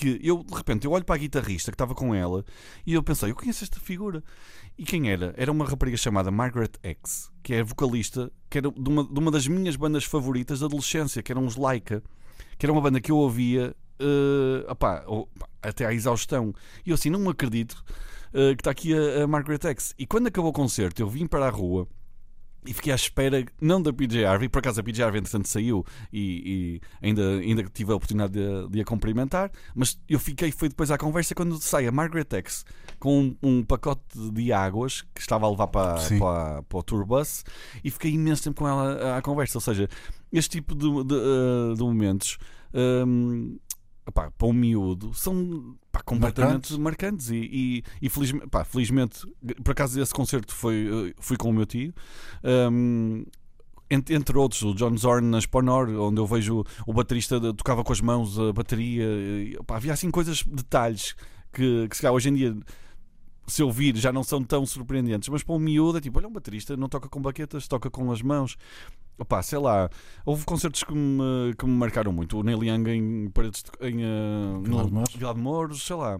que 0.00 0.18
eu, 0.22 0.42
de 0.42 0.54
repente, 0.54 0.86
eu 0.86 0.92
olho 0.92 1.04
para 1.04 1.16
a 1.16 1.18
guitarrista 1.18 1.70
que 1.70 1.74
estava 1.74 1.94
com 1.94 2.14
ela 2.14 2.42
e 2.86 2.94
eu 2.94 3.02
pensei, 3.02 3.30
eu 3.30 3.34
conheço 3.34 3.62
esta 3.62 3.78
figura. 3.78 4.24
E 4.78 4.84
quem 4.84 5.10
era? 5.10 5.34
Era 5.36 5.52
uma 5.52 5.66
rapariga 5.66 5.98
chamada 5.98 6.30
Margaret 6.30 6.70
X, 6.82 7.30
que 7.42 7.52
é 7.52 7.62
vocalista, 7.62 8.32
que 8.48 8.56
era 8.56 8.70
de 8.70 8.88
uma, 8.88 9.04
de 9.04 9.18
uma 9.18 9.30
das 9.30 9.46
minhas 9.46 9.76
bandas 9.76 10.04
favoritas 10.04 10.60
da 10.60 10.66
adolescência, 10.66 11.22
que 11.22 11.30
eram 11.30 11.44
os 11.44 11.56
Laika, 11.56 12.02
que 12.56 12.64
era 12.64 12.72
uma 12.72 12.80
banda 12.80 12.98
que 12.98 13.12
eu 13.12 13.18
ouvia 13.18 13.76
eh, 13.98 14.70
opá, 14.70 15.04
até 15.62 15.84
à 15.84 15.92
exaustão. 15.92 16.54
E 16.86 16.90
eu 16.90 16.94
assim, 16.94 17.10
não 17.10 17.28
acredito 17.28 17.84
eh, 18.32 18.54
que 18.54 18.62
está 18.62 18.70
aqui 18.70 18.94
a, 18.94 19.24
a 19.24 19.26
Margaret 19.26 19.60
X. 19.62 19.94
E 19.98 20.06
quando 20.06 20.28
acabou 20.28 20.50
o 20.50 20.54
concerto, 20.54 21.02
eu 21.02 21.08
vim 21.10 21.26
para 21.26 21.46
a 21.46 21.50
rua 21.50 21.86
E 22.66 22.74
fiquei 22.74 22.92
à 22.92 22.96
espera, 22.96 23.44
não 23.60 23.80
da 23.80 23.92
PJ 23.92 24.24
Harvey, 24.24 24.48
por 24.48 24.58
acaso 24.58 24.80
a 24.80 24.82
PJ 24.82 25.02
Harvey 25.02 25.20
entretanto 25.20 25.48
saiu 25.48 25.84
e, 26.12 26.80
e 27.00 27.06
ainda, 27.06 27.38
ainda 27.38 27.64
tive 27.64 27.92
a 27.92 27.94
oportunidade 27.96 28.32
de, 28.32 28.68
de, 28.68 28.80
a 28.82 28.84
cumprimentar, 28.84 29.50
mas 29.74 29.98
eu 30.06 30.18
fiquei, 30.18 30.52
foi 30.52 30.68
depois 30.68 30.90
à 30.90 30.98
conversa 30.98 31.34
quando 31.34 31.58
sai 31.58 31.86
a 31.86 31.92
Margaret 31.92 32.26
X 32.30 32.66
com 32.98 33.18
um, 33.18 33.36
um 33.42 33.64
pacote 33.64 34.02
de 34.32 34.52
águas 34.52 35.02
que 35.14 35.22
estava 35.22 35.46
a 35.46 35.50
levar 35.50 35.68
para, 35.68 35.94
para, 36.18 36.62
para, 36.62 36.78
o 36.78 36.82
tour 36.82 37.06
bus 37.06 37.44
e 37.82 37.90
fiquei 37.90 38.12
imenso 38.12 38.44
tempo 38.44 38.60
com 38.60 38.68
ela 38.68 39.16
à 39.16 39.22
conversa. 39.22 39.56
Ou 39.56 39.62
seja, 39.62 39.88
este 40.30 40.50
tipo 40.60 40.74
de, 40.74 41.04
de, 41.04 41.14
eh, 41.14 41.74
de 41.74 41.82
momentos. 41.82 42.38
Um, 42.72 43.58
para 44.10 44.30
um 44.42 44.52
miúdo 44.52 45.12
são 45.14 45.76
completamente 46.04 46.76
marcantes, 46.76 46.76
marcantes. 46.76 47.30
e, 47.30 47.36
e, 47.36 47.84
e 48.02 48.08
felizmente, 48.08 48.46
felizmente, 48.66 49.26
por 49.62 49.72
acaso 49.72 50.00
esse 50.00 50.12
concerto 50.12 50.54
foi, 50.54 51.10
eh, 51.10 51.14
fui 51.20 51.36
com 51.36 51.50
o 51.50 51.52
meu 51.52 51.66
tio. 51.66 51.92
Um, 52.44 53.24
entre, 53.90 54.14
entre, 54.14 54.38
outros, 54.38 54.62
o 54.62 54.72
John 54.74 54.96
Zorn 54.96 55.28
na 55.28 55.38
Sponor, 55.40 55.88
onde 55.88 56.20
eu 56.20 56.26
vejo 56.26 56.64
o 56.86 56.92
baterista 56.92 57.40
tocava 57.54 57.82
com 57.82 57.92
as 57.92 58.00
mãos 58.00 58.38
a 58.38 58.52
bateria. 58.52 59.04
E, 59.04 59.58
havia 59.68 59.92
assim 59.92 60.10
coisas, 60.10 60.44
detalhes 60.44 61.16
que, 61.52 61.88
que 61.88 61.96
se 61.96 62.02
calhar 62.02 62.14
hoje 62.14 62.28
em 62.28 62.34
dia 62.34 62.56
se 63.50 63.62
ouvir 63.62 63.96
já 63.96 64.12
não 64.12 64.22
são 64.22 64.42
tão 64.44 64.64
surpreendentes, 64.64 65.28
mas 65.28 65.42
para 65.42 65.54
um 65.54 65.58
miúdo 65.58 65.98
é 65.98 66.00
tipo, 66.00 66.18
olha, 66.18 66.28
um 66.28 66.32
baterista 66.32 66.76
não 66.76 66.88
toca 66.88 67.08
com 67.08 67.20
baquetas, 67.20 67.66
toca 67.66 67.90
com 67.90 68.10
as 68.12 68.22
mãos. 68.22 68.56
Opa, 69.20 69.42
sei 69.42 69.58
lá, 69.58 69.90
houve 70.24 70.46
concertos 70.46 70.82
que 70.82 70.94
me, 70.94 71.54
que 71.58 71.66
me 71.66 71.72
marcaram 71.72 72.10
muito. 72.10 72.38
O 72.38 72.42
Neil 72.42 72.64
Young 72.64 72.88
em 72.88 73.28
Paredes 73.28 73.62
de, 73.62 73.86
em 73.86 73.98
uh, 74.02 74.62
Vila 74.62 75.34
de 75.34 75.40
Mouros, 75.40 75.82
sei 75.82 75.94
lá. 75.94 76.18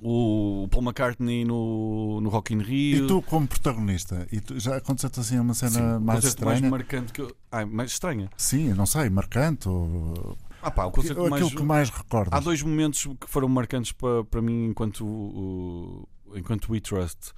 O 0.00 0.66
Paul 0.68 0.82
McCartney 0.82 1.44
no, 1.44 2.20
no 2.20 2.28
Rock 2.28 2.52
in 2.52 2.58
Rio. 2.58 3.04
E 3.04 3.06
tu, 3.06 3.22
como 3.22 3.46
protagonista, 3.46 4.26
e 4.32 4.40
tu, 4.40 4.58
já 4.58 4.78
aconteceu-te 4.78 5.20
assim 5.20 5.38
uma 5.38 5.54
cena 5.54 5.70
Sim, 5.70 6.04
mais 6.04 6.24
estranha? 6.24 6.60
mais 6.60 6.70
marcante 6.72 7.12
que 7.12 7.22
eu... 7.22 7.36
ah, 7.52 7.64
mais 7.64 7.92
estranha. 7.92 8.28
Sim, 8.36 8.74
não 8.74 8.84
sei, 8.84 9.08
marcante 9.08 9.68
ou. 9.68 10.36
Ah, 10.60 10.72
pá, 10.72 10.86
o 10.86 10.90
concerto 10.90 11.20
Aquilo 11.20 11.30
mais... 11.30 11.54
que 11.54 11.62
mais 11.62 11.90
recordas. 11.90 12.32
Há 12.32 12.40
dois 12.40 12.60
momentos 12.62 13.06
que 13.20 13.28
foram 13.28 13.48
marcantes 13.48 13.92
para, 13.92 14.24
para 14.24 14.42
mim 14.42 14.66
enquanto, 14.66 16.08
enquanto 16.34 16.72
We 16.72 16.80
Trust 16.80 17.32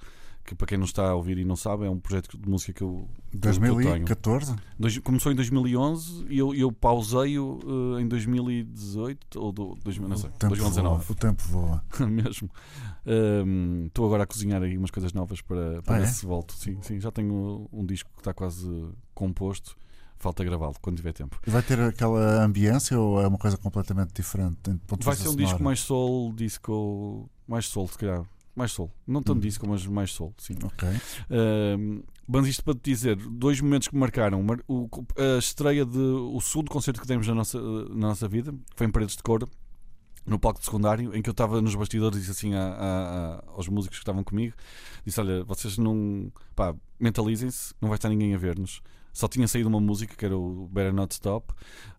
que 0.45 0.53
para 0.53 0.67
quem 0.67 0.77
não 0.77 0.85
está 0.85 1.09
a 1.09 1.15
ouvir 1.15 1.39
e 1.39 1.43
não 1.43 1.55
sabe, 1.55 1.85
é 1.85 1.89
um 1.89 1.99
projeto 1.99 2.37
de 2.37 2.47
música 2.47 2.71
que 2.71 2.83
eu. 2.83 3.09
2014? 3.33 4.55
Dois, 4.77 4.97
começou 4.99 5.31
em 5.31 5.35
2011 5.35 6.27
e 6.29 6.37
eu, 6.37 6.53
eu 6.53 6.71
pausei-o 6.71 7.59
uh, 7.65 7.99
em 7.99 8.07
2018 8.07 9.41
ou 9.41 9.51
do, 9.51 9.75
dois, 9.83 9.97
não 9.97 10.15
sei, 10.15 10.29
o 10.29 10.33
tempo 10.33 10.55
2019. 10.55 11.03
Voa, 11.03 11.11
o 11.11 11.15
tempo 11.15 11.43
voa. 11.49 11.83
Mesmo. 12.07 12.49
Estou 13.87 14.05
um, 14.05 14.07
agora 14.07 14.23
a 14.23 14.27
cozinhar 14.27 14.61
aí 14.61 14.77
umas 14.77 14.91
coisas 14.91 15.11
novas 15.11 15.41
para, 15.41 15.81
para 15.81 15.97
ah, 15.97 16.01
é? 16.01 16.05
se 16.05 16.25
volto. 16.25 16.53
Sim, 16.53 16.77
sim, 16.81 16.99
já 16.99 17.11
tenho 17.11 17.67
um 17.73 17.85
disco 17.85 18.09
que 18.13 18.21
está 18.21 18.33
quase 18.33 18.69
composto. 19.13 19.75
Falta 20.17 20.43
gravá-lo 20.45 20.75
quando 20.81 20.95
tiver 20.95 21.11
tempo. 21.11 21.37
E 21.45 21.49
vai 21.49 21.61
ter 21.61 21.79
aquela 21.79 22.43
ambiência 22.43 22.97
ou 22.97 23.21
é 23.21 23.27
uma 23.27 23.37
coisa 23.37 23.57
completamente 23.57 24.13
diferente? 24.13 24.57
Vai 25.01 25.15
ser 25.15 25.27
um 25.27 25.35
disco 25.35 25.61
mais 25.61 25.81
soul, 25.81 26.31
disco 26.33 27.29
mais 27.47 27.65
soul, 27.65 27.87
se 27.89 27.97
calhar 27.97 28.25
mais 28.55 28.71
sol. 28.71 28.91
Não 29.05 29.21
tanto 29.21 29.37
hum. 29.37 29.41
disco, 29.41 29.67
mas 29.67 29.85
mais 29.85 30.11
sol, 30.11 30.33
sim. 30.37 30.55
Ok. 30.63 30.87
Uh, 30.89 32.03
mas 32.27 32.47
isto 32.47 32.63
para 32.63 32.73
te 32.73 32.91
dizer, 32.91 33.15
dois 33.15 33.61
momentos 33.61 33.87
que 33.87 33.93
me 33.93 33.99
marcaram. 33.99 34.45
O, 34.67 34.89
a 35.17 35.37
estreia 35.37 35.85
de 35.85 35.99
o 35.99 36.39
segundo 36.41 36.71
concerto 36.71 36.99
que 36.99 37.07
temos 37.07 37.27
na 37.27 37.35
nossa, 37.35 37.61
na 37.61 38.07
nossa 38.07 38.27
vida 38.27 38.53
foi 38.75 38.87
em 38.87 38.91
Paredes 38.91 39.15
de 39.15 39.23
Cor, 39.23 39.47
no 40.25 40.39
palco 40.39 40.59
de 40.59 40.65
secundário, 40.65 41.15
em 41.15 41.21
que 41.21 41.29
eu 41.29 41.33
estava 41.33 41.61
nos 41.61 41.75
bastidores 41.75 42.17
e 42.17 42.21
disse 42.21 42.31
assim 42.31 42.55
a, 42.55 42.63
a, 42.63 43.35
a, 43.35 43.43
aos 43.51 43.67
músicos 43.67 43.99
que 43.99 44.03
estavam 44.03 44.23
comigo: 44.23 44.55
disse, 45.05 45.19
olha, 45.19 45.43
vocês 45.43 45.77
não. 45.77 46.31
pá, 46.55 46.73
mentalizem-se, 46.99 47.73
não 47.79 47.89
vai 47.89 47.97
estar 47.97 48.09
ninguém 48.09 48.33
a 48.33 48.37
ver-nos. 48.37 48.81
Só 49.13 49.27
tinha 49.27 49.47
saído 49.47 49.69
uma 49.69 49.79
música 49.79 50.13
que 50.15 50.25
era 50.25 50.37
o 50.37 50.67
Better 50.67 50.93
Not 50.93 51.13
Stop. 51.13 51.53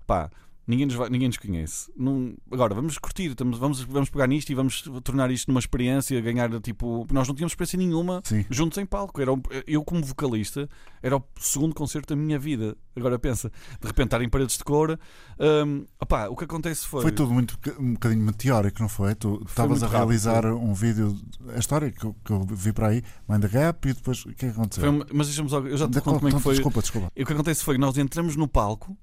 Pá, 0.06 0.30
Ninguém 0.66 0.86
nos, 0.86 0.96
vai, 0.96 1.08
ninguém 1.08 1.28
nos 1.28 1.36
conhece. 1.36 1.92
Não, 1.96 2.34
agora, 2.50 2.74
vamos 2.74 2.98
curtir, 2.98 3.30
estamos, 3.30 3.56
vamos, 3.56 3.80
vamos 3.82 4.10
pegar 4.10 4.26
nisto 4.26 4.50
e 4.50 4.54
vamos 4.54 4.82
tornar 5.04 5.30
isto 5.30 5.46
numa 5.48 5.60
experiência, 5.60 6.20
ganhar 6.20 6.50
tipo. 6.60 7.06
Nós 7.12 7.28
não 7.28 7.34
tínhamos 7.36 7.52
experiência 7.52 7.78
nenhuma 7.78 8.20
Sim. 8.24 8.44
juntos 8.50 8.76
em 8.78 8.84
palco. 8.84 9.20
Era, 9.20 9.30
eu, 9.64 9.84
como 9.84 10.04
vocalista, 10.04 10.68
era 11.00 11.16
o 11.16 11.24
segundo 11.38 11.72
concerto 11.72 12.14
da 12.14 12.20
minha 12.20 12.36
vida. 12.36 12.76
Agora 12.96 13.16
pensa, 13.16 13.52
de 13.80 13.86
repente 13.86 14.06
estar 14.06 14.22
em 14.22 14.28
paredes 14.28 14.58
de 14.58 14.64
cor. 14.64 14.98
Um, 15.38 15.86
opá, 16.00 16.26
o 16.28 16.34
que 16.34 16.44
acontece 16.44 16.84
foi. 16.86 17.02
Foi 17.02 17.12
tudo 17.12 17.32
muito 17.32 17.56
um 17.78 17.92
bocadinho 17.92 18.24
meteórico, 18.24 18.80
não 18.80 18.88
foi? 18.88 19.14
Tu 19.14 19.40
estavas 19.46 19.84
a 19.84 19.86
realizar 19.86 20.44
rápido, 20.44 20.58
um 20.58 20.74
vídeo, 20.74 21.16
a 21.54 21.58
história 21.58 21.92
que 21.92 22.04
eu, 22.04 22.16
que 22.24 22.32
eu, 22.32 22.44
vi 22.44 22.72
para 22.72 22.88
aí, 22.88 23.04
Mind 23.28 23.42
the 23.42 23.48
Gap, 23.48 23.88
e 23.88 23.92
depois 23.92 24.24
o 24.24 24.30
que 24.30 24.46
é 24.46 24.48
aconteceu? 24.48 24.92
Foi, 24.92 25.06
mas 25.12 25.28
deixa-me 25.28 25.48
só, 25.48 25.60
eu 25.60 25.76
já 25.76 25.88
te 25.88 26.00
conto 26.00 26.16
como 26.16 26.28
é 26.28 26.32
que 26.32 26.40
foi. 26.40 26.54
Desculpa, 26.54 26.80
desculpa. 26.80 27.12
E 27.14 27.22
o 27.22 27.26
que 27.26 27.32
acontece 27.32 27.62
foi 27.62 27.76
que 27.76 27.80
nós 27.80 27.96
entramos 27.96 28.34
no 28.34 28.48
palco 28.48 28.96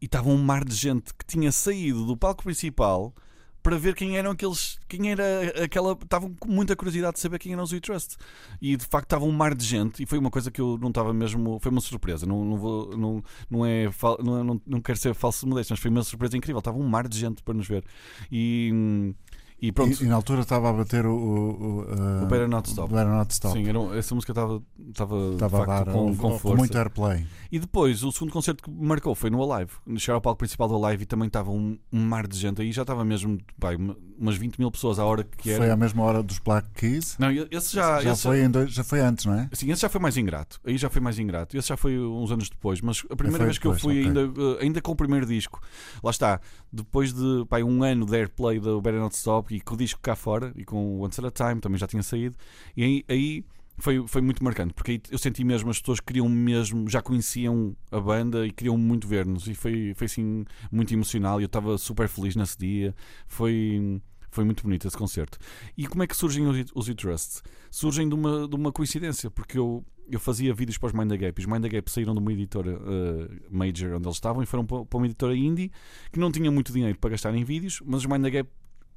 e 0.00 0.06
estava 0.06 0.28
um 0.28 0.38
mar 0.38 0.64
de 0.64 0.74
gente 0.74 1.12
que 1.14 1.24
tinha 1.26 1.50
saído 1.52 2.06
do 2.06 2.16
palco 2.16 2.44
principal 2.44 3.14
para 3.62 3.76
ver 3.76 3.94
quem 3.94 4.16
eram 4.16 4.30
aqueles. 4.30 4.78
Quem 4.88 5.10
era 5.10 5.62
aquela. 5.62 5.92
Estavam 5.92 6.34
com 6.34 6.48
muita 6.48 6.74
curiosidade 6.74 7.14
de 7.14 7.20
saber 7.20 7.38
quem 7.38 7.52
eram 7.52 7.62
os 7.62 7.72
We 7.72 7.80
Trust. 7.80 8.16
E 8.62 8.76
de 8.76 8.86
facto 8.86 9.06
estava 9.06 9.24
um 9.24 9.32
mar 9.32 9.54
de 9.54 9.64
gente. 9.64 10.02
E 10.02 10.06
foi 10.06 10.18
uma 10.18 10.30
coisa 10.30 10.50
que 10.50 10.60
eu 10.60 10.78
não 10.80 10.88
estava 10.88 11.12
mesmo. 11.12 11.58
Foi 11.60 11.70
uma 11.70 11.80
surpresa. 11.80 12.24
Não, 12.24 12.44
não, 12.44 12.56
vou, 12.56 12.96
não, 12.96 13.22
não, 13.50 13.66
é, 13.66 13.90
não, 14.22 14.44
não, 14.44 14.60
não 14.66 14.80
quero 14.80 14.98
ser 14.98 15.14
falso 15.14 15.46
modesto, 15.46 15.72
mas 15.72 15.80
foi 15.80 15.90
uma 15.90 16.02
surpresa 16.02 16.36
incrível. 16.36 16.60
Estava 16.60 16.78
um 16.78 16.88
mar 16.88 17.06
de 17.08 17.18
gente 17.18 17.42
para 17.42 17.54
nos 17.54 17.68
ver. 17.68 17.84
E. 18.30 19.14
E, 19.60 19.72
pronto. 19.72 20.00
E, 20.00 20.06
e, 20.06 20.08
na 20.08 20.14
altura 20.14 20.42
estava 20.42 20.70
a 20.70 20.72
bater 20.72 21.04
o. 21.04 21.14
O, 21.14 21.80
uh, 21.82 22.22
o 22.22 22.26
Better 22.26 22.48
Not 22.48 22.68
Stop. 22.68 22.92
Better 22.92 23.08
Not 23.08 23.32
Stop. 23.32 23.58
Sim, 23.58 23.68
era, 23.68 23.98
essa 23.98 24.14
música 24.14 24.30
estava, 24.30 24.62
estava, 24.88 25.32
estava 25.32 25.58
facto, 25.58 25.70
a 25.70 25.84
dar 25.84 25.92
com, 25.92 26.16
com, 26.16 26.56
muito 26.56 26.78
airplay. 26.78 27.26
E 27.50 27.58
depois, 27.58 28.04
o 28.04 28.12
segundo 28.12 28.32
concerto 28.32 28.62
que 28.62 28.70
marcou 28.70 29.14
foi 29.16 29.30
no 29.30 29.52
Alive. 29.52 29.72
Chegar 29.96 30.14
ao 30.14 30.20
palco 30.20 30.38
principal 30.38 30.68
do 30.68 30.84
Alive 30.84 31.02
e 31.02 31.06
também 31.06 31.26
estava 31.26 31.50
um, 31.50 31.76
um 31.92 32.00
mar 32.00 32.28
de 32.28 32.38
gente. 32.38 32.62
Aí 32.62 32.70
já 32.70 32.82
estava 32.82 33.04
mesmo 33.04 33.38
pai, 33.58 33.76
umas 34.18 34.36
20 34.36 34.58
mil 34.58 34.70
pessoas 34.70 35.00
à 35.00 35.04
hora 35.04 35.24
que 35.24 35.50
era. 35.50 35.58
Foi 35.58 35.70
à 35.70 35.76
mesma 35.76 36.04
hora 36.04 36.22
dos 36.22 36.38
Black 36.38 36.68
Keys? 36.74 37.16
Não, 37.18 37.28
esse 37.50 37.74
já. 37.74 38.00
Já, 38.00 38.12
esse 38.12 38.22
foi, 38.22 38.42
já... 38.42 38.48
Dois, 38.48 38.72
já 38.72 38.84
foi 38.84 39.00
antes, 39.00 39.24
não 39.24 39.34
é? 39.34 39.50
Sim, 39.52 39.72
esse 39.72 39.82
já 39.82 39.88
foi 39.88 40.00
mais 40.00 40.16
ingrato. 40.16 40.60
Aí 40.64 40.78
já 40.78 40.88
foi 40.88 41.00
mais 41.00 41.18
ingrato. 41.18 41.56
Esse 41.56 41.68
já 41.68 41.76
foi 41.76 41.98
uns 41.98 42.30
anos 42.30 42.48
depois. 42.48 42.80
Mas 42.80 43.04
a 43.10 43.16
primeira 43.16 43.44
vez 43.44 43.58
depois, 43.58 43.80
que 43.80 43.86
eu 43.86 43.90
fui, 43.90 44.00
okay. 44.00 44.06
ainda, 44.06 44.40
eh, 44.40 44.58
ainda 44.62 44.80
com 44.80 44.92
o 44.92 44.96
primeiro 44.96 45.26
disco, 45.26 45.60
lá 46.02 46.12
está, 46.12 46.40
depois 46.72 47.12
de 47.12 47.44
pai, 47.48 47.64
um 47.64 47.82
ano 47.82 48.06
de 48.06 48.14
airplay 48.14 48.60
do 48.60 48.80
Better 48.80 49.00
Not 49.00 49.16
Stop 49.16 49.47
e 49.50 49.60
com 49.60 49.74
o 49.74 49.76
disco 49.76 50.00
cá 50.00 50.14
fora 50.14 50.52
e 50.56 50.64
com 50.64 50.98
o 50.98 51.04
Once 51.04 51.20
at 51.20 51.26
a 51.26 51.30
Time 51.30 51.60
também 51.60 51.78
já 51.78 51.86
tinha 51.86 52.02
saído. 52.02 52.36
E 52.76 52.82
aí, 52.82 53.04
aí 53.08 53.44
foi, 53.78 54.04
foi 54.06 54.20
muito 54.20 54.42
marcante, 54.42 54.74
porque 54.74 54.92
aí 54.92 55.00
eu 55.10 55.18
senti 55.18 55.44
mesmo 55.44 55.70
as 55.70 55.78
pessoas 55.80 56.00
queriam 56.00 56.28
mesmo, 56.28 56.88
já 56.88 57.00
conheciam 57.00 57.76
a 57.90 58.00
banda 58.00 58.46
e 58.46 58.50
queriam 58.50 58.76
muito 58.76 59.06
ver-nos. 59.06 59.46
E 59.46 59.54
foi, 59.54 59.94
foi 59.94 60.06
assim 60.06 60.44
muito 60.70 60.92
emocional. 60.92 61.40
E 61.40 61.44
eu 61.44 61.46
estava 61.46 61.78
super 61.78 62.08
feliz 62.08 62.36
nesse 62.36 62.58
dia. 62.58 62.94
Foi. 63.26 64.00
Foi 64.30 64.44
muito 64.44 64.62
bonito 64.62 64.86
esse 64.86 64.96
concerto. 64.96 65.38
E 65.74 65.86
como 65.86 66.02
é 66.02 66.06
que 66.06 66.14
surgem 66.14 66.46
os, 66.46 66.70
os 66.74 66.94
Trust? 66.94 67.40
Surgem 67.70 68.06
de 68.06 68.14
uma, 68.14 68.46
de 68.46 68.54
uma 68.54 68.70
coincidência, 68.70 69.30
porque 69.30 69.58
eu, 69.58 69.82
eu 70.06 70.20
fazia 70.20 70.52
vídeos 70.52 70.76
para 70.76 70.88
os 70.88 70.92
Mind 70.92 71.08
the 71.08 71.16
Gap. 71.16 71.40
Os 71.40 71.46
Mind 71.46 71.62
the 71.62 71.68
Gap 71.70 71.90
saíram 71.90 72.12
de 72.12 72.20
uma 72.20 72.30
editora 72.30 72.78
uh, 72.78 73.40
major 73.50 73.94
onde 73.94 74.06
eles 74.06 74.16
estavam 74.16 74.42
e 74.42 74.46
foram 74.46 74.66
para, 74.66 74.84
para 74.84 74.98
uma 74.98 75.06
editora 75.06 75.34
indie 75.34 75.72
que 76.12 76.20
não 76.20 76.30
tinha 76.30 76.50
muito 76.50 76.74
dinheiro 76.74 76.98
para 76.98 77.08
gastar 77.08 77.34
em 77.34 77.42
vídeos, 77.42 77.80
mas 77.86 78.00
os 78.00 78.06
Mind 78.06 78.22
the 78.22 78.30
Gap 78.30 78.50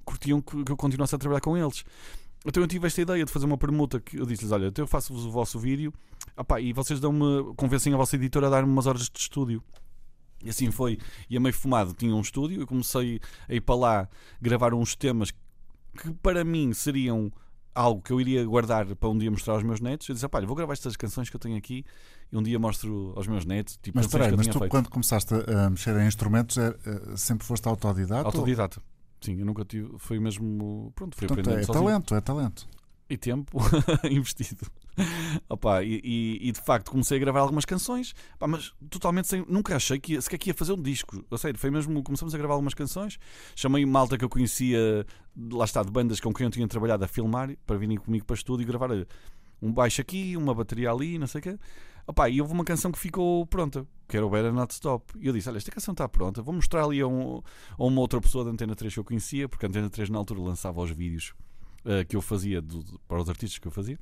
curtiam 0.06 0.42
que, 0.42 0.64
que 0.64 0.72
eu 0.72 0.78
continuasse 0.78 1.16
a 1.16 1.18
trabalhar 1.18 1.42
com 1.42 1.58
eles. 1.58 1.84
Então 2.46 2.64
eu 2.64 2.68
tive 2.68 2.88
esta 2.88 3.02
ideia 3.02 3.24
de 3.24 3.32
fazer 3.32 3.46
uma 3.46 3.58
permuta 3.58 4.00
que 4.00 4.18
eu 4.18 4.26
disse-lhes: 4.26 4.52
Olha, 4.52 4.68
então 4.68 4.84
eu 4.84 4.88
faço-vos 4.88 5.26
o 5.26 5.32
vosso 5.32 5.60
vídeo 5.60 5.94
opá, 6.36 6.60
e 6.60 6.74
vocês 6.74 7.00
dão-me, 7.00 7.54
convencem 7.56 7.94
a 7.94 7.98
vossa 7.98 8.16
editora 8.16 8.48
a 8.48 8.50
dar-me 8.50 8.72
umas 8.72 8.88
horas 8.88 9.10
de 9.10 9.20
estúdio. 9.20 9.64
E 10.44 10.50
assim 10.50 10.72
foi. 10.72 10.98
E 11.30 11.38
a 11.38 11.40
meio 11.40 11.54
fumado 11.54 11.94
tinha 11.94 12.16
um 12.16 12.22
estúdio. 12.22 12.62
Eu 12.62 12.68
comecei 12.68 13.20
a 13.48 13.54
ir 13.54 13.62
para 13.62 13.76
lá 13.76 14.10
gravar 14.42 14.74
uns 14.74 14.96
temas 14.96 15.32
que 15.32 16.12
para 16.22 16.44
mim 16.44 16.74
seriam 16.74 17.32
algo 17.74 18.02
que 18.02 18.12
eu 18.12 18.20
iria 18.20 18.44
guardar 18.46 18.96
para 18.96 19.10
um 19.10 19.18
dia 19.18 19.30
mostrar 19.30 19.54
aos 19.54 19.64
meus 19.64 19.80
netos. 19.80 20.10
Eu 20.10 20.16
disse: 20.16 20.28
Olha, 20.32 20.48
vou 20.48 20.56
gravar 20.56 20.74
estas 20.74 20.96
canções 20.96 21.30
que 21.30 21.36
eu 21.36 21.40
tenho 21.40 21.58
aqui 21.58 21.86
e 22.32 22.38
um 22.38 22.42
dia 22.42 22.58
mostro 22.58 23.14
aos 23.16 23.28
meus 23.28 23.46
netos. 23.46 23.78
Tipo, 23.78 23.98
mas 23.98 24.08
peraí, 24.08 24.36
mas 24.36 24.48
tu 24.48 24.58
feito. 24.58 24.72
quando 24.72 24.90
começaste 24.90 25.34
a 25.34 25.70
mexer 25.70 25.96
em 25.98 26.08
instrumentos 26.08 26.58
é, 26.58 26.70
é, 26.70 27.18
sempre 27.18 27.46
foste 27.46 27.68
autodidata? 27.68 28.26
Autodidata. 28.26 28.80
Ou? 28.80 28.91
Sim, 29.22 29.40
eu 29.40 29.46
nunca 29.46 29.64
tive. 29.64 29.90
Foi 29.98 30.20
mesmo. 30.20 30.92
Pronto, 30.96 31.16
foi 31.16 31.28
Portanto, 31.28 31.48
aprendendo. 31.48 31.64
É 31.64 31.66
sozinho. 31.66 31.86
talento, 31.86 32.16
é 32.16 32.22
talento. 32.22 32.68
E 33.10 33.18
tempo 33.18 33.60
investido. 34.10 34.66
Opa, 35.50 35.84
e, 35.84 36.02
e, 36.04 36.50
e, 36.50 36.52
de 36.52 36.62
facto 36.62 36.92
comecei 36.92 37.18
a 37.18 37.20
gravar 37.20 37.42
algumas 37.42 37.66
canções, 37.66 38.14
Opa, 38.36 38.48
mas 38.48 38.74
totalmente 38.90 39.28
sem. 39.28 39.46
Nunca 39.48 39.76
achei 39.76 40.00
que 40.00 40.14
ia, 40.14 40.22
sequer 40.22 40.38
que 40.38 40.50
ia 40.50 40.54
fazer 40.54 40.74
um 40.74 40.82
disco. 40.82 41.24
A 41.30 41.38
sério, 41.38 41.60
foi 41.60 41.70
mesmo. 41.70 42.02
Começamos 42.04 42.34
a 42.34 42.38
gravar 42.38 42.56
algumas 42.56 42.74
canções. 42.74 43.20
Chamei 43.56 43.86
malta 43.86 44.18
que 44.18 44.26
eu 44.26 44.30
conhecia, 44.30 45.06
lá 45.52 45.66
está, 45.66 45.84
de 45.84 45.92
bandas 45.92 46.20
com 46.20 46.34
quem 46.34 46.46
eu 46.46 46.52
tinha 46.52 46.68
trabalhado 46.68 47.04
a 47.04 47.08
filmar, 47.08 47.56
para 47.66 47.78
virem 47.78 47.98
comigo 47.98 48.26
para 48.26 48.36
estúdio 48.36 48.64
e 48.64 48.66
gravar 48.66 48.90
um 49.62 49.72
baixo 49.72 50.02
aqui, 50.02 50.36
uma 50.36 50.56
bateria 50.56 50.92
ali, 50.92 51.20
não 51.20 51.28
sei 51.28 51.40
o 51.40 51.44
quê. 51.44 51.60
Opa, 52.08 52.30
e 52.30 52.42
houve 52.42 52.54
uma 52.54 52.64
canção 52.64 52.92
que 52.92 53.00
ficou 53.00 53.46
pronta, 53.46 53.86
que 54.08 54.18
era 54.18 54.26
o 54.26 54.30
Better 54.30 54.54
Not 54.54 54.74
Stop. 54.74 55.14
E 55.20 55.28
eu 55.28 55.34
disse: 55.34 55.50
Olha, 55.50 55.58
esta 55.58 55.72
canção 55.72 55.94
está 55.94 56.08
pronta, 56.08 56.42
vou 56.42 56.54
mostrar 56.54 56.84
ali 56.84 57.02
a, 57.02 57.08
um, 57.08 57.42
a, 57.78 57.84
uma 57.84 58.02
outra 58.02 58.20
pessoa 58.20 58.44
da 58.44 58.52
Antena 58.52 58.76
3 58.76 58.94
que 58.94 59.00
eu 59.00 59.04
conhecia, 59.04 59.48
porque 59.48 59.66
a 59.66 59.70
Antena 59.70 59.90
3 59.90 60.10
na 60.10 60.18
altura 60.18 60.42
lançava 60.42 60.82
os 60.82 60.92
vídeos 60.92 61.34
uh, 61.86 62.06
que 62.08 62.16
eu 62.16 62.22
fazia 62.22 62.62
do, 62.62 63.00
para 63.08 63.22
os 63.22 63.30
artistas 63.30 63.60
que 63.60 63.68
eu 63.68 63.72
fazia. 63.72 64.00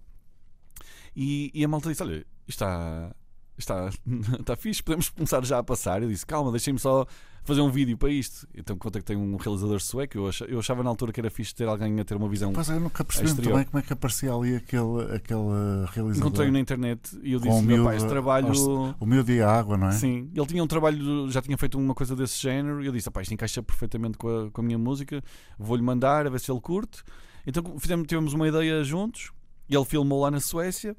E, 1.15 1.51
e 1.53 1.63
a 1.63 1.67
malta 1.67 1.89
disse: 1.89 2.03
Olha, 2.03 2.25
está, 2.47 3.15
está, 3.59 3.89
está 4.39 4.55
fixe, 4.55 4.83
podemos 4.83 5.09
começar 5.09 5.43
já 5.45 5.59
a 5.59 5.63
passar. 5.63 6.01
Eu 6.01 6.09
disse: 6.09 6.25
Calma, 6.25 6.51
deixem-me 6.51 6.79
só 6.79 7.05
fazer 7.43 7.61
um 7.61 7.69
vídeo 7.69 7.97
para 7.97 8.09
isto. 8.09 8.47
Então 8.55 8.77
contactei 8.77 9.15
um 9.15 9.35
realizador 9.35 9.79
sueco. 9.79 10.17
Eu 10.17 10.27
achava, 10.27 10.51
eu 10.51 10.59
achava 10.59 10.83
na 10.83 10.89
altura 10.89 11.11
que 11.11 11.19
era 11.19 11.29
fixe 11.29 11.53
ter 11.53 11.67
alguém 11.67 11.99
a 11.99 12.05
ter 12.05 12.15
uma 12.15 12.29
visão. 12.29 12.53
Pois 12.53 12.69
é, 12.69 12.75
eu 12.75 12.79
nunca 12.79 13.03
percebi 13.03 13.27
muito 13.27 13.39
exterior. 13.39 13.57
bem 13.57 13.65
como 13.65 13.79
é 13.79 13.81
que 13.81 13.93
aparecia 13.93 14.33
ali 14.33 14.55
aquele, 14.55 15.15
aquele 15.15 15.85
realizador. 15.91 16.17
Encontrei-o 16.17 16.51
na 16.51 16.59
internet 16.59 17.19
e 17.23 17.33
eu 17.33 17.39
disse: 17.39 17.57
o 17.57 17.61
Meu 17.61 17.83
pai, 17.83 17.97
esse 17.97 18.07
trabalho. 18.07 18.95
O 18.99 19.05
meu 19.05 19.23
dia 19.23 19.47
água, 19.47 19.77
não 19.77 19.87
é? 19.87 19.91
Sim, 19.93 20.29
ele 20.33 20.45
tinha 20.45 20.63
um 20.63 20.67
trabalho, 20.67 21.29
já 21.29 21.41
tinha 21.41 21.57
feito 21.57 21.77
uma 21.77 21.95
coisa 21.95 22.15
desse 22.15 22.39
género 22.41 22.83
e 22.83 22.87
eu 22.87 22.91
disse: 22.91 23.09
"Pá, 23.09 23.21
isto 23.21 23.33
encaixa 23.33 23.63
perfeitamente 23.63 24.17
com 24.17 24.27
a, 24.27 24.51
com 24.51 24.61
a 24.61 24.63
minha 24.63 24.77
música, 24.77 25.23
vou-lhe 25.57 25.83
mandar 25.83 26.27
a 26.27 26.29
ver 26.29 26.39
se 26.39 26.51
ele 26.51 26.61
curte. 26.61 27.03
Então 27.45 27.79
fizemos, 27.79 28.05
tivemos 28.07 28.33
uma 28.33 28.47
ideia 28.47 28.83
juntos, 28.83 29.31
e 29.67 29.75
ele 29.75 29.85
filmou 29.85 30.21
lá 30.21 30.29
na 30.29 30.39
Suécia 30.39 30.95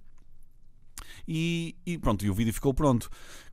e, 1.27 1.75
e 1.87 1.99
pronto, 1.99 2.25
e 2.25 2.31
o 2.31 2.35
vídeo 2.35 2.53
ficou 2.53 2.73
pronto. 2.75 3.09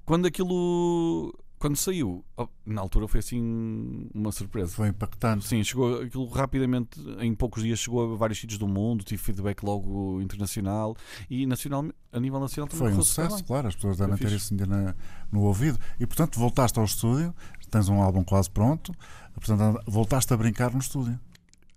Quando 0.05 0.25
aquilo. 0.25 1.33
Quando 1.59 1.75
saiu, 1.75 2.23
oh, 2.37 2.47
na 2.63 2.81
altura 2.81 3.07
foi 3.07 3.19
assim 3.19 4.07
uma 4.13 4.31
surpresa. 4.31 4.73
Foi 4.75 4.89
impactante. 4.89 5.47
Sim, 5.47 5.63
chegou 5.63 6.01
aquilo 6.03 6.27
rapidamente, 6.27 6.99
em 7.19 7.33
poucos 7.33 7.63
dias 7.63 7.79
chegou 7.79 8.13
a 8.13 8.15
vários 8.15 8.37
sítios 8.39 8.59
do 8.59 8.67
mundo, 8.67 9.03
tive 9.03 9.19
feedback 9.19 9.63
logo 9.63 10.21
internacional 10.21 10.95
e 11.27 11.47
nacional, 11.47 11.85
a 12.11 12.19
nível 12.19 12.39
nacional 12.39 12.67
também 12.67 12.89
Foi 12.89 12.93
um 12.95 13.03
sucesso, 13.03 13.43
claro, 13.43 13.67
as 13.69 13.73
pessoas 13.75 13.97
devem 13.97 14.15
ter 14.17 14.31
isso 14.31 14.53
na- 14.53 14.93
no 15.31 15.41
ouvido. 15.45 15.79
E 15.99 16.05
portanto 16.05 16.39
voltaste 16.39 16.77
ao 16.77 16.85
estúdio, 16.85 17.33
tens 17.71 17.89
um 17.89 18.03
álbum 18.03 18.23
quase 18.23 18.51
pronto, 18.51 18.93
portanto 19.33 19.81
voltaste 19.87 20.31
a 20.31 20.37
brincar 20.37 20.71
no 20.71 20.77
estúdio. 20.79 21.19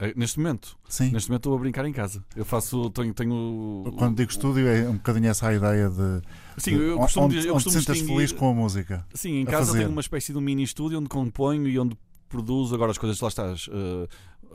Eh, 0.01 0.14
Neste 0.16 0.38
momento, 0.38 0.76
Sim. 0.88 1.11
Neste 1.11 1.28
momento 1.28 1.40
estou 1.42 1.55
a 1.55 1.59
brincar 1.59 1.84
em 1.84 1.92
casa. 1.92 2.24
Eu 2.34 2.44
faço. 2.44 2.88
Tenho. 2.90 3.12
tenho 3.14 3.92
Quando 3.98 4.16
digo 4.16 4.30
estúdio 4.30 4.66
é 4.66 4.88
um 4.88 4.94
bocadinho 4.94 5.28
essa 5.28 5.48
a 5.48 5.55
ideia 5.55 5.90
de, 5.90 6.22
sim, 6.59 6.72
eu 6.72 6.98
costumo, 6.98 7.26
onde, 7.26 7.46
eu 7.46 7.55
onde 7.55 7.64
te 7.64 7.70
sentas 7.72 8.01
feliz 8.01 8.32
com 8.32 8.51
a 8.51 8.55
música. 8.55 9.07
Sim, 9.14 9.40
em 9.40 9.44
casa 9.44 9.66
fazer. 9.66 9.78
tenho 9.80 9.90
uma 9.90 10.01
espécie 10.01 10.32
de 10.32 10.38
um 10.38 10.40
mini 10.40 10.62
estúdio 10.62 10.98
onde 10.98 11.09
componho 11.09 11.68
e 11.68 11.78
onde 11.78 11.96
produzo 12.28 12.74
agora 12.74 12.90
as 12.90 12.98
coisas 12.98 13.20
lá 13.20 13.28
estás. 13.28 13.68
eh, 13.70 14.09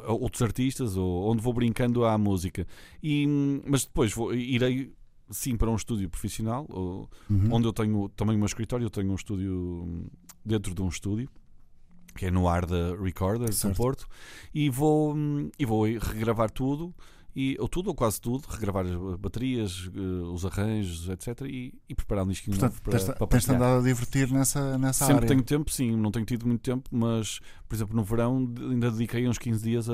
outros 0.08 0.42
artistas 0.42 0.98
ou 0.98 1.32
onde 1.32 1.42
vou 1.42 1.54
brincando 1.54 2.06
à 2.06 2.18
música. 2.18 2.68
E, 3.02 3.26
mas 3.68 3.86
depois 3.86 4.14
vou, 4.14 4.34
irei 4.34 4.92
sim 5.32 5.56
para 5.58 5.70
um 5.72 5.76
estúdio 5.76 6.10
profissional 6.10 6.66
ou- 6.70 7.10
Uhum. 7.30 7.50
onde 7.54 7.68
eu 7.68 7.74
tenho 7.74 8.10
também 8.10 8.36
o 8.36 8.40
meu 8.40 8.46
escritório. 8.46 8.86
Eu 8.86 8.90
tenho 8.90 9.12
um 9.12 9.16
estúdio 9.16 10.06
dentro 10.46 10.74
de 10.76 10.82
um 10.82 10.88
estúdio. 10.90 11.30
Que 12.16 12.28
é 12.28 12.32
no 12.32 12.48
ar 12.48 12.66
da 12.66 12.96
Recorders, 12.96 13.58
Certo. 13.58 13.74
no 13.74 13.76
Porto, 13.78 14.08
e 14.54 14.70
vou, 14.70 15.16
e 15.60 15.66
vou 15.66 15.84
regravar 15.84 16.50
tudo, 16.50 16.94
e, 17.36 17.58
ou 17.60 17.68
tudo, 17.68 17.88
ou 17.90 17.94
quase 17.94 18.22
tudo, 18.22 18.46
regravar 18.48 18.86
as 18.86 18.96
baterias, 19.20 19.92
eh, 19.94 20.00
os 20.34 20.46
arranjos, 20.46 21.10
etc. 21.10 21.42
E, 21.42 21.74
e 21.90 21.94
preparar 21.94 22.24
um 22.24 22.30
disquinho 22.30 22.56
Portanto, 22.58 22.72
novo 22.76 22.82
para, 22.84 22.92
tens- 22.98 23.18
para 23.18 23.28
partilhar. 23.28 23.56
andado 23.58 23.80
a 23.82 23.84
divertir 23.84 24.32
nessa, 24.32 24.78
nessa 24.78 25.00
Sempre 25.04 25.26
área. 25.26 25.28
tenho 25.28 25.44
tempo, 25.44 25.70
sim, 25.70 25.98
não 25.98 26.12
tenho 26.12 26.26
tido 26.26 26.48
muito 26.48 26.62
tempo, 26.62 26.90
mas, 26.90 27.42
por 27.68 27.76
exemplo, 27.76 27.94
no 27.94 28.06
verão 28.06 28.38
ainda 28.72 28.90
dediquei 28.90 29.28
uns 29.28 29.38
15 29.38 29.62
dias 29.62 29.90
a, 29.90 29.94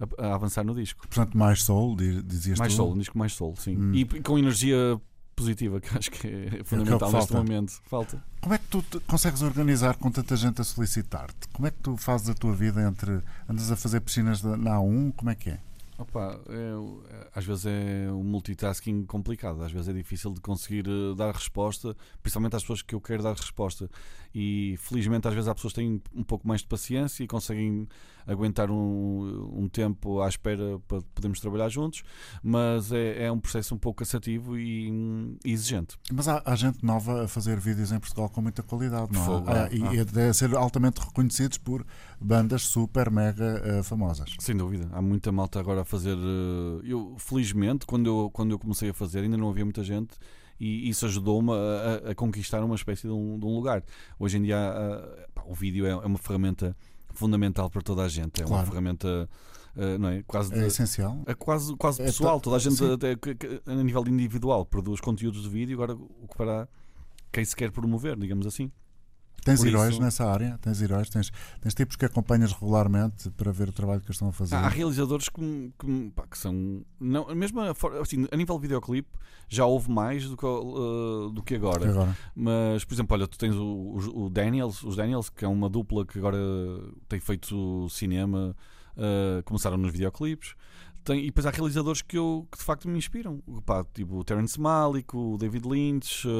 a- 0.00 0.26
a- 0.26 0.34
avançar 0.34 0.64
no 0.64 0.74
disco. 0.74 1.06
Portanto, 1.06 1.38
mais 1.38 1.62
soul, 1.62 1.94
di- 1.94 2.20
dizias 2.24 2.58
mais 2.58 2.72
tu. 2.72 2.76
soul, 2.78 2.94
um 2.94 2.98
disco 2.98 3.16
mais 3.16 3.32
soul, 3.32 3.54
sim. 3.56 3.76
Hum. 3.76 3.94
E, 3.94 4.04
com 4.20 4.36
energia 4.36 5.00
positiva, 5.40 5.80
que 5.80 5.96
acho 5.98 6.10
que 6.10 6.26
é 6.26 6.64
fundamental 6.64 7.10
neste 7.12 7.32
falta. 7.32 7.34
momento. 7.34 7.72
Falta. 7.86 8.24
Como 8.40 8.54
é 8.54 8.58
que 8.58 8.66
tu 8.66 8.84
consegues 9.06 9.42
organizar 9.42 9.96
com 9.96 10.10
tanta 10.10 10.36
gente 10.36 10.60
a 10.60 10.64
solicitar-te? 10.64 11.48
Como 11.52 11.66
é 11.66 11.70
que 11.70 11.78
tu 11.78 11.96
fazes 11.96 12.28
a 12.28 12.34
tua 12.34 12.54
vida 12.54 12.80
entre. 12.82 13.20
Andas 13.48 13.70
a 13.70 13.76
fazer 13.76 14.00
piscinas 14.00 14.42
na 14.42 14.76
A1? 14.76 15.12
Como 15.16 15.30
é 15.30 15.34
que 15.34 15.50
é? 15.50 15.58
Opa, 15.98 16.40
é- 16.48 17.28
às 17.34 17.44
vezes 17.44 17.66
é 17.66 18.10
um 18.10 18.22
multitasking 18.24 19.04
complicado, 19.04 19.62
às 19.62 19.70
vezes 19.70 19.86
é 19.88 19.92
difícil 19.92 20.32
de 20.32 20.40
conseguir 20.40 20.86
eh, 20.88 21.14
dar 21.14 21.34
resposta, 21.34 21.94
principalmente 22.22 22.56
às 22.56 22.62
pessoas 22.62 22.80
que 22.80 22.94
eu 22.94 23.00
quero 23.02 23.22
dar 23.22 23.34
resposta. 23.34 23.90
E 24.34 24.76
felizmente 24.78 25.26
às 25.26 25.34
vezes 25.34 25.48
há 25.48 25.54
pessoas 25.54 25.72
que 25.72 25.80
têm 25.80 26.00
um 26.14 26.22
pouco 26.22 26.46
mais 26.46 26.60
de 26.60 26.66
paciência 26.68 27.24
e 27.24 27.26
conseguem 27.26 27.88
aguentar 28.26 28.70
um, 28.70 29.50
um 29.52 29.68
tempo 29.68 30.20
à 30.20 30.28
espera 30.28 30.78
para 30.86 31.00
podermos 31.14 31.40
trabalhar 31.40 31.68
juntos, 31.68 32.04
mas 32.42 32.92
é, 32.92 33.24
é 33.24 33.32
um 33.32 33.40
processo 33.40 33.74
um 33.74 33.78
pouco 33.78 33.98
cansativo 33.98 34.56
e, 34.56 34.88
hum, 34.90 35.36
e 35.44 35.50
exigente. 35.52 35.96
Mas 36.12 36.28
há, 36.28 36.40
há 36.44 36.54
gente 36.54 36.84
nova 36.84 37.24
a 37.24 37.28
fazer 37.28 37.58
vídeos 37.58 37.90
em 37.90 37.98
Portugal 37.98 38.28
com 38.28 38.40
muita 38.40 38.62
qualidade, 38.62 39.12
não 39.12 39.24
Fogo, 39.24 39.50
há? 39.50 39.62
há, 39.62 39.64
Ah, 39.64 39.68
e 39.72 39.98
a 39.98 40.04
deve 40.04 40.32
ser 40.34 40.54
altamente 40.54 41.00
reconhecidos 41.00 41.58
por 41.58 41.84
bandas 42.20 42.62
super, 42.62 43.10
mega 43.10 43.60
eh, 43.64 43.82
famosas. 43.82 44.30
Sem 44.38 44.56
dúvida, 44.56 44.88
há 44.92 45.02
muita 45.02 45.32
malta 45.32 45.58
agora 45.58 45.80
a 45.80 45.84
fazer. 45.84 46.16
eh, 46.16 46.80
Eu, 46.84 47.16
felizmente, 47.18 47.84
quando 47.84 48.06
eu, 48.06 48.30
quando 48.32 48.52
eu 48.52 48.58
comecei 48.60 48.90
a 48.90 48.94
fazer, 48.94 49.20
ainda 49.24 49.36
não 49.36 49.48
havia 49.50 49.64
muita 49.64 49.82
gente 49.82 50.10
e 50.60 50.88
isso 50.90 51.06
ajudou-me 51.06 51.50
a, 51.52 51.54
a- 52.08 52.10
a 52.10 52.14
conquistar 52.14 52.62
uma 52.62 52.74
espécie 52.74 53.06
de 53.08 53.12
um, 53.12 53.38
de 53.38 53.46
um 53.46 53.54
lugar. 53.56 53.82
Hoje 54.18 54.36
em 54.38 54.42
dia, 54.42 54.56
pá, 55.34 55.42
o 55.46 55.54
vídeo 55.54 55.86
é, 55.86 55.90
é 55.90 55.96
uma 55.96 56.18
ferramenta 56.18 56.76
fundamental 57.12 57.68
para 57.70 57.82
toda 57.82 58.02
a 58.02 58.08
gente, 58.08 58.40
é 58.40 58.44
uma 58.44 58.50
Claro. 58.50 58.66
ferramenta, 58.68 59.28
ah, 59.76 59.98
não 59.98 60.08
é? 60.10 60.22
Quase 60.26 60.52
de- 60.52 60.60
É 60.60 60.66
essencial. 60.66 61.18
é 61.26 61.34
quase, 61.34 61.74
quase 61.76 62.02
É 62.02 62.04
pessoal, 62.04 62.40
toda 62.40 62.56
a 62.56 62.58
gente 62.58 62.84
até, 62.84 63.16
que- 63.16 63.60
a 63.66 63.74
nível 63.74 64.04
individual 64.06 64.64
produz 64.64 65.00
conteúdos 65.00 65.42
de 65.42 65.48
vídeo, 65.48 65.74
agora 65.74 65.94
o 65.94 66.28
que 66.28 66.36
para 66.36 66.68
quem 67.32 67.44
se 67.44 67.56
quer 67.56 67.70
promover, 67.70 68.16
digamos 68.18 68.46
assim. 68.46 68.70
Tens 69.44 69.60
Por 69.60 69.68
heróis 69.68 69.92
isso- 69.92 70.02
nessa 70.02 70.24
área? 70.30 70.58
Tens 70.60 70.80
heróis? 70.82 71.08
Tens, 71.08 71.32
tens 71.60 71.74
tipos 71.74 71.96
que 71.96 72.04
acompanhas 72.04 72.52
regularmente 72.52 73.30
para 73.30 73.50
ver 73.52 73.68
o 73.68 73.72
trabalho 73.72 74.00
que 74.00 74.06
eles 74.06 74.16
estão 74.16 74.28
a 74.28 74.32
fazer? 74.32 74.54
Há, 74.54 74.68
realizadores 74.68 75.28
que, 75.28 75.72
que, 75.78 76.12
pá, 76.14 76.26
que 76.26 76.36
são. 76.38 76.82
Não, 76.98 77.34
mesmo 77.34 77.60
a, 77.60 77.70
assim, 78.02 78.26
a 78.30 78.36
nível 78.36 78.56
de 78.56 78.62
videoclipe 78.62 79.08
já 79.48 79.64
houve 79.66 79.90
mais 79.90 80.28
do 80.28 80.36
que, 80.36 80.44
uh, 80.46 81.30
do 81.30 81.42
que 81.42 81.48
Que 81.48 81.54
agora. 81.56 81.88
agora. 81.90 82.16
Mas, 82.34 82.84
por 82.84 82.94
exemplo, 82.94 83.16
olha, 83.16 83.26
tu 83.26 83.38
tens 83.38 83.54
o, 83.56 83.64
o, 83.64 84.24
o 84.26 84.30
Daniels, 84.30 84.82
os 84.82 84.96
Daniels, 84.96 85.28
que 85.30 85.44
é 85.44 85.48
uma 85.48 85.68
dupla 85.68 86.04
que 86.06 86.18
agora 86.18 86.38
tem 87.08 87.18
feito 87.18 87.88
cinema, 87.88 88.54
uh, 88.96 89.42
começaram 89.44 89.76
nos 89.76 89.90
videoclipes. 89.92 90.54
Tem, 91.02 91.20
e 91.22 91.26
depois 91.26 91.46
há 91.46 91.50
realizadores 91.50 92.02
que, 92.02 92.18
eu, 92.18 92.46
que 92.52 92.58
de 92.58 92.64
facto 92.64 92.86
me 92.86 92.98
inspiram. 92.98 93.38
Pá, 93.64 93.84
tipo 93.94 94.16
o 94.18 94.22
Terence 94.24 94.60
Malick, 94.60 95.16
o 95.16 95.38
David 95.38 95.66
Lynch, 95.66 96.28
uh, 96.28 96.30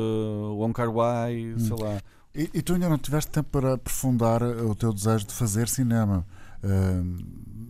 o 0.53 0.57
Wong 0.59 0.75
Kar 0.75 0.91
Wai, 0.95 1.55
sei 1.59 1.77
lá. 1.83 1.99
E, 2.35 2.49
e 2.55 2.63
tu 2.63 2.75
ainda 2.75 2.89
não 2.89 2.99
tiveste 2.99 3.31
tempo 3.31 3.49
para 3.51 3.75
aprofundar 3.75 4.41
eh, 4.43 4.63
o 4.63 4.75
teu 4.75 4.93
desejo 4.93 5.27
de 5.27 5.35
fazer 5.35 5.69
cinema? 5.69 6.27
Ahm, 6.63 7.17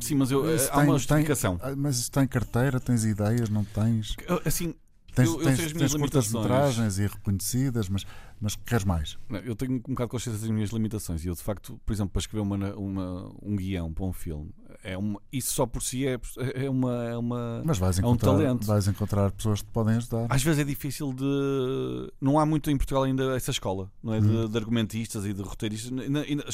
Sim, 0.01 0.15
mas 0.17 0.31
eu, 0.31 0.55
isso 0.55 0.69
há 0.73 0.77
uma 0.79 0.85
tem- 0.87 0.93
justificação. 0.95 1.59
ah, 1.63 1.75
mas 1.77 1.97
isso 1.97 2.05
está 2.05 2.23
em 2.23 2.27
carteira? 2.27 2.81
Tens 2.81 3.05
ideias? 3.05 3.49
Não 3.49 3.65
tens? 3.65 4.17
Assim, 4.45 4.75
Tens, 5.15 5.27
Eu- 5.29 5.43
eu 5.43 5.57
tens, 5.57 5.73
tens 5.73 5.95
curtas 5.97 6.33
metragens 6.33 6.99
e 7.01 7.03
reconhecidas, 7.07 7.89
mas, 7.89 8.07
mas 8.41 8.57
queres 8.57 8.85
mais? 8.85 9.19
Não, 9.29 9.39
Eu 9.41 9.55
tenho 9.55 9.75
um 9.75 9.79
bocado 9.81 10.09
consciência 10.11 10.41
das 10.41 10.51
minhas 10.51 10.71
limitações 10.71 11.25
e 11.25 11.29
eu, 11.29 11.35
de 11.35 11.43
facto, 11.43 11.79
por 11.85 11.93
exemplo, 11.93 12.13
para 12.13 12.21
escrever 12.21 12.43
uma, 12.43 12.57
uma- 12.75 13.33
um 13.43 13.57
guião 13.57 13.93
para 13.93 14.05
um 14.05 14.13
filme, 14.13 14.51
é 14.83 14.97
uma, 14.97 15.21
isso 15.33 15.53
só 15.53 15.67
por 15.67 15.83
si 15.83 16.07
é, 16.07 16.19
é, 16.55 16.71
uma, 16.71 17.05
é 17.05 17.17
uma. 17.17 17.63
Mas 17.65 17.79
vais 17.79 17.99
É 17.99 18.03
um 18.03 18.09
encontrar, 18.15 18.31
talento. 18.33 18.67
vais 18.67 18.89
encontrar 18.89 19.31
pessoas 19.33 19.61
que 19.61 19.69
te 19.69 19.73
podem 19.73 19.97
ajudar. 19.97 20.27
Às 20.31 20.43
vezes 20.43 20.61
é 20.61 20.65
difícil 20.65 21.13
de. 21.13 22.13
Não 22.21 22.39
há 22.39 22.47
muito 22.47 22.71
em 22.71 22.77
Portugal 22.77 23.03
ainda 23.05 23.37
essa 23.37 23.51
escola, 23.51 23.91
não 24.03 24.15
é? 24.15 24.21
De, 24.21 24.27
Uhum. 24.29 24.49
de 24.49 24.57
argumentistas 24.59 25.25
e 25.27 25.33
de 25.33 25.43
roteiristas. 25.43 25.93
Ainda- 25.99 26.23
ainda- 26.23 26.45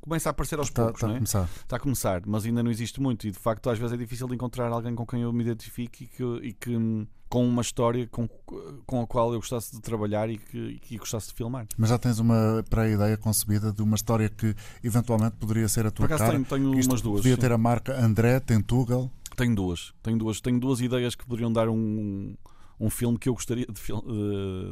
começa 0.00 0.28
a 0.28 0.30
aparecer 0.30 0.58
aos 0.58 0.68
Está, 0.68 0.84
poucos, 0.84 0.98
está 0.98 1.06
a 1.06 1.08
não 1.10 1.14
é? 1.16 1.18
começar. 1.18 1.48
Está 1.62 1.76
a 1.76 1.80
começar, 1.80 2.22
mas 2.26 2.44
ainda 2.46 2.62
não 2.62 2.70
existe 2.70 3.00
muito 3.00 3.26
e 3.26 3.30
de 3.30 3.38
facto 3.38 3.68
às 3.70 3.78
vezes 3.78 3.92
é 3.92 3.96
difícil 3.96 4.26
de 4.28 4.34
encontrar 4.34 4.70
alguém 4.70 4.94
com 4.94 5.06
quem 5.06 5.22
eu 5.22 5.32
me 5.32 5.42
identifique 5.42 6.04
e 6.04 6.06
que, 6.06 6.22
e 6.48 6.52
que, 6.52 6.76
hum, 6.76 7.06
com 7.28 7.46
uma 7.46 7.60
história 7.60 8.06
com, 8.06 8.26
com 8.86 9.02
a 9.02 9.06
qual 9.06 9.32
eu 9.34 9.38
gostasse 9.38 9.72
de 9.74 9.82
trabalhar 9.82 10.30
e 10.30 10.38
que, 10.38 10.56
e 10.58 10.78
que 10.78 10.96
gostasse 10.96 11.17
de 11.26 11.34
filmar. 11.34 11.66
Mas 11.76 11.90
já 11.90 11.98
tens 11.98 12.20
uma 12.20 12.64
pré-ideia 12.70 13.16
concebida 13.16 13.72
de 13.72 13.82
uma 13.82 13.96
história 13.96 14.28
que 14.28 14.54
eventualmente 14.84 15.36
poderia 15.36 15.68
ser 15.68 15.80
a 15.86 15.90
Por 15.90 15.96
tua 15.96 16.06
acaso 16.06 16.22
cara. 16.24 16.32
tenho, 16.34 16.44
tenho 16.44 16.84
umas 16.86 17.02
duas. 17.02 17.22
Devia 17.22 17.34
sim. 17.34 17.40
ter 17.40 17.50
a 17.52 17.58
marca 17.58 17.98
André 18.00 18.38
Tentugal. 18.40 19.10
Tenho 19.36 19.54
duas, 19.54 19.92
tenho 20.02 20.16
duas, 20.18 20.40
tenho 20.40 20.58
duas 20.60 20.80
ideias 20.80 21.14
que 21.14 21.24
poderiam 21.26 21.52
dar 21.52 21.68
um, 21.68 22.34
um 22.78 22.88
filme 22.90 23.18
que 23.18 23.28
eu 23.28 23.34
gostaria 23.34 23.66
de, 23.66 23.80
fil- 23.80 24.04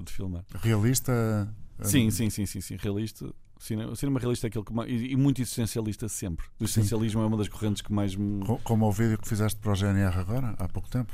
de- 0.04 0.12
filmar. 0.12 0.44
Realista. 0.60 1.12
Sim, 1.82 2.10
sim, 2.10 2.30
sim, 2.30 2.46
sim, 2.46 2.60
sim, 2.60 2.76
realista. 2.78 3.28
Cinema, 3.58 3.92
o 3.92 3.96
cinema 3.96 4.20
realista 4.20 4.46
é 4.46 4.48
aquele 4.48 4.64
que 4.64 4.72
mais, 4.72 4.90
e, 4.90 5.16
muito 5.16 5.40
existencialista 5.40 6.08
sempre. 6.08 6.44
O 6.60 6.64
existencialismo 6.64 7.22
é 7.22 7.26
uma 7.26 7.36
das 7.38 7.48
correntes 7.48 7.80
que 7.80 7.90
mais 7.92 8.14
me. 8.14 8.44
Co- 8.44 8.60
Como 8.64 8.86
o 8.86 8.92
vídeo 8.92 9.16
que 9.18 9.26
fizeste 9.28 9.58
para 9.60 9.72
o 9.72 9.74
GNR 9.74 10.18
agora, 10.18 10.54
há 10.58 10.68
pouco 10.68 10.90
tempo. 10.90 11.12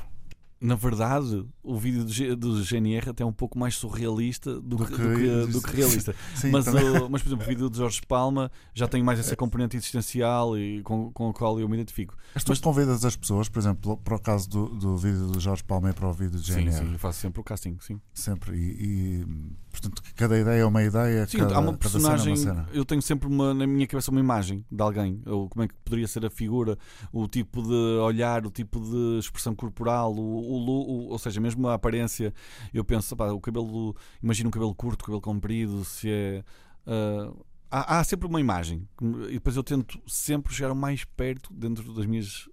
Na 0.63 0.75
verdade, 0.77 1.45
o 1.63 1.77
vídeo 1.77 2.05
do, 2.05 2.13
G- 2.13 2.37
do 2.37 2.63
GNR 2.63 3.11
até 3.11 3.23
é 3.23 3.27
um 3.27 3.33
pouco 3.33 3.59
mais 3.59 3.75
surrealista 3.75 4.55
do, 4.61 4.77
Do 4.77 4.87
que, 4.87 4.93
do 4.93 4.97
que- 5.17 5.53
do 5.53 5.63
que 5.63 5.77
realista. 5.77 6.15
Sim, 6.37 6.51
mas, 6.51 6.67
o- 6.69 7.09
mas, 7.11 7.21
por 7.23 7.29
exemplo, 7.29 7.45
o 7.45 7.49
vídeo 7.49 7.69
de 7.71 7.79
Jorge 7.79 8.01
Palma 8.07 8.51
já 8.73 8.87
tem 8.87 9.03
mais 9.03 9.19
essa 9.19 9.35
componente 9.35 9.77
existencial 9.77 10.57
e 10.57 10.81
com, 10.83 11.11
com 11.13 11.31
a 11.31 11.35
qual 11.35 11.59
eu 11.59 11.69
me 11.69 11.75
identifico. 11.77 12.15
Mas 12.35 12.45
tu 12.45 12.51
mas- 12.51 12.61
convidas 12.61 13.05
as 13.05 13.17
pessoas, 13.17 13.49
por 13.49 13.59
exemplo, 13.59 13.97
para 13.99 14.15
o 14.17 14.21
caso 14.21 14.49
do, 14.49 14.69
do 14.69 14.97
vídeo 14.97 15.27
do 15.27 15.41
Jorge 15.41 15.65
Palma 15.65 15.91
e 15.91 15.93
para 15.93 16.09
o 16.09 16.13
vídeo 16.13 16.39
do 16.39 16.45
Sim, 16.45 16.53
GNR. 16.67 16.73
sim, 16.87 16.93
eu 16.93 16.99
faço 16.99 17.19
sempre 17.21 17.41
o 17.41 17.45
casting, 17.45 17.77
sim. 17.81 18.01
Sempre. 18.15 18.57
E, 18.57 19.21
e, 19.21 19.27
portanto, 19.71 20.01
cada 20.15 20.39
ideia 20.39 20.61
é 20.63 20.65
uma 20.65 20.83
ideia. 20.83 21.27
Sim, 21.27 21.39
cada, 21.39 21.57
há 21.57 21.59
uma 21.61 21.77
cada 21.77 21.89
cena 21.99 22.09
é 22.09 22.11
personagem. 22.13 22.37
cena. 22.37 22.69
Eu 22.73 22.85
tenho 22.85 23.03
sempre 23.03 23.27
uma, 23.29 23.53
na 23.53 23.67
minha 23.67 23.87
cabeça 23.87 24.11
uma 24.11 24.21
imagem 24.21 24.65
de 24.71 24.83
alguém, 24.83 25.21
ou 25.27 25.49
como 25.49 25.65
é 25.65 25.69
que 25.69 25.75
poderia 25.85 26.07
ser 26.07 26.25
a 26.25 26.31
figura, 26.31 26.79
o 27.13 27.27
tipo 27.27 27.63
de 27.63 27.75
olhar, 28.01 28.47
o 28.47 28.51
tipo 28.51 28.81
de 28.81 29.19
expressão 29.19 29.55
corporal, 29.55 30.15
o, 30.15 30.52
o, 30.53 30.71
o, 30.71 31.09
ou 31.09 31.19
seja, 31.19 31.41
mesmo 31.41 31.69
a 31.69 31.75
aparência, 31.75 32.33
eu 32.73 32.85
penso, 32.85 33.17
pá, 33.17 33.31
o 33.31 33.41
cabelo, 33.41 33.97
imagino 34.23 34.49
um 34.49 34.51
cabelo 34.51 34.75
curto, 34.75 35.05
cabelo 35.05 35.21
comprido, 35.21 35.85
se 35.85 36.11
é. 36.11 36.45
Uh, 36.87 37.45
há, 37.71 37.99
há, 37.99 38.05
sempre 38.05 38.27
uma 38.27 38.41
imagem 38.41 38.89
e 39.29 39.35
depois 39.35 39.57
eu 39.57 39.63
tento 39.63 40.01
sempre 40.07 40.53
chegar 40.53 40.73
o 40.73 40.77
mais 40.77 41.05
perto 41.05 41.53
dentro 41.53 41.95
das 41.95 42.07
minhas 42.07 42.49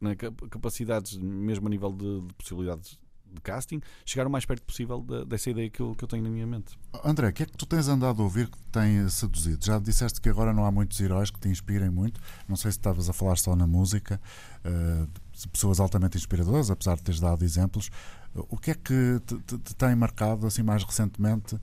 né, 0.00 0.16
capacidades, 0.50 1.16
mesmo 1.16 1.68
a 1.68 1.70
nível 1.70 1.92
de, 1.92 2.22
de 2.22 2.34
possibilidades 2.34 2.98
de 3.34 3.40
casting, 3.40 3.80
chegar 4.04 4.26
o 4.26 4.30
mais 4.30 4.44
perto 4.44 4.62
possível 4.62 5.00
de, 5.00 5.24
dessa 5.24 5.50
ideia 5.50 5.70
que 5.70 5.80
eu, 5.80 5.94
que 5.94 6.04
eu 6.04 6.08
tenho 6.08 6.22
na 6.22 6.30
minha 6.30 6.46
mente. 6.46 6.78
André, 7.04 7.28
o 7.28 7.32
que 7.32 7.42
é 7.42 7.46
que 7.46 7.56
tu 7.56 7.66
tens 7.66 7.88
andado 7.88 8.20
a 8.20 8.24
ouvir 8.24 8.48
que 8.48 8.58
te 8.58 8.68
tem 8.68 9.08
seduzido? 9.08 9.64
Já 9.64 9.78
disseste 9.78 10.20
que 10.20 10.28
agora 10.28 10.52
não 10.52 10.64
há 10.64 10.70
muitos 10.70 11.00
heróis 11.00 11.30
que 11.30 11.38
te 11.38 11.48
inspirem 11.48 11.90
muito. 11.90 12.20
Não 12.48 12.56
sei 12.56 12.70
se 12.70 12.78
estavas 12.78 13.08
a 13.08 13.12
falar 13.12 13.36
só 13.36 13.54
na 13.54 13.66
música, 13.66 14.20
uh, 14.64 15.08
pessoas 15.48 15.80
altamente 15.80 16.16
inspiradoras, 16.16 16.70
apesar 16.70 16.96
de 16.96 17.02
teres 17.02 17.20
dado 17.20 17.44
exemplos. 17.44 17.90
O 18.34 18.56
que 18.56 18.70
é 18.70 18.74
que 18.74 19.20
te, 19.26 19.38
te, 19.38 19.58
te 19.58 19.74
tem 19.74 19.94
marcado 19.96 20.46
assim 20.46 20.62
mais 20.62 20.84
recentemente? 20.84 21.58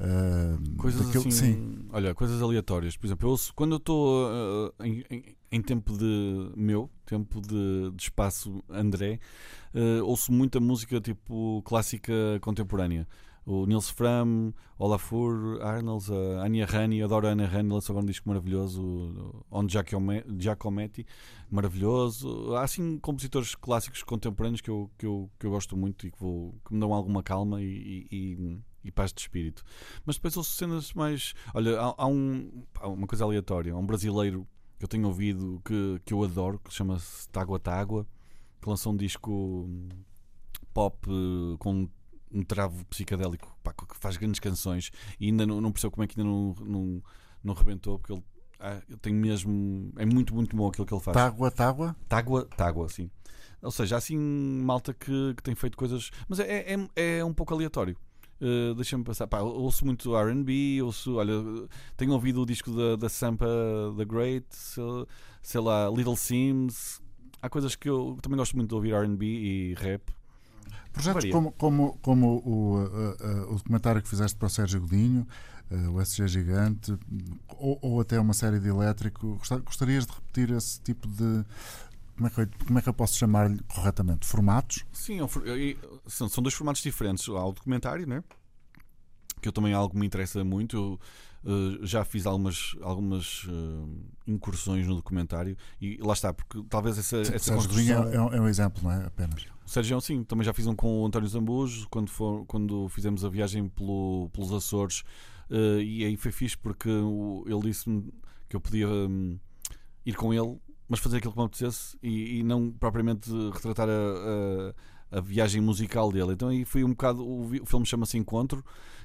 Uh, 0.00 0.76
coisas 0.78 1.04
daquilo, 1.04 1.28
assim, 1.28 1.30
sim. 1.30 1.88
olha, 1.92 2.14
coisas 2.14 2.40
aleatórias. 2.40 2.96
Por 2.96 3.06
exemplo, 3.06 3.26
eu 3.26 3.32
ouço, 3.32 3.52
quando 3.54 3.72
eu 3.72 3.76
estou 3.76 4.30
uh, 4.30 4.72
em, 4.82 5.04
em, 5.10 5.36
em, 5.52 5.60
tempo 5.60 5.92
de 5.96 6.50
meu, 6.56 6.88
tempo 7.04 7.38
de, 7.38 7.90
de 7.94 8.02
espaço 8.02 8.64
André, 8.70 9.20
uh, 9.74 10.02
ouço 10.06 10.32
muita 10.32 10.58
música 10.58 10.98
tipo 11.02 11.62
clássica 11.66 12.14
contemporânea. 12.40 13.06
O 13.44 13.66
Nils 13.66 13.90
Fram, 13.90 14.54
Olafur, 14.78 15.60
Arnolds, 15.60 16.10
a 16.10 16.46
Anya 16.46 16.64
Rani, 16.64 17.02
adoro 17.02 17.26
a 17.26 17.30
Anya 17.32 17.46
Rani, 17.46 17.70
lançou 17.70 17.92
agora 17.92 18.04
um 18.04 18.06
disco 18.06 18.28
maravilhoso, 18.28 19.44
On 19.50 19.66
Giacometti, 19.68 21.06
maravilhoso. 21.50 22.54
Há 22.54 22.62
assim 22.62 22.98
compositores 22.98 23.54
clássicos 23.54 24.02
contemporâneos 24.02 24.60
que 24.60 24.70
eu, 24.70 24.90
que 24.96 25.04
eu, 25.04 25.30
que 25.38 25.46
eu 25.46 25.50
gosto 25.50 25.76
muito 25.76 26.06
e 26.06 26.10
que, 26.10 26.18
vou, 26.18 26.54
que 26.64 26.72
me 26.72 26.80
dão 26.80 26.94
alguma 26.94 27.22
calma 27.22 27.60
e, 27.60 28.06
e 28.10 28.60
e 28.84 28.90
paz 28.90 29.12
de 29.12 29.20
espírito. 29.20 29.64
Mas 30.04 30.16
depois 30.16 30.36
ouço 30.36 30.52
cenas 30.56 30.92
mais. 30.92 31.34
Olha, 31.54 31.80
há, 31.80 31.94
há, 31.96 32.06
um, 32.06 32.64
há 32.76 32.88
uma 32.88 33.06
coisa 33.06 33.24
aleatória. 33.24 33.72
Há 33.72 33.76
um 33.76 33.86
brasileiro 33.86 34.46
que 34.78 34.84
eu 34.84 34.88
tenho 34.88 35.06
ouvido 35.06 35.60
que, 35.64 36.00
que 36.04 36.14
eu 36.14 36.24
adoro, 36.24 36.58
que 36.58 36.72
chama-se 36.72 37.28
Tágua 37.28 37.58
Tágua, 37.58 38.06
que 38.60 38.68
lançou 38.68 38.92
um 38.92 38.96
disco 38.96 39.68
pop 40.72 40.96
eh, 41.08 41.56
com 41.58 41.88
um 42.32 42.42
travo 42.42 42.84
psicadélico 42.86 43.54
pá, 43.62 43.72
que 43.72 43.96
faz 43.98 44.16
grandes 44.16 44.38
canções 44.38 44.90
e 45.18 45.26
ainda 45.26 45.44
não, 45.46 45.60
não 45.60 45.72
percebo 45.72 45.92
como 45.92 46.04
é 46.04 46.06
que 46.06 46.18
ainda 46.18 46.30
não, 46.30 46.54
não, 46.60 47.02
não 47.42 47.54
rebentou, 47.54 47.98
porque 47.98 48.12
ele. 48.12 48.24
Ah, 48.58 48.80
eu 48.88 48.98
tenho 48.98 49.16
mesmo. 49.16 49.90
É 49.96 50.04
muito, 50.04 50.34
muito 50.34 50.54
bom 50.54 50.68
aquilo 50.68 50.86
que 50.86 50.92
ele 50.92 51.02
faz. 51.02 51.14
Tágua, 51.14 51.50
tágua? 51.50 51.96
Tágua, 52.08 52.44
tágua, 52.56 52.88
sim. 52.88 53.10
Ou 53.62 53.70
seja, 53.70 53.94
há 53.94 53.98
assim 53.98 54.18
malta 54.18 54.92
que, 54.92 55.34
que 55.34 55.42
tem 55.42 55.54
feito 55.54 55.76
coisas. 55.76 56.10
Mas 56.28 56.40
é, 56.40 56.74
é, 56.74 57.18
é 57.18 57.24
um 57.24 57.32
pouco 57.32 57.54
aleatório. 57.54 57.96
Uh, 58.40 58.74
Deixa-me 58.74 59.04
passar. 59.04 59.26
Pá, 59.26 59.40
ouço 59.40 59.84
muito 59.84 60.16
RB, 60.16 60.80
ouço, 60.82 61.16
olha, 61.16 61.34
tenho 61.96 62.12
ouvido 62.12 62.40
o 62.40 62.46
disco 62.46 62.70
da, 62.70 62.96
da 62.96 63.08
Sampa 63.08 63.46
The 63.96 64.04
Great, 64.04 64.46
sei, 64.50 64.84
sei 65.42 65.60
lá, 65.60 65.90
Little 65.90 66.16
Sims. 66.16 67.02
Há 67.42 67.48
coisas 67.48 67.76
que 67.76 67.88
eu 67.88 68.16
também 68.22 68.38
gosto 68.38 68.56
muito 68.56 68.70
de 68.70 68.74
ouvir 68.74 68.94
RB 68.94 69.24
e 69.24 69.74
rap. 69.74 70.02
Projetos 70.92 71.30
como, 71.30 71.52
como, 71.52 71.98
como 72.02 72.42
o, 72.44 72.76
uh, 72.76 73.46
uh, 73.46 73.52
o 73.52 73.56
documentário 73.56 74.02
que 74.02 74.08
fizeste 74.08 74.36
para 74.36 74.46
o 74.46 74.50
Sérgio 74.50 74.80
Godinho, 74.80 75.26
o 75.92 76.00
SG 76.00 76.26
Gigante, 76.26 76.98
ou, 77.56 77.78
ou, 77.80 78.00
até 78.00 78.18
uma 78.18 78.34
série 78.34 78.58
de 78.58 78.68
elétrico, 78.68 79.40
gostarias 79.64 80.04
de 80.04 80.12
repetir 80.12 80.50
esse 80.50 80.80
tipo 80.80 81.06
de, 81.06 81.44
como 82.20 82.26
é 82.26 82.30
que 82.30 82.40
eu, 82.40 82.48
como 82.66 82.78
é 82.78 82.82
que 82.82 82.88
eu 82.88 82.92
posso 82.92 83.16
chamar-lhe 83.16 83.58
corretamente? 83.62 84.26
Formatos? 84.26 84.84
Sim, 84.92 85.20
são, 86.06 86.28
são 86.28 86.42
dois 86.42 86.54
formatos 86.54 86.82
diferentes. 86.82 87.26
Há 87.26 87.46
o 87.46 87.52
documentário, 87.52 88.06
né? 88.06 88.22
que 89.40 89.48
eu 89.48 89.52
também 89.52 89.72
algo 89.72 89.98
me 89.98 90.06
interessa 90.06 90.44
muito. 90.44 90.76
Eu, 90.76 91.00
Uh, 91.42 91.86
já 91.86 92.04
fiz 92.04 92.26
algumas, 92.26 92.76
algumas 92.82 93.44
uh, 93.44 93.88
incursões 94.26 94.86
no 94.86 94.94
documentário 94.96 95.56
e 95.80 95.96
lá 95.96 96.12
está, 96.12 96.34
porque 96.34 96.62
talvez 96.68 96.98
essa, 96.98 97.24
sim, 97.24 97.32
essa 97.32 97.54
construção... 97.54 98.08
é, 98.10 98.36
é, 98.36 98.40
um 98.42 98.46
exemplo, 98.46 98.82
não 98.82 98.92
é? 98.92 99.06
Apenas. 99.06 99.46
O 99.64 99.70
Sérgio, 99.70 99.98
sim, 100.02 100.22
também 100.22 100.44
já 100.44 100.52
fiz 100.52 100.66
um 100.66 100.76
com 100.76 101.00
o 101.00 101.06
António 101.06 101.26
Zambujo 101.26 101.88
quando, 101.88 102.10
for, 102.10 102.44
quando 102.44 102.86
fizemos 102.90 103.24
a 103.24 103.30
viagem 103.30 103.68
pelo, 103.68 104.28
pelos 104.34 104.52
Açores 104.52 105.00
uh, 105.48 105.80
e 105.80 106.04
aí 106.04 106.14
foi 106.14 106.30
fixe 106.30 106.58
porque 106.58 106.90
ele 106.90 107.60
disse-me 107.62 108.12
que 108.46 108.56
eu 108.56 108.60
podia 108.60 108.86
um, 108.86 109.38
ir 110.04 110.16
com 110.16 110.34
ele 110.34 110.60
mas 110.90 110.98
fazer 110.98 111.18
aquilo 111.18 111.32
que 111.32 111.38
me 111.38 111.44
apetecesse 111.44 111.96
e, 112.02 112.40
e 112.40 112.42
não 112.42 112.68
propriamente 112.72 113.30
retratar 113.52 113.88
a, 113.88 113.92
a, 115.12 115.18
a, 115.18 115.20
viagem 115.20 115.60
musical 115.60 116.10
dele. 116.10 116.32
Então 116.32 116.48
aí 116.48 116.64
foi 116.64 116.82
um 116.82 116.90
bocado. 116.90 117.24
O, 117.24 117.44
o 117.62 117.64
filme 117.64 117.86
chama-se 117.86 118.18
Encontro 118.18 118.64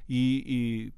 e, 0.10 0.92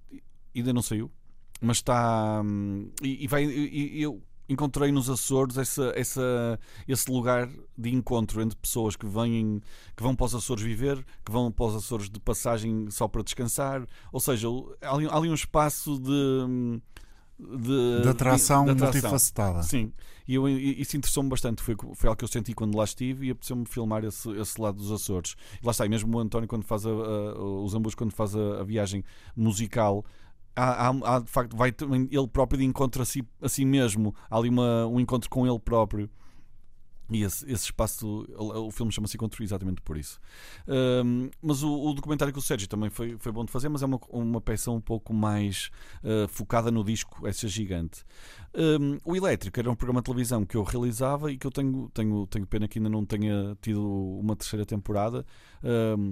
e, 0.53 0.59
ainda 0.59 0.71
não 0.71 0.81
saiu, 0.81 1.11
mas 1.59 1.77
está. 1.77 2.41
Hum, 2.41 2.89
e, 3.03 3.25
e 3.25 3.27
vai. 3.27 3.43
E, 3.43 4.01
eu 4.01 4.23
encontrei 4.47 4.89
nos 4.93 5.09
Açores 5.09 5.57
essa, 5.57 5.91
essa, 5.93 6.57
esse 6.87 7.11
lugar 7.11 7.49
de 7.77 7.93
encontro 7.93 8.41
entre 8.41 8.57
pessoas 8.57 8.95
que 8.95 9.05
vêm 9.05 9.61
que 9.93 10.01
vão 10.01 10.15
para 10.15 10.27
os 10.27 10.35
Açores 10.35 10.63
viver, 10.63 11.05
que 11.25 11.33
vão 11.33 11.51
para 11.51 11.65
os 11.65 11.75
Açores 11.75 12.09
de 12.09 12.17
passagem 12.17 12.89
só 12.89 13.09
para 13.09 13.23
descansar, 13.23 13.85
ou 14.09 14.21
seja, 14.21 14.47
há 14.81 14.95
ali, 14.95 15.05
há 15.05 15.17
ali 15.17 15.29
um 15.29 15.33
espaço 15.33 15.99
de 15.99 16.11
hum, 16.47 16.79
de, 17.39 18.01
de, 18.01 18.09
atração 18.09 18.65
de, 18.65 18.73
de 18.73 18.83
atração 18.83 19.01
multifacetada. 19.01 19.63
Sim, 19.63 19.91
e 20.27 20.35
eu, 20.35 20.47
isso 20.49 20.97
interessou-me 20.97 21.29
bastante. 21.29 21.61
Foi, 21.61 21.75
foi 21.95 22.09
algo 22.09 22.17
que 22.17 22.23
eu 22.23 22.27
senti 22.27 22.53
quando 22.53 22.75
lá 22.75 22.83
estive 22.83 23.27
e 23.27 23.31
apeteceu-me 23.31 23.65
filmar 23.65 24.03
esse, 24.03 24.29
esse 24.31 24.59
lado 24.59 24.77
dos 24.77 24.91
Açores. 24.91 25.35
E 25.61 25.65
lá 25.65 25.71
está, 25.71 25.85
e 25.85 25.89
mesmo 25.89 26.15
o 26.15 26.19
António, 26.19 26.47
quando 26.47 26.63
faz 26.63 26.85
a, 26.85 26.89
a, 26.89 27.41
os 27.41 27.73
ambos, 27.73 27.95
quando 27.95 28.11
faz 28.11 28.35
a, 28.35 28.61
a 28.61 28.63
viagem 28.63 29.03
musical. 29.35 30.03
Há, 30.55 30.87
há, 30.87 31.15
há, 31.15 31.19
de 31.19 31.29
facto, 31.29 31.55
vai 31.55 31.73
ele 32.11 32.27
próprio 32.27 32.57
de 32.57 32.65
encontro 32.65 33.01
a 33.03 33.05
si, 33.05 33.23
a 33.41 33.47
si 33.47 33.63
mesmo. 33.63 34.13
Há 34.29 34.37
ali 34.37 34.49
uma, 34.49 34.87
um 34.87 34.99
encontro 34.99 35.29
com 35.29 35.45
ele 35.45 35.59
próprio. 35.59 36.09
E 37.09 37.23
esse, 37.23 37.45
esse 37.45 37.65
espaço, 37.65 38.27
o, 38.37 38.69
filme 38.69 38.91
chama-se 38.91 39.15
Encontro 39.15 39.41
exatamente 39.41 39.81
por 39.81 39.97
isso. 39.97 40.19
Um, 40.67 41.29
mas 41.41 41.63
o, 41.63 41.73
o, 41.73 41.93
documentário 41.93 42.33
com 42.33 42.39
o 42.39 42.43
Sérgio 42.43 42.67
também 42.67 42.89
foi, 42.89 43.17
foi 43.17 43.31
bom 43.31 43.45
de 43.45 43.51
fazer, 43.51 43.69
mas 43.69 43.81
é 43.81 43.85
uma, 43.85 43.99
uma 44.09 44.41
peça 44.41 44.71
um 44.71 44.81
pouco 44.81 45.13
mais 45.13 45.69
uh, 46.03 46.27
focada 46.27 46.69
no 46.69 46.83
disco 46.83 47.25
Essa 47.25 47.47
Gigante. 47.47 48.03
Um, 48.53 48.97
o 49.05 49.15
Elétrico 49.15 49.59
era 49.59 49.71
um 49.71 49.75
programa 49.75 50.01
de 50.01 50.05
televisão 50.05 50.45
que 50.45 50.57
eu 50.57 50.63
realizava 50.63 51.31
e 51.31 51.37
que 51.37 51.47
eu 51.47 51.51
tenho, 51.51 51.89
tenho, 51.93 52.27
tenho 52.27 52.45
pena 52.45 52.67
que 52.67 52.79
ainda 52.79 52.89
não 52.89 53.05
tenha 53.05 53.57
tido 53.61 53.85
uma 54.19 54.35
terceira 54.35 54.65
temporada. 54.65 55.25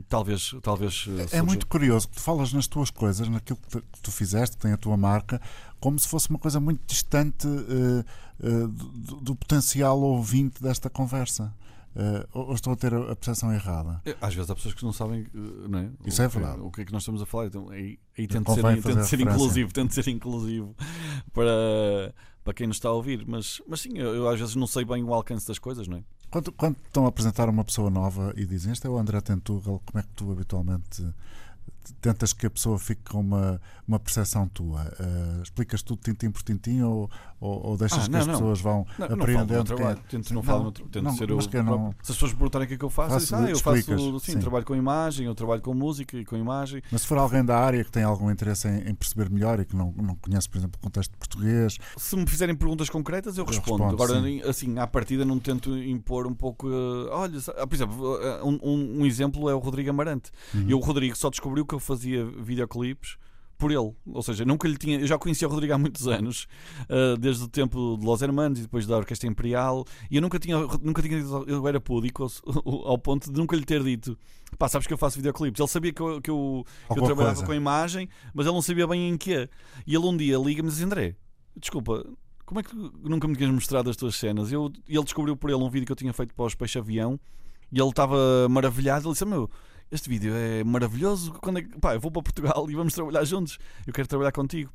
Talvez. 0.10 0.56
talvez 0.62 1.06
eh, 1.08 1.38
é, 1.38 1.39
é 1.39 1.41
muito 1.41 1.68
curioso 1.68 2.08
que 2.08 2.16
tu 2.16 2.22
falas 2.22 2.52
nas 2.52 2.68
tuas 2.68 2.89
coisas, 2.89 3.28
naquilo 3.30 3.60
que, 3.70 3.82
que 3.82 4.02
tu 4.02 4.12
fizeste, 4.12 4.58
que 4.58 4.64
tem 4.64 4.74
a 4.74 4.78
tua 4.78 4.98
marca, 4.98 5.39
como 5.80 6.00
se 6.00 6.08
fosse 6.08 6.30
uma 6.30 6.39
coisa 6.39 6.60
muito 6.60 6.82
distante 6.88 7.48
uh, 7.48 8.06
uh, 8.39 8.68
do, 8.68 9.22
do, 9.22 9.36
potencial 9.36 10.00
ouvinte 10.02 10.62
desta 10.62 10.89
conversa. 10.89 11.54
Uh, 11.96 12.28
ou 12.34 12.54
estou 12.54 12.74
a 12.74 12.76
ter 12.76 12.93
a 12.93 13.16
percepção 13.16 13.54
errada? 13.54 14.02
Às 14.20 14.36
vezes 14.36 14.50
há 14.50 14.56
pessoas 14.56 14.74
que 14.74 14.84
não 14.84 14.91
sabem 14.91 15.26
não 15.34 15.80
é? 15.80 15.89
Isso 16.06 16.22
o, 16.22 16.26
é 16.26 16.28
verdade. 16.28 16.60
O 16.60 16.70
que 16.70 16.82
é 16.82 16.86
que 16.86 16.91
nós 16.91 17.04
estamos 17.04 17.22
a 17.22 17.26
falar? 17.26 17.46
Então, 17.46 17.70
aí, 17.70 17.98
aí 18.18 18.28
tento, 18.28 18.54
ser, 18.54 18.82
tento 18.82 19.04
ser 19.06 19.22
inclusivo, 19.22 19.72
tento 19.72 19.93
ser 19.93 20.08
inclusivo 20.10 20.76
para, 21.34 22.14
para 22.46 22.54
quem 22.54 22.68
nos 22.68 22.78
está 22.78 22.89
a 22.89 22.93
ouvir. 22.93 23.26
Mas, 23.28 23.62
mas 23.68 23.82
sim, 23.82 23.98
eu, 23.98 24.16
eu, 24.16 24.30
às 24.30 24.39
vezes 24.39 24.56
não 24.56 24.68
sei 24.68 24.86
bem 24.86 25.04
o 25.04 25.14
alcance 25.14 25.46
das 25.48 25.60
coisas, 25.60 25.88
não 25.88 25.98
é? 25.98 26.04
Quando, 26.30 26.52
quando 26.52 26.78
estão 26.86 27.06
a 27.06 27.10
apresentar 27.10 27.50
uma 27.50 27.66
pessoa 27.66 27.89
nova 27.89 28.34
e 28.38 28.46
dizem 28.46 28.72
este 28.72 28.86
é 28.86 28.89
o 28.89 28.98
André 28.98 29.20
Tentugal, 29.20 29.82
como 29.84 30.00
é 30.00 30.04
que 30.04 30.10
tu 30.10 30.32
habitualmente 30.32 31.04
tentas 31.94 32.34
que 32.34 32.46
a 32.46 32.50
pessoa 32.50 32.78
fique 32.78 33.02
com 33.04 33.20
uma, 33.20 33.62
uma 33.88 34.00
percepção 34.00 34.48
tua? 34.48 34.82
Uh, 35.00 35.42
explicas 35.44 35.82
tudo 35.82 36.02
tintim 36.02 36.32
por 36.32 36.42
tintim 36.44 36.82
ou, 36.82 37.10
ou, 37.40 37.68
ou 37.68 37.78
deixas 37.78 38.06
ah, 38.06 38.08
não, 38.08 38.10
que 38.10 38.18
as 38.18 38.28
não. 38.28 38.34
pessoas 38.34 38.62
vão 38.62 38.88
não, 38.98 39.06
apreendendo? 39.06 39.70
Não 39.70 39.78
falo 39.78 39.96
tento 40.10 40.34
não 40.34 40.44
falar, 40.44 40.72
tento 40.72 41.12
ser 41.14 41.30
eu. 41.30 41.64
Não... 41.64 41.92
Se 42.02 42.12
as 42.12 42.18
pessoas 42.18 42.34
perguntarem 42.34 42.66
o 42.66 42.68
que 42.68 42.74
é 42.76 42.78
que 42.78 42.86
eu 42.86 42.90
faço, 42.90 43.14
faço 43.14 43.36
ah, 43.36 43.50
eu 43.50 43.60
faço 43.60 44.20
sim, 44.20 44.20
sim, 44.34 44.40
trabalho 44.40 44.66
com 44.66 44.76
imagem, 44.76 45.26
eu 45.26 45.36
trabalho 45.36 45.62
com 45.62 45.74
música 45.74 46.18
e 46.18 46.26
com 46.26 46.36
imagem. 46.36 46.82
Mas 46.92 47.02
se 47.02 47.08
for 47.08 47.18
alguém 47.18 47.44
da 47.44 47.58
área 47.58 47.84
que 47.84 47.92
tem 47.92 48.04
algum 48.04 48.32
interesse 48.32 48.68
em, 48.68 48.90
em 48.90 48.96
perceber 48.96 49.30
melhor 49.30 49.60
e 49.60 49.66
que 49.66 49.76
não, 49.76 49.94
não 49.98 50.16
conhece, 50.16 50.50
por 50.50 50.58
exemplo, 50.58 50.80
o 50.80 50.84
contexto 50.84 51.16
português. 51.18 51.78
Se 51.98 52.16
me 52.16 52.26
fizerem 52.28 52.56
perguntas 52.56 52.90
concretas, 52.90 53.38
eu, 53.38 53.44
eu 53.44 53.48
respondo. 53.48 53.84
respondo. 53.84 54.04
Agora, 54.04 54.22
sim. 54.22 54.42
assim, 54.42 54.80
à 54.80 54.88
partida 54.88 55.26
não 55.26 55.40
tento 55.40 55.78
impor 55.78 56.28
um 56.28 56.34
pouco. 56.34 56.68
Uh, 56.68 57.10
olha, 57.12 57.40
por 57.42 57.74
exemplo, 57.74 58.16
uh, 58.16 58.48
um, 58.48 59.02
um, 59.02 59.06
exemplo 59.06 59.50
é 59.50 59.56
o 59.56 59.60
Rodrigo 59.60 59.90
Amarante. 59.90 60.32
Uhum. 60.54 60.66
E 60.68 60.74
o 60.74 60.80
Rodrigo 60.80 61.16
só 61.16 61.30
descobriu 61.30 61.66
que 61.66 61.74
eu 61.76 61.80
fazia 61.80 62.26
videoclipes 62.26 63.17
por 63.57 63.71
ele. 63.71 63.93
Ou 64.05 64.23
seja, 64.23 64.45
nunca 64.45 64.67
lhe 64.67 64.78
tinha. 64.78 64.99
Eu 64.99 65.07
já 65.07 65.17
conhecia 65.17 65.47
o 65.47 65.51
Rodrigo 65.51 65.73
há 65.73 65.78
muitos 65.78 66.07
anos, 66.07 66.47
uh, 66.84 67.17
desde 67.17 67.43
o 67.43 67.47
tempo 67.47 67.97
de 67.99 68.05
Los 68.05 68.21
Hermanos 68.21 68.59
e 68.59 68.61
depois 68.63 68.86
da 68.86 68.97
Orquestra 68.97 69.28
Imperial, 69.28 69.86
e 70.09 70.17
eu 70.17 70.21
nunca 70.21 70.39
tinha, 70.39 70.57
nunca 70.82 71.01
tinha 71.01 71.17
eu 71.47 71.67
era 71.67 71.80
púdico 71.80 72.23
ao, 72.23 72.88
ao, 72.89 72.97
ponto 72.97 73.32
de 73.32 73.38
nunca 73.38 73.55
lhe 73.55 73.65
ter 73.65 73.84
dito: 73.84 74.17
pá, 74.57 74.67
sabes 74.67 74.88
que 74.88 74.93
eu 74.93 74.97
faço 74.97 75.17
videoclipes. 75.17 75.59
Ele 75.59 75.69
sabia 75.69 75.93
que 75.93 76.01
eu, 76.01 76.21
que 76.21 76.30
eu, 76.30 76.65
que 76.91 76.99
eu 76.99 77.03
trabalhava 77.03 77.36
coisa. 77.36 77.45
com 77.45 77.51
a 77.51 77.55
imagem, 77.55 78.09
mas 78.34 78.45
ele 78.45 78.55
não 78.55 78.61
sabia 78.61 78.88
bem 78.88 79.09
em 79.09 79.17
quê. 79.17 79.49
E 79.86 79.95
ele 79.95 80.05
um 80.05 80.15
dia 80.15 80.38
liga-me 80.38 80.69
e 80.69 80.71
diz: 80.71 80.82
André, 80.82 81.15
desculpa. 81.55 82.05
Como 82.45 82.59
é 82.59 82.63
que 82.63 82.76
nunca 82.76 83.28
me 83.28 83.36
tinhas 83.36 83.51
mostrado 83.51 83.89
as 83.89 83.95
tuas 83.95 84.15
cenas? 84.17 84.51
Eu, 84.51 84.71
ele 84.88 85.03
descobriu 85.03 85.36
por 85.36 85.49
ele 85.49 85.63
um 85.63 85.67
vídeo 85.67 85.84
que 85.88 85.91
eu 85.91 85.95
tinha 85.95 86.13
feito 86.13 86.32
para 86.36 86.45
os 86.45 86.53
Peixe 86.53 86.78
Avião 86.78 87.19
E 87.71 87.80
ele 87.80 87.89
estava 87.89 88.47
maravilhado. 88.47 89.07
Ele 89.07 89.13
disse: 89.13 89.26
Meu, 89.26 89.49
este 89.92 90.10
vídeo 90.10 90.34
é 90.34 90.64
maravilhoso. 90.64 91.34
Quando 91.34 91.60
é 91.60 91.62
que... 91.64 91.80
Pá, 91.80 91.96
eu 91.96 92.00
vou 92.00 92.12
para 92.12 92.24
Portugal 92.24 92.66
e 92.70 92.76
vamos 92.76 92.94
trabalhar 92.94 93.24
juntos. 93.24 93.58
Eu 93.86 93.94
quero 93.94 94.08
trabalhar 94.08 94.32
contigo. 94.32 94.72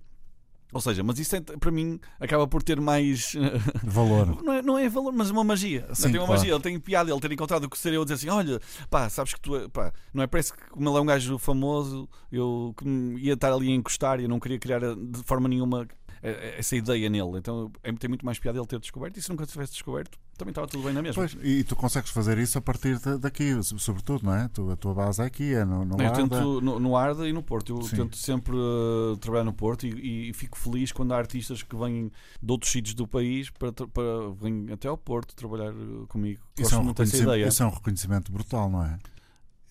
Ou 0.73 0.81
seja, 0.81 1.03
mas 1.03 1.19
isso 1.19 1.35
é, 1.35 1.41
para 1.41 1.71
mim 1.71 1.99
acaba 2.21 2.47
por 2.47 2.63
ter 2.63 2.81
mais 2.81 3.33
valor. 3.83 4.41
Não 4.43 4.53
é, 4.53 4.63
não 4.63 4.79
é 4.79 4.89
valor, 4.89 5.13
mas 5.13 5.31
uma 5.31 5.43
magia. 5.43 5.89
Sim, 5.93 6.13
tem 6.13 6.21
uma 6.21 6.27
claro. 6.27 6.41
magia, 6.41 6.55
ele 6.55 6.63
tem 6.63 6.79
piada, 6.79 7.11
ele 7.11 7.21
ter 7.21 7.33
encontrado 7.33 7.65
o 7.65 7.69
que 7.69 7.77
seria 7.77 7.97
eu 7.97 8.05
dizer 8.05 8.15
assim: 8.15 8.29
olha, 8.29 8.61
pá, 8.89 9.09
sabes 9.09 9.35
que 9.35 9.41
tu 9.41 9.57
é- 9.57 9.69
pá, 9.69 9.93
não 10.15 10.23
é? 10.23 10.27
Parece 10.29 10.53
que 10.53 10.71
como 10.71 10.89
ele 10.89 10.97
é 10.97 11.01
um 11.01 11.07
gajo 11.07 11.39
famoso, 11.39 12.09
eu 12.31 12.75
ia 13.19 13.35
estar 13.35 13.53
ali 13.53 13.69
a 13.69 13.75
encostar 13.75 14.21
e 14.21 14.25
eu 14.25 14.29
não 14.29 14.39
queria 14.39 14.59
criar 14.59 14.83
eh, 14.83 14.95
de 14.95 15.23
forma 15.25 15.49
nenhuma 15.49 15.89
essa 16.23 16.77
ideia 16.77 17.09
nele. 17.09 17.39
Então 17.39 17.71
é, 17.83 17.93
tem 17.93 18.09
muito 18.09 18.25
mais 18.25 18.39
piada 18.39 18.59
ele 18.59 18.67
ter 18.67 18.79
descoberto. 18.79 19.17
E 19.17 19.23
se 19.23 19.31
nunca 19.31 19.47
tivesse 19.47 19.73
descoberto, 19.73 20.19
também 20.37 20.51
estava 20.53 20.67
tudo 20.67 20.85
bem 20.85 20.93
na 20.93 21.03
mesma. 21.03 21.15
Pois, 21.23 21.37
e 21.43 21.63
tu 21.65 21.77
consegues 21.77 22.11
fazer 22.11 22.39
isso 22.39 22.57
a 22.57 22.61
partir 22.61 22.99
daqui, 23.19 23.63
so- 23.63 23.79
sobretudo, 23.79 24.25
não 24.25 24.35
é? 24.35 24.49
Tu- 24.49 24.71
a 24.71 24.77
tua 24.77 24.95
base 24.95 25.23
é 25.23 25.27
aqui, 25.27 25.53
é 25.55 25.65
no, 25.65 25.85
no 25.85 25.97
eu 26.01 26.07
Arda. 26.07 26.17
tento 26.17 26.61
no, 26.61 26.81
no 26.81 26.97
Arda 26.97 27.29
e 27.29 27.33
no 27.33 27.43
Porto. 27.43 27.77
Eu 27.77 27.83
Sim. 27.83 27.97
tento 27.97 28.17
sempre 28.17 28.55
uh, 28.57 29.17
trabalhar 29.19 29.45
no 29.45 29.53
Porto 29.53 29.87
e, 29.87 30.31
e 30.31 30.33
fico 30.33 30.59
feliz 30.59 30.93
quando 30.93 31.13
há 31.13 31.19
artistas 31.19 31.63
que 31.63 31.77
vêm 31.77 32.11
de 32.43 32.53
outros 32.53 32.71
sítios 32.73 32.95
do 32.95 33.07
país 33.07 33.51
para, 33.51 33.73
para 33.73 34.31
vêm 34.41 34.67
até 34.73 34.89
ao 34.89 34.97
Porto 34.97 35.35
trabalhar 35.35 35.73
uh, 35.75 36.07
comigo. 36.09 36.41
Isso 36.59 36.63
Gosto 36.63 36.75
é, 36.75 36.79
um 36.79 36.85
muito 36.85 36.97
dessa 36.99 37.11
reconhecimento, 37.17 37.37
ideia. 37.39 37.49
isso 37.49 37.63
é 37.63 37.67
um 37.67 37.71
reconhecimento 37.71 38.33
brutal, 38.33 38.71
não 38.71 38.85
é? 38.85 38.99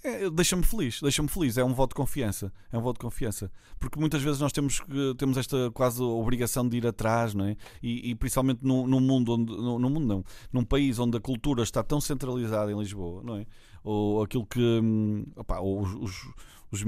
É, 0.01 0.29
deixa-me 0.29 0.63
feliz, 0.63 1.01
deixa-me 1.01 1.27
feliz, 1.27 1.57
é 1.57 1.63
um 1.63 1.73
voto 1.73 1.89
de 1.89 1.95
confiança, 1.95 2.53
é 2.71 2.77
um 2.77 2.81
voto 2.81 2.95
de 2.97 3.01
confiança, 3.01 3.51
porque 3.77 3.99
muitas 3.99 4.21
vezes 4.21 4.39
nós 4.39 4.53
temos 4.53 4.81
temos 5.17 5.37
esta 5.37 5.69
quase 5.71 6.01
obrigação 6.01 6.67
de 6.69 6.77
ir 6.77 6.87
atrás, 6.87 7.33
não 7.33 7.43
é? 7.45 7.57
E, 7.83 8.11
e 8.11 8.15
principalmente 8.15 8.63
num, 8.65 8.87
num 8.87 9.01
mundo 9.01 9.33
onde, 9.33 9.51
no, 9.51 9.77
no 9.77 9.89
mundo 9.89 10.05
não, 10.07 10.23
num 10.53 10.63
país 10.63 10.99
onde 10.99 11.17
a 11.17 11.19
cultura 11.19 11.63
está 11.63 11.83
tão 11.83 11.99
centralizada 11.99 12.71
em 12.71 12.79
Lisboa, 12.79 13.21
não 13.23 13.35
é? 13.35 13.45
Ou 13.83 14.23
aquilo 14.23 14.45
que, 14.45 14.59
hum, 14.61 15.25
opá, 15.35 15.59
ou 15.59 15.81
os, 15.81 15.93
os, 15.95 16.33
os 16.71 16.83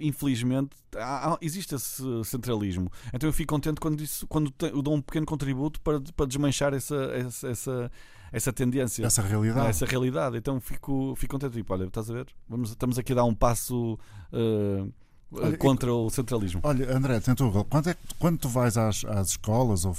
infelizmente, 0.00 0.70
há- 0.96 1.36
existe 1.42 1.74
esse 1.74 2.02
centralismo. 2.24 2.90
Então 3.12 3.28
eu 3.28 3.32
fico 3.32 3.52
contente 3.54 3.80
quando, 3.80 4.00
isso, 4.02 4.26
quando 4.26 4.50
te- 4.50 4.70
dou 4.82 4.94
um 4.94 5.02
pequeno 5.02 5.26
contributo 5.26 5.80
para, 5.80 6.00
para 6.14 6.26
desmanchar 6.26 6.72
essa, 6.74 6.94
essa, 7.14 7.48
essa, 7.48 7.92
essa 8.32 8.52
tendência 8.52 9.04
Essa 9.06 9.22
realidade. 9.22 9.68
essa 9.68 9.86
realidade. 9.86 10.36
Então 10.36 10.60
fico, 10.60 11.14
fico 11.16 11.32
contente. 11.34 11.52
Tipo, 11.54 11.72
olha, 11.74 11.84
estás 11.84 12.10
a 12.10 12.14
ver? 12.14 12.26
Vamos, 12.48 12.70
estamos 12.70 12.98
aqui 12.98 13.12
a 13.12 13.16
dar 13.16 13.24
um 13.24 13.34
passo 13.34 13.98
uh, 14.32 14.92
Olha, 15.32 15.54
e- 15.54 15.56
contra 15.56 15.92
o 15.92 16.08
centralismo. 16.10 16.60
Olha, 16.62 16.96
André, 16.96 17.18
Tentugal, 17.20 17.64
quando, 17.64 17.90
é 17.90 17.94
que- 17.94 18.14
quando 18.18 18.38
tu 18.38 18.48
vais 18.48 18.76
às, 18.76 19.04
às 19.04 19.30
escolas 19.30 19.84
ou 19.84 19.94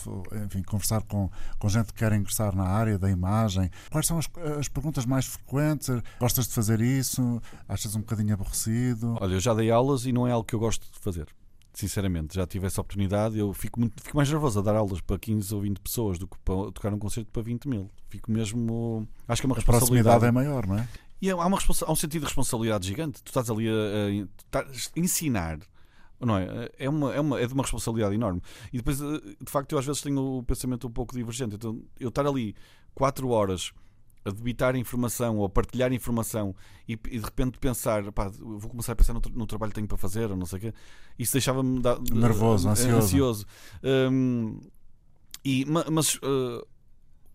enfim, 0.46 0.64
conversar 0.64 1.02
com, 1.04 1.30
com 1.60 1.68
gente 1.70 1.88
que 1.88 1.96
quer 2.00 2.14
ingressar 2.14 2.56
na 2.56 2.64
área 2.64 2.98
da 2.98 3.10
imagem, 3.10 3.70
quais 3.92 4.08
são 4.08 4.18
as, 4.18 4.28
as 4.58 4.68
perguntas 4.70 5.06
mais 5.06 5.26
frequentes? 5.26 5.90
Gostas 6.20 6.48
de 6.48 6.54
fazer 6.54 6.80
isso? 6.82 7.42
Achas 7.68 7.94
um 7.96 8.00
bocadinho 8.00 8.34
aborrecido? 8.34 9.18
Olha, 9.20 9.34
eu 9.34 9.40
já 9.40 9.54
dei 9.54 9.70
aulas 9.70 10.06
e 10.06 10.12
não 10.14 10.26
é 10.28 10.32
algo 10.32 10.46
que 10.48 10.56
eu 10.56 10.60
gosto 10.60 10.86
de 10.92 11.00
fazer. 11.00 11.28
Sinceramente, 11.80 12.34
já 12.34 12.48
tive 12.48 12.66
essa 12.66 12.82
oportunidade. 12.82 13.38
Eu 13.38 13.54
fico, 13.54 13.80
muito, 13.80 14.02
fico 14.02 14.18
mais 14.18 14.28
nervoso 14.28 14.58
a 14.58 14.64
dar 14.64 14.76
aulas 14.76 15.00
para 15.00 15.20
15 15.20 15.54
ou 15.54 15.62
20 15.62 15.80
pessoas 15.80 16.18
do 16.18 16.28
que 16.28 16.36
para 16.40 16.72
tocar 16.72 16.92
um 16.92 16.98
concerto 16.98 17.30
para 17.32 17.44
20 17.44 17.68
mil. 17.68 17.88
Fico 18.10 18.32
mesmo. 18.32 19.08
Acho 19.28 19.44
que 19.44 19.46
é 19.46 19.48
uma 19.50 19.54
A 19.60 19.62
proximidade 19.62 19.80
responsabilidade. 20.16 20.26
é 20.26 20.32
maior, 20.32 20.66
não 20.66 20.80
é? 20.80 20.88
E 21.22 21.30
há, 21.30 21.36
uma 21.36 21.58
há 21.60 21.92
um 21.92 21.96
sentido 21.96 22.22
de 22.22 22.26
responsabilidade 22.26 22.88
gigante. 22.88 23.22
Tu 23.22 23.28
estás 23.28 23.48
ali 23.52 23.68
a, 23.70 24.58
a- 24.58 24.60
a 24.62 24.66
ensinar. 25.00 25.60
Não 26.20 26.36
é? 26.36 26.72
É, 26.80 26.90
uma, 26.90 27.14
é, 27.14 27.20
uma, 27.22 27.40
é 27.40 27.46
de 27.46 27.54
uma 27.54 27.62
responsabilidade 27.62 28.16
enorme. 28.16 28.42
E 28.74 28.78
depois, 28.78 29.00
eh, 29.00 29.06
de 29.40 29.52
facto, 29.52 29.74
eu 29.74 29.78
às 29.78 29.86
vezes 29.86 30.02
tenho 30.02 30.20
o 30.40 30.42
pensamento 30.42 30.88
um 30.88 30.92
pouco 30.92 31.16
divergente. 31.16 31.54
Então, 31.54 31.80
eu 32.00 32.10
estar 32.10 32.26
ali 32.26 32.56
4 32.96 33.30
horas 33.30 33.72
a 34.28 34.32
debitar 34.32 34.76
informação 34.76 35.38
ou 35.38 35.46
a 35.46 35.50
partilhar 35.50 35.92
informação 35.94 36.56
e, 36.88 36.94
e 36.94 36.98
de 37.20 37.26
repente 37.26 37.58
pensar, 37.60 38.12
pá, 38.12 38.28
vou 38.30 38.70
começar 38.70 38.94
a 38.94 38.96
pensar 38.96 39.14
no, 39.14 39.22
tra- 39.22 39.32
no 39.34 39.48
trabalho 39.48 39.72
que 39.72 39.76
tenho 39.76 39.88
para 39.88 39.98
fazer, 39.98 40.30
ou 40.30 40.36
não 40.38 40.46
sei 40.46 40.58
o 40.58 40.62
quê, 40.62 40.74
isso 41.18 41.34
deixava-me 41.34 41.82
Nervoso, 42.12 42.68
eh, 42.68 42.72
ansioso. 42.72 42.98
ansioso. 42.98 43.46
Hum, 43.84 44.60
e, 45.46 45.66
ma- 45.66 45.86
mas 45.90 46.20
eh, 46.22 46.66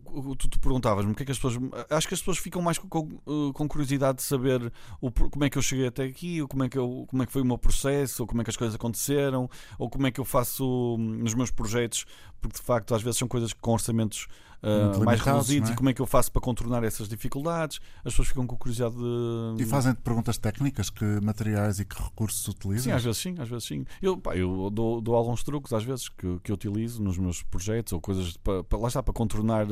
o- 0.05 0.37
tu, 0.37 0.49
tu 0.49 0.59
perguntavas-me 0.61 1.13
o 1.13 1.15
que 1.15 1.23
é 1.23 1.27
que 1.27 1.33
as 1.33 1.39
pessoas. 1.39 1.57
Acho 1.89 2.09
que 2.09 2.15
as 2.15 2.21
pessoas 2.21 2.39
ficam 2.39 2.61
mais 2.61 2.77
com, 2.77 2.89
com, 2.89 3.65
eh, 3.65 3.69
curiosidade 3.69 4.19
de 4.19 4.23
saber 4.25 4.73
o, 5.01 5.11
como 5.11 5.45
é 5.45 5.49
que 5.51 5.57
eu 5.57 5.63
cheguei 5.63 5.87
até 5.87 6.05
aqui, 6.05 6.43
ou 6.43 6.49
como 6.49 6.65
é, 6.65 6.69
que 6.69 6.77
eu, 6.77 7.05
como 7.09 7.23
é 7.23 7.27
que 7.27 7.33
foi 7.33 7.41
o 7.43 7.45
meu 7.45 7.57
processo, 7.57 8.23
ou 8.23 8.27
como 8.27 8.41
é 8.43 8.45
que 8.45 8.51
as 8.51 8.57
coisas 8.57 8.75
aconteceram, 8.75 9.49
ou 9.79 9.89
como 9.89 10.07
é 10.07 10.11
que 10.11 10.21
eu 10.21 10.25
faço 10.25 10.97
hum, 10.99 11.19
nos 11.23 11.35
meus 11.35 11.51
projetos, 11.51 12.05
porque 12.41 12.59
de 12.59 12.63
facto 12.65 12.95
às 12.95 13.03
vezes 13.03 13.19
são 13.19 13.29
coisas 13.29 13.53
com 13.53 13.73
orçamentos 13.73 14.27
ah, 14.63 14.85
Muito 14.93 15.05
mais 15.05 15.21
reduzidos 15.21 15.71
é? 15.71 15.73
e 15.73 15.77
como 15.77 15.89
é 15.89 15.93
que 15.95 16.01
eu 16.01 16.07
faço 16.07 16.31
para 16.31 16.41
contornar 16.41 16.85
essas 16.85 17.09
dificuldades. 17.09 17.81
As 17.99 18.13
pessoas 18.13 18.29
ficam 18.29 18.47
com 18.47 18.57
curiosidade 18.57 18.95
de. 18.95 19.63
E 19.63 19.67
fazem-te 19.67 20.01
perguntas 20.03 20.39
técnicas, 20.39 20.89
que 20.91 21.05
materiais 21.21 21.81
e 21.81 21.85
que 21.85 22.01
recursos 22.01 22.47
utilizas? 22.49 22.85
Sim, 22.85 22.93
às 22.93 23.03
vezes 23.03 23.19
sim, 23.19 23.35
às 23.39 23.49
vezes 23.49 23.65
sim. 23.65 23.85
Eu, 24.01 24.17
pá, 24.17 24.37
eu 24.37 24.71
dou, 24.71 25.01
dou 25.01 25.17
alguns 25.17 25.43
truques 25.43 25.73
às 25.73 25.83
vezes 25.85 26.09
que, 26.09 26.39
que 26.45 26.51
eu 26.53 26.55
utilizo 26.55 27.03
nos 27.03 27.19
meus 27.19 27.43
projetos 27.43 27.93
ou 27.93 28.01
coisas 28.01 28.37
para, 28.37 28.63
para- 28.63 28.79
lá 28.79 28.89
está 28.89 29.03
para 29.03 29.13
contornar 29.13 29.67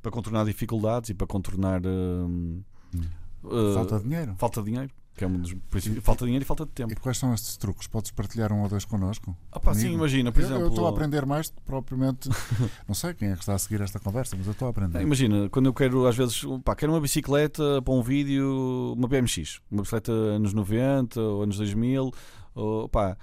para 0.00 0.10
contornar 0.12 0.44
dificuldades 0.44 1.10
e 1.10 1.14
para 1.14 1.26
contornar 1.26 1.82
eh, 1.84 3.74
Falta 3.74 3.98
de 3.98 4.04
dinheiro. 4.04 4.34
falta 4.38 4.60
de 4.62 4.70
dinheiro, 4.70 4.90
que 5.16 5.24
é 5.24 5.26
um 5.26 5.38
dos. 5.38 5.54
Falta 6.02 6.24
dinheiro 6.24 6.42
e 6.44 6.46
falta 6.46 6.66
de 6.66 6.72
tempo. 6.72 6.92
E 6.92 6.96
quais 6.96 7.16
são 7.18 7.32
estes 7.32 7.56
truques? 7.56 7.86
Podes 7.86 8.10
partilhar 8.10 8.52
um 8.52 8.62
ou 8.62 8.68
dois 8.68 8.84
connosco? 8.84 9.36
Ah, 9.50 9.58
pá, 9.58 9.72
sim, 9.74 9.92
imagina, 9.92 10.30
por 10.30 10.40
Eu- 10.40 10.46
exemplo. 10.46 10.62
eu 10.64 10.68
estou 10.68 10.86
a 10.86 10.90
aprender 10.90 11.24
mais 11.24 11.50
propriamente. 11.64 12.28
não 12.86 12.94
sei 12.94 13.14
quem 13.14 13.28
é 13.28 13.32
que 13.34 13.40
está 13.40 13.54
a 13.54 13.58
seguir 13.58 13.80
esta 13.80 13.98
conversa, 13.98 14.36
mas 14.36 14.46
eu 14.46 14.52
estou 14.52 14.66
a 14.66 14.70
aprender. 14.70 14.94
Não, 14.98 15.02
Imagina, 15.02 15.48
quando 15.48 15.66
eu 15.66 15.74
quero, 15.74 16.06
às 16.06 16.16
vezes, 16.16 16.42
pá, 16.64 16.74
quero 16.76 16.92
uma 16.92 17.00
bicicleta 17.00 17.80
para 17.82 17.94
um 17.94 18.02
vídeo, 18.02 18.92
uma 18.96 19.08
BMX, 19.08 19.60
uma 19.70 19.82
bicicleta 19.82 20.12
anos 20.12 20.52
90 20.52 21.20
ou 21.20 21.42
anos 21.42 21.56
2000, 21.56 22.12
ou, 22.54 22.88
pá, 22.88 23.16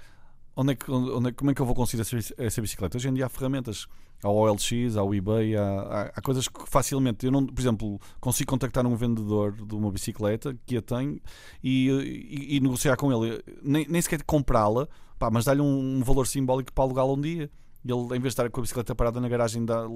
onde 0.56 0.72
é 0.72 0.74
que, 0.74 0.90
onde 0.90 1.28
é, 1.28 1.32
como 1.32 1.50
é 1.50 1.54
que 1.54 1.60
eu 1.62 1.66
vou 1.66 1.74
conseguir 1.74 2.00
essa, 2.02 2.16
essa 2.38 2.60
bicicleta? 2.60 2.96
Hoje 2.96 3.08
em 3.08 3.14
dia 3.14 3.26
há 3.26 3.28
ferramentas, 3.28 3.86
há 4.24 4.28
o 4.30 4.36
OLX, 4.36 4.96
há 4.96 5.02
o 5.02 5.14
eBay, 5.14 5.54
há, 5.56 5.62
há, 5.62 6.02
há 6.16 6.22
coisas 6.22 6.48
que 6.48 6.68
facilmente, 6.68 7.26
eu 7.26 7.30
não, 7.32 7.46
por 7.46 7.60
exemplo, 7.60 8.00
consigo 8.20 8.50
contactar 8.50 8.86
um 8.86 8.96
vendedor 8.96 9.52
de 9.52 9.74
uma 9.74 9.90
bicicleta 9.90 10.56
que 10.66 10.76
a 10.78 10.82
tem 10.82 11.20
e, 11.62 11.88
e- 11.90 12.56
e 12.56 12.60
negociar 12.60 12.96
com 12.96 13.12
ele, 13.12 13.42
nem, 13.62 13.86
nem 13.88 14.00
sequer 14.02 14.22
comprá-la, 14.24 14.88
mas 15.30 15.44
dar-lhe 15.44 15.60
um, 15.60 15.98
um 15.98 16.02
valor 16.02 16.26
simbólico 16.26 16.72
para 16.72 16.84
alugá-la 16.84 17.12
um 17.12 17.20
dia. 17.20 17.50
Ele, 17.84 18.00
em 18.16 18.20
vez 18.20 18.22
de 18.22 18.28
estar 18.28 18.48
com 18.50 18.60
a 18.60 18.62
bicicleta 18.62 18.94
parada 18.94 19.20
na 19.20 19.28
garagem, 19.28 19.64
dá- 19.64 19.86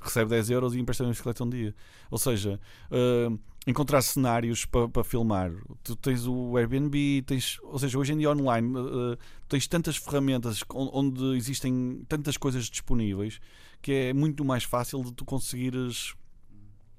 recebe 0.00 0.30
10 0.30 0.48
euros 0.50 0.74
e 0.74 0.80
empresta 0.80 1.04
a 1.04 1.08
bicicleta 1.08 1.44
um 1.44 1.50
dia. 1.50 1.74
Ou 2.10 2.16
seja, 2.16 2.58
eh, 2.90 3.28
encontrar 3.66 4.00
cenários 4.00 4.64
para, 4.64 4.88
para 4.88 5.04
filmar. 5.04 5.52
Tu 5.84 5.94
tens 5.96 6.26
o 6.26 6.56
Airbnb, 6.56 7.22
tens, 7.26 7.58
ou 7.62 7.78
seja, 7.78 7.98
hoje 7.98 8.14
em 8.14 8.18
dia 8.18 8.30
online 8.30 8.72
eh, 8.78 9.18
tens 9.48 9.66
tantas 9.68 9.96
ferramentas 9.98 10.62
on- 10.72 10.90
onde 10.94 11.36
existem 11.36 12.02
tantas 12.08 12.36
coisas 12.38 12.64
disponíveis 12.70 13.38
que 13.82 13.92
é 13.92 14.12
muito 14.14 14.42
mais 14.44 14.64
fácil 14.64 15.02
de 15.04 15.12
tu 15.12 15.24
conseguires 15.26 16.14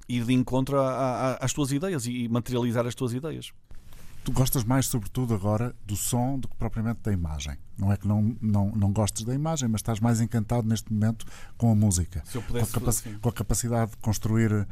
ir 0.08 0.24
de 0.26 0.34
encontro 0.34 0.80
a- 0.80 0.92
a- 0.92 1.36
às 1.46 1.54
tuas 1.54 1.72
ideias 1.72 2.06
e 2.06 2.28
materializar 2.28 2.86
as 2.86 2.94
tuas 2.94 3.14
ideias. 3.14 3.52
Tu 4.24 4.32
gostas 4.32 4.64
mais, 4.64 4.86
sobretudo, 4.86 5.34
agora 5.34 5.76
do 5.88 5.96
som 5.96 6.38
do 6.38 6.48
que 6.48 6.56
propriamente 6.56 7.00
da 7.02 7.12
imagem. 7.12 7.58
Não 7.76 7.92
é 7.92 7.98
que 7.98 8.08
não, 8.08 8.36
não, 8.40 8.72
não 8.76 8.92
gostes 8.94 9.24
da 9.24 9.34
imagem, 9.34 9.68
mas 9.68 9.80
estás 9.80 10.00
mais 10.00 10.22
encantado 10.22 10.68
neste 10.68 10.94
momento 10.94 11.26
com 11.58 11.72
a 11.72 11.76
música. 11.76 12.22
Se 12.26 12.38
eu 12.38 12.42
Com 12.44 12.50
a, 12.50 12.52
pudesse, 12.52 12.72
capaci- 12.72 13.10
assim. 13.10 13.18
com 13.20 13.30
a 13.30 13.34
capacidade 13.34 13.92
de 13.92 13.98
construir 13.98 14.52
uh, 14.54 14.62
uh, 14.62 14.66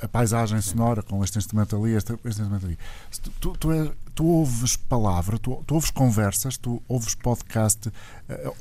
a 0.00 0.08
paisagem 0.08 0.58
sonora 0.62 1.02
com 1.02 1.22
este 1.22 1.36
instrumento 1.36 1.76
ali, 1.76 1.92
este, 1.92 2.12
este 2.24 2.40
instrumento 2.40 2.64
ali. 2.64 2.78
Tu, 3.22 3.30
tu, 3.40 3.52
tu, 3.58 3.72
é- 3.72 3.92
tu 4.14 4.24
ouves 4.24 4.74
palavra, 4.74 5.38
tu, 5.38 5.62
tu 5.66 5.74
ouves 5.74 5.90
conversas, 5.90 6.56
tu 6.56 6.82
ouves 6.88 7.14
podcast. 7.14 7.88
uh, 7.88 7.92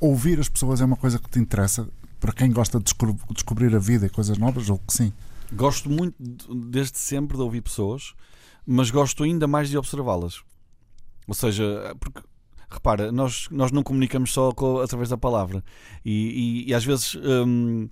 ouvir 0.02 0.42
as 0.42 0.50
pessoas 0.50 0.82
é 0.82 0.86
uma 0.86 0.98
coisa 0.98 1.18
que 1.20 1.30
te 1.30 1.40
interessa 1.40 1.88
para 2.20 2.34
quem 2.34 2.52
gosta 2.52 2.80
de 2.80 2.84
descobrir, 2.84 3.18
descobrir 3.32 3.74
a 3.74 3.80
vida 3.80 4.06
e 4.06 4.10
coisas 4.10 4.38
novas, 4.38 4.70
ou 4.70 4.78
que 4.78 4.94
sim. 4.94 5.14
Gosto 5.54 5.90
muito, 5.90 6.16
de- 6.22 6.70
desde 6.70 6.98
sempre, 7.00 7.38
de 7.38 7.44
ouvir 7.44 7.62
pessoas, 7.62 8.14
mas 8.66 8.90
gosto 8.92 9.24
ainda 9.24 9.48
mais 9.48 9.70
de 9.70 9.78
observá-las. 9.78 10.42
Ou 11.28 11.34
seja, 11.34 11.96
porque, 12.00 12.22
repara, 12.70 13.12
nós, 13.12 13.48
nós 13.52 13.72
não 13.72 13.84
comunicamos 13.84 14.32
só 14.32 14.52
com- 14.52 14.80
através 14.80 15.10
da 15.10 15.18
palavra. 15.18 15.64
E, 16.04 16.64
e- 16.66 16.70
e 16.70 16.74
às 16.74 16.84
vezes 16.84 17.16
hum, 17.16 17.88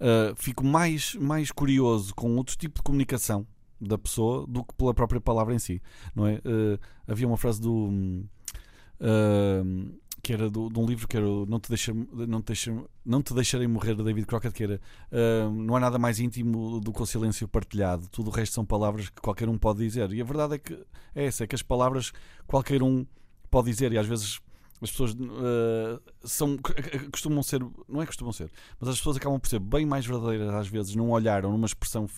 ah, 0.00 0.32
fico 0.36 0.64
mais, 0.64 1.14
mais 1.14 1.50
curioso 1.50 2.14
com 2.14 2.36
outro 2.36 2.56
tipo 2.56 2.76
de 2.76 2.82
comunicação 2.82 3.46
da 3.80 3.96
pessoa 3.98 4.46
do 4.46 4.62
que 4.64 4.74
pela 4.74 4.94
própria 4.94 5.20
palavra 5.20 5.54
em 5.54 5.58
si. 5.58 5.80
Não 6.14 6.26
é? 6.26 6.40
Ah, 6.44 6.78
havia 7.08 7.26
uma 7.26 7.36
frase 7.36 7.60
do. 7.60 8.24
ah, 9.00 9.62
que 10.22 10.32
era 10.32 10.48
do- 10.48 10.68
de 10.70 10.78
um 10.78 10.86
livro 10.86 11.08
que 11.08 11.16
era 11.16 11.26
Não 11.26 11.58
Te, 11.58 11.68
Deixa, 11.68 11.92
não, 11.92 12.40
te 12.40 12.46
deixa, 12.46 12.84
não 13.04 13.20
Te 13.20 13.34
Deixarei 13.34 13.66
Morrer, 13.66 13.94
de 13.96 14.04
David 14.04 14.26
Crockett, 14.26 14.54
que 14.54 14.62
era 14.62 14.80
Uh, 15.10 15.50
não 15.50 15.74
há 15.76 15.80
nada 15.80 15.98
mais 15.98 16.20
íntimo 16.20 16.80
do 16.80 16.92
que 16.92 17.02
o 17.02 17.06
silêncio 17.06 17.46
partilhado. 17.48 18.08
Tudo 18.08 18.28
o 18.28 18.32
resto 18.32 18.54
são 18.54 18.64
palavras 18.64 19.08
que 19.10 19.20
qualquer 19.20 19.48
um 19.48 19.58
pode 19.58 19.80
dizer. 19.80 20.10
E 20.12 20.20
a 20.20 20.24
verdade 20.24 20.54
é 20.54 20.58
que 20.58 20.74
é 21.14 21.26
essa, 21.26 21.44
é 21.44 21.46
que 21.46 21.54
as 21.54 21.62
palavras 21.62 22.12
qualquer 22.46 22.82
um 22.82 23.04
pode 23.50 23.70
dizer 23.70 23.92
e 23.92 23.98
às 23.98 24.06
vezes 24.06 24.40
as 24.80 24.90
pessoas 24.90 25.12
uh, 25.12 26.00
são, 26.24 26.56
costumam 27.12 27.42
ser, 27.42 27.60
não 27.88 28.00
é 28.00 28.06
costumam 28.06 28.32
ser, 28.32 28.50
mas 28.80 28.88
as 28.88 28.96
pessoas 28.96 29.16
acabam 29.16 29.38
por 29.38 29.48
ser 29.48 29.58
bem 29.60 29.84
mais 29.84 30.06
verdadeiras 30.06 30.48
às 30.54 30.68
vezes 30.68 30.94
num 30.94 31.10
olhar 31.10 31.44
ou 31.44 31.52
numa 31.52 31.66
expressão 31.66 32.08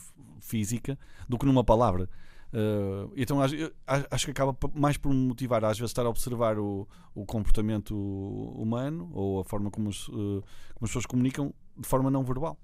física 0.40 0.98
do 1.28 1.36
que 1.38 1.46
numa 1.46 1.64
palavra. 1.64 2.08
Uh, 2.54 3.10
então 3.16 3.42
acho, 3.42 3.56
acho 3.84 4.26
que 4.26 4.30
acaba 4.30 4.56
mais 4.72 4.96
por 4.96 5.12
me 5.12 5.26
motivar, 5.26 5.64
às 5.64 5.76
vezes, 5.76 5.90
estar 5.90 6.06
a 6.06 6.08
observar 6.08 6.56
o, 6.56 6.86
o 7.12 7.26
comportamento 7.26 7.96
humano 7.96 9.10
ou 9.12 9.40
a 9.40 9.44
forma 9.44 9.72
como, 9.72 9.88
os, 9.88 10.06
uh, 10.08 10.40
como 10.72 10.82
as 10.82 10.90
pessoas 10.90 11.04
comunicam 11.06 11.52
de 11.76 11.88
forma 11.88 12.12
não 12.12 12.22
verbal. 12.22 12.56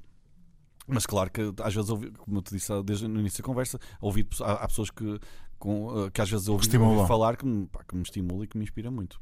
Mas 0.86 1.06
claro 1.06 1.28
que 1.30 1.52
às 1.60 1.74
vezes, 1.74 1.90
como 1.90 2.38
eu 2.38 2.42
te 2.42 2.54
disse 2.54 2.72
desde 2.84 3.08
no 3.08 3.18
início 3.18 3.42
da 3.42 3.46
conversa, 3.46 3.80
ouvi, 4.00 4.26
há, 4.42 4.52
há 4.52 4.68
pessoas 4.68 4.90
que, 4.90 5.18
com, 5.58 5.88
uh, 5.88 6.10
que 6.10 6.20
às 6.20 6.30
vezes 6.30 6.46
ouvi 6.46 6.68
falar 7.08 7.36
que 7.36 7.44
me, 7.44 7.66
pá, 7.66 7.82
que 7.82 7.96
me 7.96 8.02
estimula 8.02 8.44
e 8.44 8.46
que 8.46 8.56
me 8.56 8.62
inspira 8.62 8.92
muito. 8.92 9.20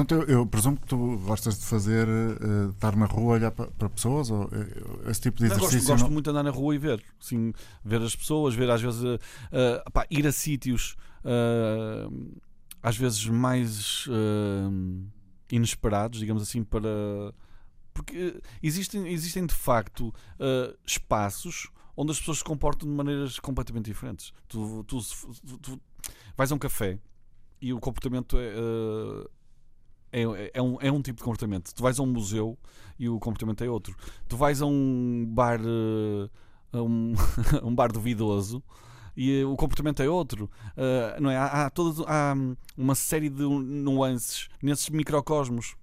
Portanto, 0.00 0.30
eu, 0.30 0.38
eu, 0.38 0.46
presumo 0.46 0.78
que 0.78 0.86
tu 0.86 1.18
gostas 1.18 1.58
de 1.58 1.66
fazer, 1.66 2.08
uh, 2.08 2.70
estar 2.70 2.96
na 2.96 3.04
rua, 3.04 3.34
olhar 3.34 3.50
para, 3.50 3.70
para 3.70 3.88
pessoas, 3.90 4.30
ou 4.30 4.44
uh, 4.44 5.10
esse 5.10 5.20
tipo 5.20 5.36
de 5.36 5.48
não, 5.48 5.56
exercício? 5.56 5.88
Gosto, 5.88 5.90
gosto 5.90 6.10
muito 6.10 6.24
de 6.24 6.30
andar 6.30 6.42
na 6.42 6.50
rua 6.50 6.74
e 6.74 6.78
ver, 6.78 7.04
sim, 7.18 7.52
ver 7.84 8.00
as 8.00 8.16
pessoas, 8.16 8.54
ver 8.54 8.70
às 8.70 8.80
vezes, 8.80 9.02
uh, 9.02 9.18
pá, 9.92 10.06
ir 10.10 10.26
a 10.26 10.32
sítios, 10.32 10.96
às 12.82 12.96
vezes 12.96 13.26
mais 13.26 14.06
inesperados, 15.52 16.18
digamos 16.18 16.42
assim, 16.42 16.64
para. 16.64 16.88
Porque 17.92 18.40
existem, 18.62 19.06
existem 19.08 19.44
de 19.44 19.54
facto 19.54 20.14
espaços 20.86 21.68
onde 21.94 22.12
as 22.12 22.18
pessoas 22.18 22.38
se 22.38 22.44
comportam 22.44 22.88
de 22.88 22.94
maneiras 22.94 23.38
completamente 23.38 23.84
diferentes. 23.84 24.32
Tu, 24.48 24.82
tu, 24.84 24.98
tu, 25.44 25.58
tu 25.58 25.80
vais 26.34 26.50
a 26.50 26.54
um 26.54 26.58
café 26.58 26.98
e 27.60 27.74
o 27.74 27.78
comportamento 27.78 28.38
é, 28.38 28.46
é, 28.48 29.28
é, 30.12 30.50
é, 30.54 30.62
um, 30.62 30.78
é 30.80 30.90
um 30.90 31.00
tipo 31.00 31.18
de 31.18 31.24
comportamento. 31.24 31.72
Tu 31.74 31.82
vais 31.82 31.98
a 31.98 32.02
um 32.02 32.06
museu 32.06 32.58
e 32.98 33.08
o 33.08 33.18
comportamento 33.18 33.62
é 33.64 33.68
outro. 33.68 33.96
Tu 34.28 34.36
vais 34.36 34.60
a 34.60 34.66
um 34.66 35.24
bar, 35.28 35.60
a 36.72 36.82
um, 36.82 37.14
um 37.62 37.74
bar 37.74 37.92
duvidoso 37.92 38.62
e 39.16 39.42
o 39.44 39.56
comportamento 39.56 40.02
é 40.02 40.08
outro. 40.08 40.50
Uh, 40.76 41.20
não 41.20 41.30
é? 41.30 41.36
Há, 41.36 41.66
há, 41.66 41.70
toda, 41.70 42.04
há 42.06 42.34
uma 42.76 42.94
série 42.94 43.28
de 43.28 43.42
nuances 43.42 44.48
nesses 44.62 44.88
microcosmos 44.88 45.74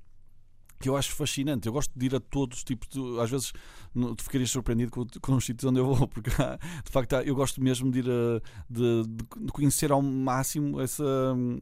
que 0.79 0.89
eu 0.89 0.95
acho 0.95 1.13
fascinante. 1.13 1.67
Eu 1.67 1.73
gosto 1.73 1.91
de 1.95 2.05
ir 2.05 2.15
a 2.15 2.19
todos 2.19 2.59
os 2.59 2.63
tipos 2.63 2.87
de. 2.89 2.99
Às 3.19 3.29
vezes 3.29 3.53
tu 3.93 4.23
ficarias 4.23 4.51
surpreendido 4.51 4.91
com, 4.91 5.05
com 5.21 5.35
os 5.35 5.45
sítios 5.45 5.69
onde 5.69 5.79
eu 5.79 5.85
vou, 5.85 6.07
porque 6.09 6.29
de 6.29 6.91
facto 6.91 7.13
eu 7.15 7.35
gosto 7.35 7.61
mesmo 7.61 7.91
de 7.91 7.99
ir 7.99 8.09
a, 8.09 8.41
de, 8.69 9.03
de, 9.07 9.51
conhecer 9.51 9.91
ao 9.91 10.01
máximo 10.01 10.79
essa, 10.79 11.03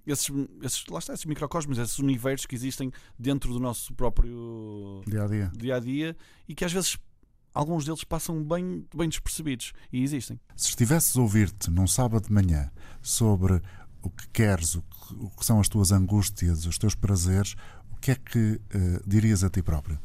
esses, 0.06 0.30
esses, 0.62 0.86
lá 0.88 1.00
está, 1.00 1.14
esses 1.14 1.26
microcosmos, 1.26 1.78
esses 1.78 2.00
universos 2.00 2.46
que 2.46 2.56
existem 2.56 2.92
dentro 3.18 3.54
do 3.54 3.60
nosso 3.60 3.94
próprio 3.94 5.02
dia 5.08 5.24
a 5.24 5.28
dia, 5.28 5.52
dia, 5.56 5.78
-a 5.78 5.82
-dia 5.82 6.16
e 6.48 6.54
que 6.54 6.66
às 6.66 6.74
vezes 6.74 6.98
alguns 7.54 7.86
deles 7.86 8.04
passam 8.04 8.44
bem, 8.44 8.86
bem 8.94 9.08
despercebidos 9.08 9.72
e 9.92 10.04
existem. 10.04 10.40
Se 10.56 10.70
estivesses 10.70 11.16
a 11.16 11.22
ouvir-te 11.22 11.72
num 11.72 11.88
sábado 11.88 12.28
de 12.28 12.34
manhã 12.34 12.70
sobre 13.02 13.62
o 14.02 14.10
que 14.10 14.28
queres, 14.28 14.76
o 14.76 14.82
que, 14.82 15.14
o 15.16 15.30
que 15.30 15.46
são 15.46 15.60
as 15.60 15.70
tuas 15.70 15.92
angústias, 15.92 16.66
os 16.66 16.78
teus 16.78 16.94
prazeres, 16.94 17.56
que 18.06 18.12
é 18.12 18.16
que 18.16 18.62
uh, 18.76 19.02
dirias 19.04 19.44
a 19.44 19.50
ti 19.50 19.64
próprio? 19.64 20.00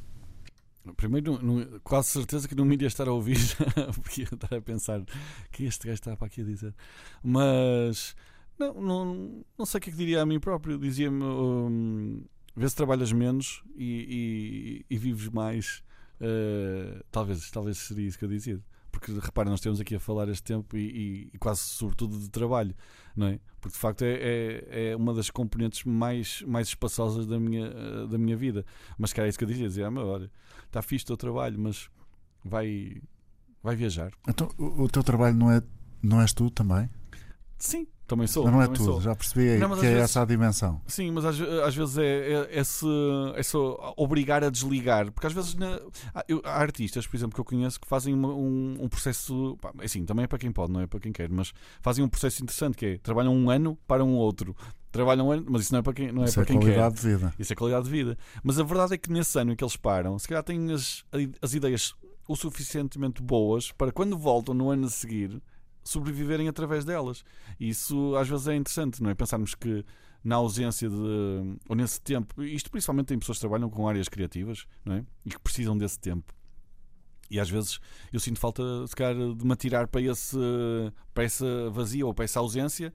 Primeiro, 0.97 1.39
não, 1.45 1.79
quase 1.81 2.09
certeza 2.09 2.49
que 2.49 2.55
não 2.55 2.65
me 2.65 2.75
iria 2.75 2.89
estar 2.89 3.07
a 3.07 3.13
ouvir, 3.13 3.37
porque 4.03 4.23
ia 4.23 4.29
estar 4.33 4.57
a 4.57 4.61
pensar 4.63 5.05
que 5.53 5.65
este 5.65 5.87
gajo 5.87 5.97
está 5.97 6.17
para 6.17 6.27
aqui 6.27 6.41
a 6.41 6.45
dizer. 6.45 6.75
Mas 7.23 8.17
não, 8.59 8.73
não, 8.81 9.45
não 9.59 9.67
sei 9.67 9.77
o 9.77 9.83
que 9.83 9.91
é 9.91 9.93
que 9.93 9.99
diria 9.99 10.23
a 10.23 10.27
mim 10.27 10.41
próprio. 10.41 10.79
Dizia-me: 10.79 11.23
um, 11.23 12.25
vê 12.57 12.67
se 12.67 12.75
trabalhas 12.75 13.13
menos 13.13 13.63
e, 13.77 14.87
e, 14.89 14.95
e 14.95 14.99
vives 14.99 15.29
mais. 15.29 15.83
Uh, 16.23 17.05
talvez, 17.11 17.51
talvez 17.51 17.77
seria 17.77 18.07
isso 18.07 18.19
que 18.19 18.25
eu 18.25 18.31
dizia 18.31 18.63
porque 19.01 19.19
repara, 19.19 19.49
nós 19.49 19.61
temos 19.61 19.81
aqui 19.81 19.95
a 19.95 20.01
falar 20.01 20.29
este 20.29 20.43
tempo 20.43 20.77
e, 20.77 20.81
e, 20.81 21.31
e, 21.35 21.39
quase 21.39 21.61
sobretudo 21.61 22.19
de 22.19 22.29
trabalho, 22.29 22.75
não 23.17 23.29
é? 23.29 23.41
Porque 23.61 23.75
de 23.75 23.81
facto 23.81 24.03
é, 24.03 24.13
é, 24.13 24.91
é, 24.91 24.97
uma 24.97 25.15
das 25.15 25.31
componentes 25.31 25.85
mais, 25.85 26.43
mais 26.43 26.69
espaçosas 26.69 27.27
da 27.27 27.41
minha, 27.41 28.07
da 28.07 28.19
minha 28.19 28.37
vida. 28.37 28.65
Mas 28.99 29.13
que 29.13 29.21
era 29.21 29.29
isso 29.29 29.39
que 29.39 29.45
eu 29.45 29.49
dizia, 29.49 29.69
dizia, 29.69 29.89
ah, 29.89 30.05
olha, 30.05 30.31
está 30.67 30.83
fixe 30.83 31.05
o 31.05 31.07
teu 31.09 31.17
trabalho, 31.17 31.59
mas 31.59 31.89
vai, 32.45 33.01
vai 33.63 33.75
viajar. 33.75 34.13
Então 34.29 34.51
o, 34.59 34.83
o 34.83 34.89
teu 34.89 35.03
trabalho 35.03 35.35
não 35.35 35.51
é 35.51 35.63
não 36.03 36.21
és 36.21 36.33
tu 36.33 36.51
também? 36.51 36.89
Sim, 37.59 37.87
também 38.11 38.27
sou. 38.27 38.45
Mas 38.45 38.53
não 38.53 38.63
é 38.63 38.67
tudo, 38.67 38.85
sou. 38.85 39.01
já 39.01 39.15
percebi 39.15 39.59
não, 39.59 39.71
que 39.71 39.87
é 39.87 39.91
vezes, 39.91 40.05
essa 40.05 40.23
a 40.23 40.25
dimensão. 40.25 40.81
Sim, 40.87 41.13
mas 41.13 41.25
às, 41.25 41.41
às 41.41 41.75
vezes 41.75 41.99
é, 41.99 42.33
é, 42.33 42.59
é, 42.59 42.65
se, 42.65 42.87
é 43.37 43.43
obrigar 43.97 44.43
a 44.43 44.51
desligar. 44.51 45.13
Porque 45.13 45.27
às 45.27 45.33
vezes 45.33 45.55
na, 45.55 45.79
há, 46.15 46.25
eu, 46.29 46.43
há, 46.45 46.61
artistas, 46.61 47.07
por 47.07 47.17
exemplo, 47.17 47.35
que 47.35 47.41
eu 47.41 47.45
conheço 47.45 47.81
que 47.81 47.87
fazem 47.87 48.13
uma, 48.13 48.29
um, 48.29 48.77
um, 48.81 48.89
processo. 48.89 49.57
Pá, 49.61 49.73
assim, 49.83 50.05
também 50.05 50.25
é 50.25 50.27
para 50.27 50.39
quem 50.39 50.51
pode, 50.51 50.73
não 50.73 50.81
é 50.81 50.87
para 50.87 50.99
quem 50.99 51.13
quer, 51.13 51.31
mas 51.31 51.53
fazem 51.81 52.05
um 52.05 52.09
processo 52.09 52.43
interessante 52.43 52.77
que 52.77 52.87
é 52.87 52.99
trabalham 52.99 53.35
um 53.35 53.49
ano 53.49 53.79
para 53.87 54.05
um 54.05 54.15
outro. 54.15 54.57
Trabalham 54.91 55.29
um 55.29 55.31
ano, 55.31 55.47
mas 55.49 55.63
isso 55.63 55.73
não 55.73 55.79
é 55.79 55.83
para 55.83 55.93
quem, 55.93 56.11
não 56.11 56.23
é 56.23 56.25
isso 56.25 56.35
para 56.35 56.43
é 56.43 56.47
quem 56.47 56.59
qualidade 56.59 56.95
quer. 56.97 57.01
de 57.01 57.15
vida. 57.15 57.35
Isso 57.39 57.53
é 57.53 57.57
qualidade 57.57 57.85
de 57.85 57.91
vida. 57.91 58.19
Mas 58.43 58.59
a 58.59 58.65
verdade 58.65 58.95
é 58.95 58.99
que 58.99 59.11
nesse 59.13 59.39
ano 59.39 59.53
em 59.53 59.57
que 59.57 59.63
eles 59.63 59.77
param, 59.77 60.19
se 60.19 60.27
calhar 60.27 60.43
têm 60.43 60.73
as, 60.73 61.05
as 61.41 61.55
ideias 61.55 61.95
o 62.27 62.37
suficientemente 62.37 63.21
boas 63.21 63.73
para 63.73 63.91
quando 63.91 64.17
voltam 64.17 64.55
no 64.55 64.71
ano 64.71 64.87
a 64.87 64.91
seguir 64.91 65.43
sobreviverem 65.91 66.49
através 66.49 66.85
delas. 66.85 67.25
E 67.59 67.69
isso 67.69 68.15
às 68.17 68.29
vezes 68.29 68.49
é 68.49 68.55
interessante, 68.55 69.03
não 69.03 69.11
é? 69.11 69.15
Pensarmos 69.15 69.55
que 69.55 69.85
na 70.23 70.37
ausência 70.37 70.89
de. 70.89 71.59
ou 71.69 71.75
nesse 71.75 72.01
tempo, 72.01 72.43
isto 72.43 72.71
principalmente 72.71 73.07
tem 73.07 73.19
pessoas 73.19 73.39
que 73.39 73.43
trabalham 73.43 73.71
com 73.71 73.89
áreas 73.89 74.09
criativas, 74.09 74.67
não 74.85 74.97
é? 74.97 75.05
E 75.25 75.31
que 75.31 75.39
precisam 75.39 75.77
desse 75.77 75.99
tempo. 75.99 76.35
E 77.31 77.39
às 77.39 77.49
vezes 77.49 77.79
eu 78.13 78.19
sinto 78.19 78.41
falta, 78.41 78.63
se 78.87 78.95
calhar, 78.95 79.15
de 79.15 79.45
me 79.45 79.53
atirar 79.53 79.87
para, 79.87 80.03
esse, 80.03 80.37
para 81.15 81.25
essa 81.25 81.71
vazia 81.71 82.05
ou 82.05 82.13
para 82.13 82.25
essa 82.25 82.41
ausência, 82.41 82.93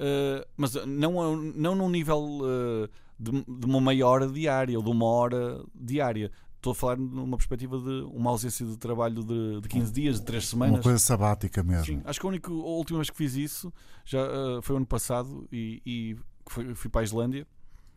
uh, 0.00 0.46
mas 0.56 0.74
não, 0.86 1.36
não 1.36 1.74
num 1.76 1.88
nível 1.88 2.18
uh, 2.18 2.88
de, 3.18 3.30
de 3.30 3.66
uma 3.66 3.80
meia 3.80 4.06
hora 4.06 4.26
diária 4.26 4.76
ou 4.76 4.84
de 4.84 4.90
uma 4.90 5.06
hora 5.06 5.64
diária 5.72 6.32
estou 6.56 6.72
a 6.72 6.74
falar 6.74 6.96
numa 6.96 7.36
perspectiva 7.36 7.78
de 7.78 8.02
uma 8.12 8.30
ausência 8.30 8.66
de 8.66 8.76
trabalho 8.76 9.22
de, 9.22 9.60
de 9.60 9.68
15 9.68 9.92
dias, 9.92 10.20
de 10.20 10.26
3 10.26 10.46
semanas. 10.46 10.76
Uma 10.76 10.82
coisa 10.82 10.98
sabática 10.98 11.62
mesmo. 11.62 11.84
Sim, 11.84 12.02
acho 12.04 12.20
que 12.20 12.26
a, 12.26 12.28
única, 12.28 12.50
a 12.50 12.54
última 12.54 12.98
vez 12.98 13.10
que 13.10 13.16
fiz 13.16 13.34
isso 13.34 13.72
já 14.04 14.24
uh, 14.24 14.62
foi 14.62 14.76
ano 14.76 14.86
passado 14.86 15.46
e, 15.52 15.82
e 15.86 16.16
fui, 16.48 16.74
fui 16.74 16.90
para 16.90 17.02
a 17.02 17.04
Islândia. 17.04 17.46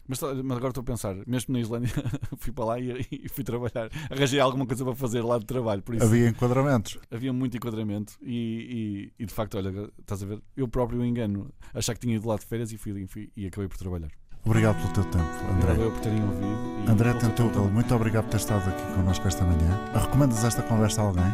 Mas, 0.08 0.20
mas, 0.22 0.58
agora 0.58 0.70
estou 0.70 0.82
a 0.82 0.86
pensar, 0.86 1.16
mesmo 1.28 1.54
na 1.54 1.60
Islândia, 1.60 1.92
fui 2.40 2.52
para 2.52 2.66
lá 2.66 2.80
e, 2.80 3.06
e, 3.12 3.30
fui 3.30 3.44
trabalhar. 3.44 3.92
Arranjei 4.10 4.40
alguma 4.40 4.66
coisa 4.66 4.84
para 4.84 4.96
fazer 4.96 5.22
lá 5.22 5.38
de 5.38 5.46
trabalho. 5.46 5.84
Por 5.84 5.94
isso, 5.94 6.04
havia 6.04 6.28
enquadramentos. 6.28 6.98
Havia 7.12 7.32
muito 7.32 7.56
enquadramento 7.56 8.18
e, 8.24 9.12
e, 9.20 9.24
e, 9.24 9.26
de 9.28 9.34
facto, 9.34 9.56
olha, 9.56 9.88
estás 10.00 10.24
a 10.24 10.26
ver? 10.26 10.42
Eu 10.58 10.68
próprio 10.68 11.06
engano, 11.06 11.54
achar 11.76 11.94
que 11.94 12.00
tinha 12.00 12.16
ido 12.16 12.28
lá 12.28 12.38
de 12.38 12.46
férias 12.46 12.72
e 12.72 12.78
fui, 12.78 13.06
fui 13.06 13.32
e 13.38 13.46
acabei 13.46 13.68
por 13.68 13.78
trabalhar. 13.78 14.10
Obrigado 14.46 14.78
pelo 14.78 14.94
teu 14.94 15.04
tempo, 15.06 15.26
André. 15.54 15.72
Obrigado 15.72 15.92
por 15.92 16.00
terem 16.02 16.24
ouvido. 16.24 16.92
André 16.92 17.14
Tentugal, 17.14 17.66
muito 17.66 17.94
obrigado 17.96 18.24
por 18.26 18.32
ter 18.32 18.38
estado 18.38 18.70
aqui 18.70 18.94
connosco 18.96 19.28
esta 19.28 19.44
manhã. 19.44 19.80
Recomendas 19.94 20.44
esta 20.44 20.64
conversa 20.64 21.02
a 21.02 21.06
alguém? 21.06 21.34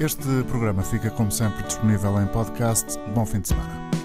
este 0.00 0.44
programa 0.48 0.82
fica, 0.82 1.10
como 1.10 1.30
sempre, 1.30 1.62
disponível 1.62 2.20
em 2.20 2.26
podcast. 2.26 2.98
Bom 3.14 3.24
fim 3.24 3.40
de 3.40 3.48
semana. 3.48 3.99